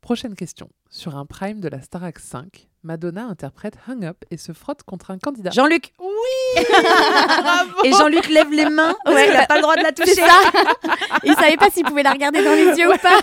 [0.00, 0.70] Prochaine question.
[0.88, 5.10] Sur un prime de la Starac 5, Madonna interprète Hung Up et se frotte contre
[5.10, 5.50] un candidat.
[5.50, 6.06] Jean-Luc Oui
[7.84, 9.24] Et Jean-Luc lève les mains parce Ouais.
[9.26, 10.14] qu'il n'a pas le droit de la toucher.
[10.14, 10.26] Ça.
[11.24, 13.20] Il savait pas s'il pouvait la regarder dans les yeux ou pas.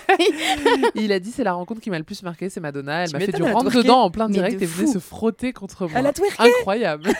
[0.95, 3.03] Il a dit c'est la rencontre qui m'a le plus marqué, c'est Madonna.
[3.05, 5.83] Elle m'a fait du rentre dedans en plein direct de et venait se frotter contre
[5.87, 5.91] moi.
[5.99, 6.43] Elle a twerké.
[6.59, 7.11] Incroyable.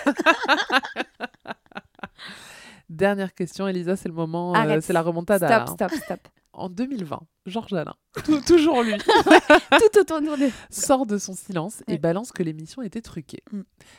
[2.89, 5.65] Dernière question, Elisa, c'est le moment, euh, c'est la remontada.
[5.65, 5.88] Stop, hein.
[5.89, 6.19] stop, stop.
[6.53, 7.93] En 2020, Georges Alain,
[8.25, 13.01] tou- toujours lui, Tout autour de sort de son silence et balance que l'émission était
[13.01, 13.43] truquée.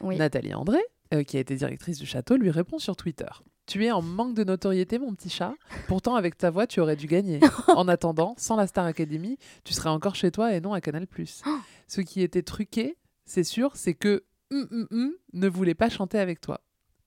[0.00, 0.16] Oui.
[0.16, 0.80] Nathalie André,
[1.14, 3.28] euh, qui a été directrice du château, lui répond sur Twitter.
[3.66, 5.54] Tu es en manque de notoriété, mon petit chat.
[5.88, 7.40] Pourtant, avec ta voix, tu aurais dû gagner.
[7.68, 11.06] En attendant, sans la Star Academy, tu serais encore chez toi et non à Canal+.
[11.86, 12.96] Ce qui était truqué,
[13.26, 16.62] c'est sûr, c'est que hum, hum, hum ne voulait pas chanter avec toi.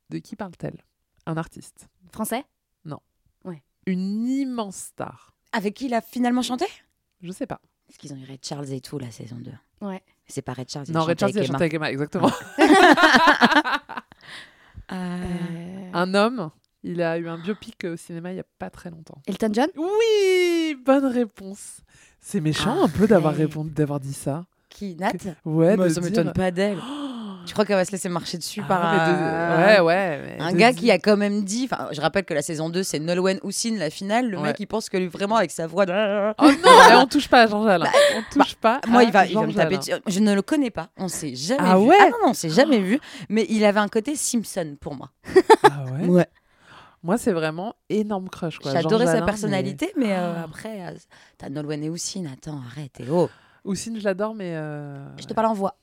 [0.10, 0.84] De qui parle-t-elle?
[1.26, 1.88] Un artiste.
[2.12, 2.44] Français?
[2.86, 3.00] Non.
[3.44, 3.64] Ouais.
[3.88, 5.36] Une immense star.
[5.52, 6.66] Avec qui il a finalement chanté?
[7.22, 7.62] Je sais pas.
[7.88, 9.52] Parce qu'ils ont eu Red Charles et tout, la saison 2.
[9.82, 10.02] Ouais.
[10.28, 10.86] C'est pas Red Charles.
[10.88, 11.74] il Non, Red Charles, il a chanté avec.
[11.74, 12.32] Emma, exactement.
[14.92, 16.50] Euh, Un homme,
[16.84, 19.22] il a eu un biopic au cinéma il y a pas très longtemps.
[19.28, 19.68] Elton John?
[19.78, 21.82] Oui, bonne réponse.
[22.20, 24.46] C'est méchant un peu d'avoir répondu, d'avoir dit ça.
[24.70, 25.12] Qui Nat?
[25.46, 26.78] Ouais, Moi, de ça dire- m'étonne pas d'elle.
[27.46, 29.58] Tu crois qu'elle va se laisser marcher dessus Ah par un...
[29.58, 31.68] ouais, ouais, un gars qui a quand même dit.
[31.72, 34.30] Enfin, je rappelle que la saison 2, c'est Nolwenn Houssine, la finale.
[34.30, 34.44] Le Ouais.
[34.50, 35.86] mec, il pense que lui, vraiment, avec sa voix.
[35.86, 36.34] De...
[36.40, 37.90] Oh non, on touche pas à Jean Alain.
[38.16, 38.80] on touche pas.
[38.84, 39.92] Bah, Moi, il va, il va me taper dessus.
[40.08, 40.90] Je ne le connais pas.
[40.98, 41.86] On s'est jamais Ah vu.
[41.86, 43.00] ouais Ah non, non, on s'est jamais vu.
[43.30, 45.10] Mais il avait un côté Simpson pour moi.
[45.64, 46.08] Ah ouais.
[46.08, 46.28] Ouais.
[47.04, 48.60] Moi, c'est vraiment énorme crush.
[48.64, 50.46] J'adorais sa personnalité, mais, euh, Oh.
[50.46, 50.92] après, euh,
[51.40, 52.28] t'as Nolwenn et Houssine.
[52.32, 53.00] Attends, arrête.
[53.00, 53.30] et oh.
[53.66, 54.54] Houssine, je l'adore, mais.
[54.56, 55.76] euh, Je te parle en voix.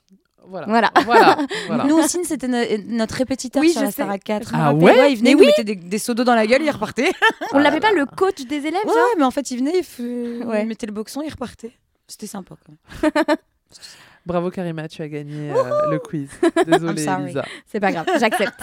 [0.47, 0.67] Voilà.
[0.67, 0.91] Voilà.
[1.05, 1.39] Voilà.
[1.67, 1.85] voilà.
[1.85, 2.59] Nous, Houssine, c'était no-
[2.89, 3.91] notre répétiteur Oui, sur la.
[3.91, 4.49] Star 4.
[4.49, 4.83] Je me Ah rappelle.
[4.83, 5.47] ouais il venait, Mais il nous oui.
[5.47, 7.11] mettait des, des seaux d'eau dans la gueule, il repartait.
[7.53, 10.45] On l'appelait pas le coach des élèves Ouais, genre mais en fait, il venait, il,
[10.47, 10.63] Ouais.
[10.63, 11.73] il mettait le boxon, il repartait.
[12.07, 12.73] C'était sympa quand
[13.03, 13.37] même.
[14.27, 16.29] Bravo, Karima, tu as gagné euh, le quiz.
[16.67, 17.03] Désolée.
[17.07, 17.45] Elisa.
[17.67, 18.61] C'est pas grave, j'accepte.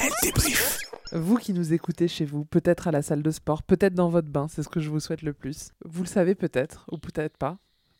[0.00, 0.78] Elle débrief.
[1.12, 4.28] Vous qui nous écoutez chez vous, peut-être à la salle de sport, peut-être dans votre
[4.28, 5.70] bain, c'est ce que je vous souhaite le plus.
[5.84, 7.56] Vous le savez peut-être, ou peut-être pas,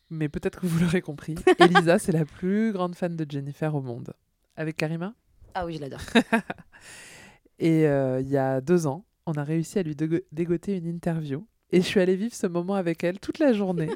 [0.09, 1.35] mais peut-être que vous l'aurez compris.
[1.59, 4.13] Elisa, c'est la plus grande fan de Jennifer au monde.
[4.55, 5.13] Avec Karima?
[5.53, 6.01] Ah oui, je l'adore.
[7.59, 10.85] Et euh, il y a deux ans, on a réussi à lui dégo- dégoter une
[10.87, 11.45] interview.
[11.71, 13.89] Et je suis allée vivre ce moment avec elle toute la journée.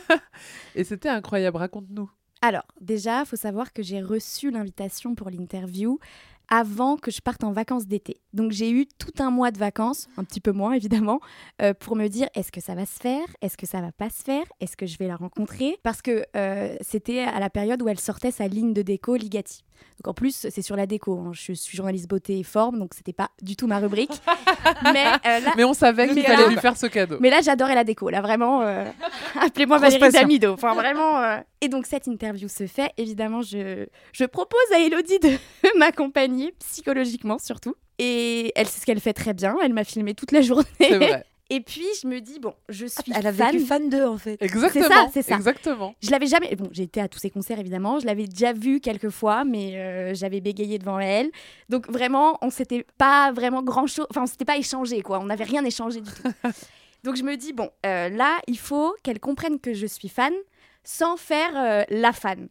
[0.74, 2.10] et c'était incroyable, raconte-nous.
[2.40, 5.98] Alors, déjà, faut savoir que j'ai reçu l'invitation pour l'interview
[6.54, 8.20] avant que je parte en vacances d'été.
[8.34, 11.18] Donc j'ai eu tout un mois de vacances, un petit peu moins évidemment,
[11.62, 14.10] euh, pour me dire est-ce que ça va se faire, est-ce que ça va pas
[14.10, 17.80] se faire, est-ce que je vais la rencontrer, parce que euh, c'était à la période
[17.80, 19.64] où elle sortait sa ligne de déco Ligati.
[19.98, 21.18] Donc en plus c'est sur la déco.
[21.18, 21.30] hein.
[21.32, 24.12] Je suis journaliste beauté et forme, donc c'était pas du tout ma rubrique.
[24.92, 27.16] mais euh, là, Mais on savait qu'il Mais fallait là- lui faire ce cadeau.
[27.20, 28.10] mais là, j'adorais la déco.
[28.10, 28.84] Là, vraiment, euh,
[29.40, 30.12] appelez-moi Valérie.
[30.12, 30.52] Damido.
[30.52, 31.18] Enfin, vraiment.
[31.22, 31.38] euh.
[31.60, 32.90] Et donc, cette interview se fait.
[32.96, 35.30] Évidemment, je, je propose à Elodie de
[35.78, 37.74] m'accompagner, psychologiquement surtout.
[37.98, 39.56] Et elle sait ce qu'elle fait très bien.
[39.62, 40.64] Elle m'a filmé toute la journée.
[40.80, 41.24] C'est vrai.
[41.50, 43.58] Et puis, je me dis, bon, je suis Elle a fan.
[43.60, 44.40] fan d'eux en fait.
[44.40, 44.86] Exactement.
[44.88, 45.34] C'est ça, c'est ça.
[45.36, 45.94] Exactement.
[46.02, 46.56] Je l'avais jamais.
[46.56, 47.98] Bon, j'ai été à tous ses concerts évidemment.
[48.00, 51.30] Je l'avais déjà vu quelques fois, mais euh, j'avais bégayé devant elle.
[51.68, 54.06] Donc vraiment, on s'était pas vraiment grand chose.
[54.08, 55.18] Enfin, on s'était pas échangé quoi.
[55.20, 56.22] On n'avait rien échangé du tout.
[57.04, 60.32] Donc je me dis bon, euh, là, il faut qu'elle comprenne que je suis fan
[60.84, 62.48] sans faire euh, la fan.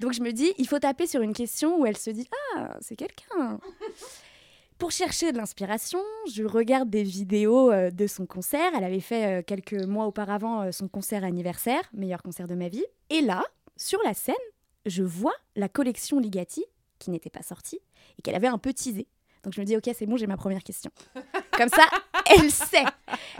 [0.00, 2.26] Donc je me dis, il faut taper sur une question où elle se dit
[2.56, 3.60] ah, c'est quelqu'un.
[4.78, 6.00] Pour chercher de l'inspiration,
[6.32, 8.72] je regarde des vidéos euh, de son concert.
[8.74, 12.68] Elle avait fait euh, quelques mois auparavant euh, son concert anniversaire, meilleur concert de ma
[12.68, 12.84] vie.
[13.10, 13.44] Et là,
[13.76, 14.34] sur la scène,
[14.86, 16.64] je vois la collection Ligati,
[16.98, 17.80] qui n'était pas sortie,
[18.18, 19.06] et qu'elle avait un peu teasé.
[19.44, 20.90] Donc je me dis, ok, c'est bon, j'ai ma première question.
[21.52, 21.84] Comme ça,
[22.36, 22.84] elle sait.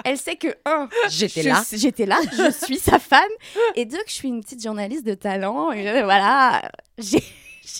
[0.05, 1.63] Elle sait que, un, J'étais là.
[1.73, 3.29] J'étais là, je suis sa fan.
[3.77, 5.73] Et deux, que je suis une petite journaliste de talent.
[5.73, 7.23] Et euh, voilà, j'ai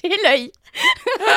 [0.25, 0.53] l'œil.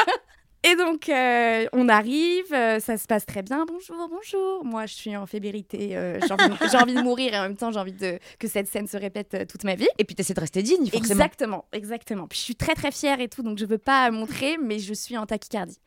[0.66, 3.66] Et donc, euh, on arrive, euh, ça se passe très bien.
[3.68, 4.64] Bonjour, bonjour.
[4.64, 5.90] Moi, je suis en fébrilité.
[5.98, 8.18] euh, j'ai envie, de- j'ai envie de mourir et en même temps, j'ai envie de,
[8.40, 9.90] que cette scène se répète toute ma vie.
[9.98, 11.02] Et puis t'essaies de rester digne, forcément.
[11.22, 12.28] Exactement, exactement.
[12.30, 14.94] Puis je suis très, très fière et tout, donc je veux pas montrer, mais je
[14.94, 15.80] suis en tachycardie.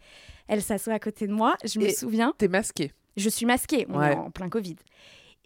[0.48, 1.56] Elle s'assoit à côté de moi.
[1.64, 2.32] Je me souviens.
[2.38, 2.92] T'es masqué.
[3.16, 4.12] Je suis masquée, on Ouais.
[4.12, 4.76] est en plein Covid.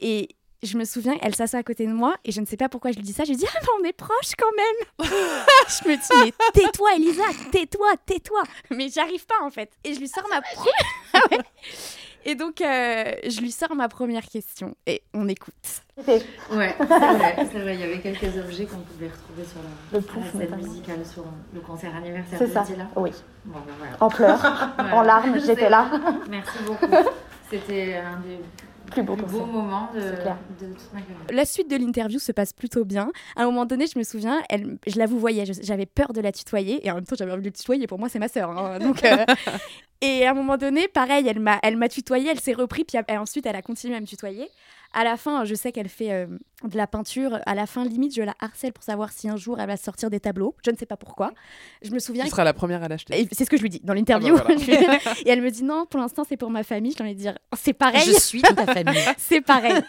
[0.00, 0.28] Et
[0.62, 2.90] je me souviens, elle s'assoit à côté de moi et je ne sais pas pourquoi
[2.92, 3.24] je lui dis ça.
[3.24, 5.08] Je lui dis, ah, mais on est proches quand même.
[5.08, 7.22] je me dis, mais tais-toi, Elisa,
[7.52, 8.42] tais-toi, tais-toi.
[8.70, 9.70] Mais j'arrive pas en fait.
[9.84, 11.42] Et je lui sors ma première.
[12.24, 15.54] Et donc, euh, je lui sors ma première question et on écoute.
[16.06, 16.20] Ouais,
[16.78, 17.74] c'est vrai, c'est vrai.
[17.74, 20.62] Il y avait quelques objets qu'on pouvait retrouver sur la, Le pouf, la scène notamment.
[20.68, 22.38] musicale sur le concert anniversaire.
[22.38, 23.10] C'est ça, là oui.
[23.44, 23.96] Bon, ben voilà.
[24.00, 25.90] En pleurs, en larmes, j'étais là.
[26.28, 26.86] Merci beaucoup.
[27.50, 28.38] C'était un des
[28.90, 29.46] Plus beaux concerts.
[29.46, 31.16] moments de, de toute ma carrière.
[31.32, 33.10] La suite de l'interview se passe plutôt bien.
[33.36, 36.20] À un moment donné, je me souviens, elle, je la vous voyais, j'avais peur de
[36.20, 37.86] la tutoyer et en même temps, j'avais envie de la tutoyer.
[37.86, 38.50] Pour moi, c'est ma sœur.
[38.50, 38.78] hein.
[38.80, 39.24] Donc, euh,
[40.02, 42.96] Et à un moment donné, pareil, elle m'a, elle m'a tutoyé, elle s'est repris, puis
[42.98, 44.48] a- ensuite elle a continué à me tutoyer.
[44.92, 46.26] À la fin, je sais qu'elle fait euh,
[46.64, 47.38] de la peinture.
[47.46, 50.10] À la fin, limite, je la harcèle pour savoir si un jour elle va sortir
[50.10, 50.54] des tableaux.
[50.64, 51.32] Je ne sais pas pourquoi.
[51.82, 52.24] Je me souviens.
[52.24, 53.20] Tu seras la première à l'acheter.
[53.20, 54.36] Et c'est ce que je lui dis dans l'interview.
[54.38, 54.98] Ah bah voilà.
[55.24, 56.94] et elle me dit non, pour l'instant, c'est pour ma famille.
[56.96, 58.02] Je lui ai dit c'est pareil.
[58.04, 59.02] Je suis ta famille.
[59.18, 59.82] c'est pareil.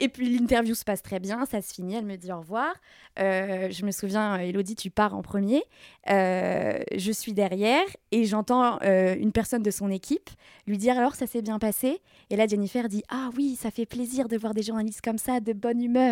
[0.00, 2.74] Et puis l'interview se passe très bien, ça se finit, elle me dit au revoir.
[3.20, 5.62] Euh, je me souviens, Elodie, tu pars en premier.
[6.10, 10.30] Euh, je suis derrière et j'entends euh, une personne de son équipe
[10.66, 12.00] lui dire alors ça s'est bien passé?
[12.30, 15.38] Et là, Jennifer dit ah oui, ça fait plaisir de voir des journalistes comme ça,
[15.38, 16.03] de bonne humeur.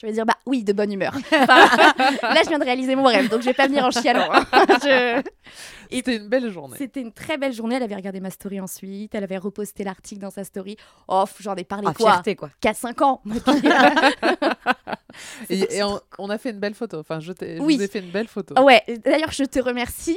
[0.00, 1.12] Je vais dire bah oui, de bonne humeur.
[1.32, 1.66] Enfin,
[2.22, 4.28] là, je viens de réaliser mon rêve, donc je vais pas venir en chialant.
[4.32, 4.44] hein.
[4.82, 5.22] Je-
[5.90, 6.76] C'était une belle journée.
[6.78, 7.74] C'était une très belle journée.
[7.76, 9.12] Elle avait regardé ma story ensuite.
[9.16, 10.76] Elle avait reposté l'article dans sa story.
[11.08, 12.50] Oh, j'en ai parlé Ah, quoi fierté, quoi.
[12.60, 13.22] Qu'à 5 ans.
[15.50, 16.98] Et, et on, on a fait une belle photo.
[16.98, 17.76] Enfin, je, t'ai- je Oui.
[17.76, 18.54] vous ai fait une belle photo.
[18.56, 20.16] Ah ouais, d'ailleurs, je te remercie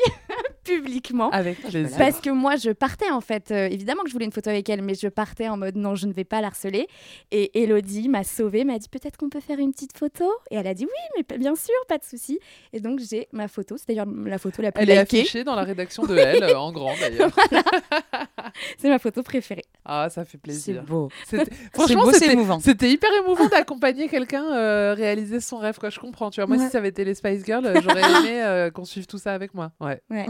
[0.64, 1.30] publiquement.
[1.32, 1.97] Avec plaisir.
[1.97, 3.51] Parce que moi, je partais en fait.
[3.51, 5.95] euh, évidemment que je voulais une photo avec elle, mais je partais en mode non,
[5.95, 6.88] je ne vais pas la harceler.
[7.32, 10.26] Et Elodie m'a sauvée, m'a dit peut-être qu'on peut faire une petite photo.
[10.49, 12.39] Et elle a dit oui, mais bien sûr, pas de souci.
[12.74, 13.76] Et donc, j'ai ma photo.
[13.78, 15.20] C'est d'ailleurs la photo la plus Elle est likée.
[15.22, 17.32] affichée dans la rédaction de Elle, euh, en grand d'ailleurs.
[18.78, 19.64] C'est ma photo préférée.
[19.86, 20.84] Ah, ça fait plaisir.
[20.84, 21.09] C'est beau.
[21.74, 22.59] Franchement, beau, c'est c'était émouvant.
[22.59, 25.78] C'était hyper émouvant d'accompagner quelqu'un euh, réaliser son rêve.
[25.80, 25.89] Quoi.
[25.89, 26.30] Je comprends.
[26.30, 26.66] Tu vois, moi, Ouais.
[26.66, 29.53] si ça avait été les Spice Girls, j'aurais aimé euh, qu'on suive tout ça avec
[29.53, 29.72] moi.
[29.80, 30.01] Ouais.
[30.09, 30.26] Ouais,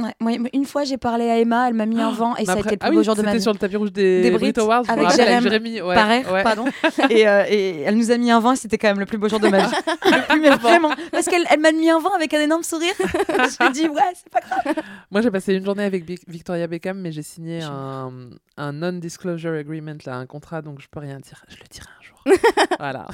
[0.53, 2.71] une fois, j'ai parlé à Emma, elle m'a mis un vent et ça a été
[2.71, 3.41] le plus ah beau oui, jour de ma c'était vie.
[3.43, 5.81] sur le tapis rouge des, Des Brit Awards, avec rappelle, Jérémy.
[5.81, 6.43] Ouais, Parer, ouais.
[6.43, 6.65] pardon.
[7.09, 9.17] et, euh, et elle nous a mis un vent et c'était quand même le plus
[9.17, 9.73] beau jour de ma vie.
[10.05, 12.93] Le plus- mais vraiment, parce qu'elle elle m'a mis un vent avec un énorme sourire.
[12.99, 14.75] je me dis ouais, c'est pas grave.
[15.09, 18.11] Moi, j'ai passé une journée avec Vic- Victoria Beckham, mais j'ai signé un,
[18.57, 21.43] un non-disclosure agreement, là, un contrat, donc je peux rien dire.
[21.49, 22.39] Je le dirai un jour.
[22.79, 23.07] voilà.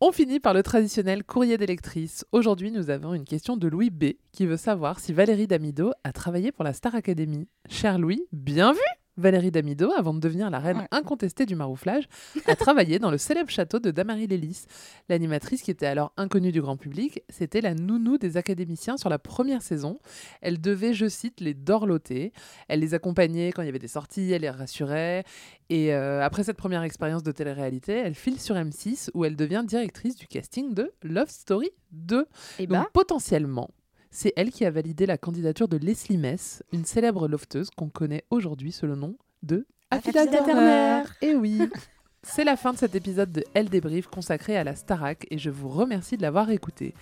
[0.00, 2.24] On finit par le traditionnel courrier d'électrice.
[2.30, 6.12] Aujourd'hui, nous avons une question de Louis B qui veut savoir si Valérie Damido a
[6.12, 7.48] travaillé pour la Star Academy.
[7.68, 8.78] Cher Louis, bien vu
[9.18, 12.08] Valérie Damido, avant de devenir la reine incontestée du marouflage,
[12.46, 14.64] a travaillé dans le célèbre château de Damary Lélis.
[15.08, 19.18] L'animatrice, qui était alors inconnue du grand public, c'était la nounou des académiciens sur la
[19.18, 19.98] première saison.
[20.40, 22.32] Elle devait, je cite, les dorloter.
[22.68, 25.24] Elle les accompagnait quand il y avait des sorties, elle les rassurait.
[25.68, 29.64] Et euh, après cette première expérience de télé-réalité, elle file sur M6 où elle devient
[29.66, 32.26] directrice du casting de Love Story 2.
[32.58, 32.86] Eh Donc ben.
[32.92, 33.68] potentiellement,
[34.10, 38.24] c'est elle qui a validé la candidature de Leslie Mess, une célèbre lofteuse qu'on connaît
[38.30, 40.26] aujourd'hui sous le nom de Affida.
[40.26, 41.02] Turner.
[41.22, 41.60] Eh oui
[42.24, 45.50] C'est la fin de cet épisode de Elle débrief consacré à la Starac et je
[45.50, 46.92] vous remercie de l'avoir écouté.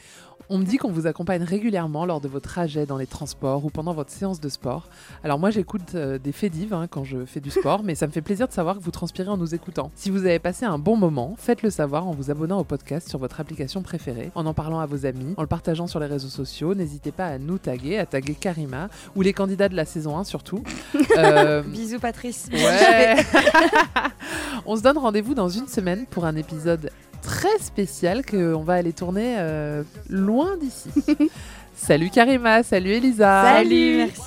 [0.51, 3.71] On me dit qu'on vous accompagne régulièrement lors de vos trajets dans les transports ou
[3.71, 4.91] pendant votre séance de sport.
[5.25, 8.07] Alors moi j'écoute euh, des faits divs hein, quand je fais du sport, mais ça
[8.07, 9.91] me fait plaisir de savoir que vous transpirez en nous écoutant.
[9.95, 13.19] Si vous avez passé un bon moment, faites-le savoir en vous abonnant au podcast sur
[13.19, 16.29] votre application préférée, en en parlant à vos amis, en le partageant sur les réseaux
[16.29, 16.75] sociaux.
[16.75, 20.25] N'hésitez pas à nous taguer, à taguer Karima ou les candidats de la saison 1
[20.25, 20.63] surtout.
[21.17, 22.49] Euh, Bisous Patrice.
[22.53, 23.17] Ouais.
[24.67, 26.91] On se donne rendez-vous dans une semaine pour un épisode
[27.23, 30.91] très spécial qu'on va aller tourner euh, loin d'ici.
[31.77, 33.45] salut Karima, salut Elisa.
[33.45, 34.21] Salut, merci.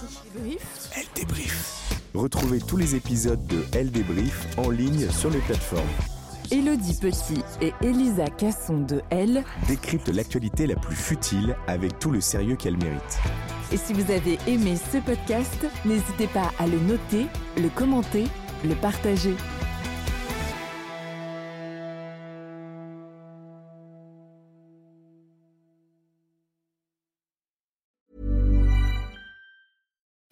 [0.96, 1.92] Elle débrief.
[2.14, 5.84] Retrouvez tous les épisodes de Elle débrief en ligne sur les plateformes.
[6.50, 9.44] Élodie Petit et Elisa Casson de Elle.
[9.68, 13.20] Décrypte l'actualité la plus futile avec tout le sérieux qu'elle mérite.
[13.74, 17.28] Et si vous avez aimé ce podcast, n'hésitez pas à le noter,
[17.58, 18.28] le commenter,
[18.64, 19.36] le partager.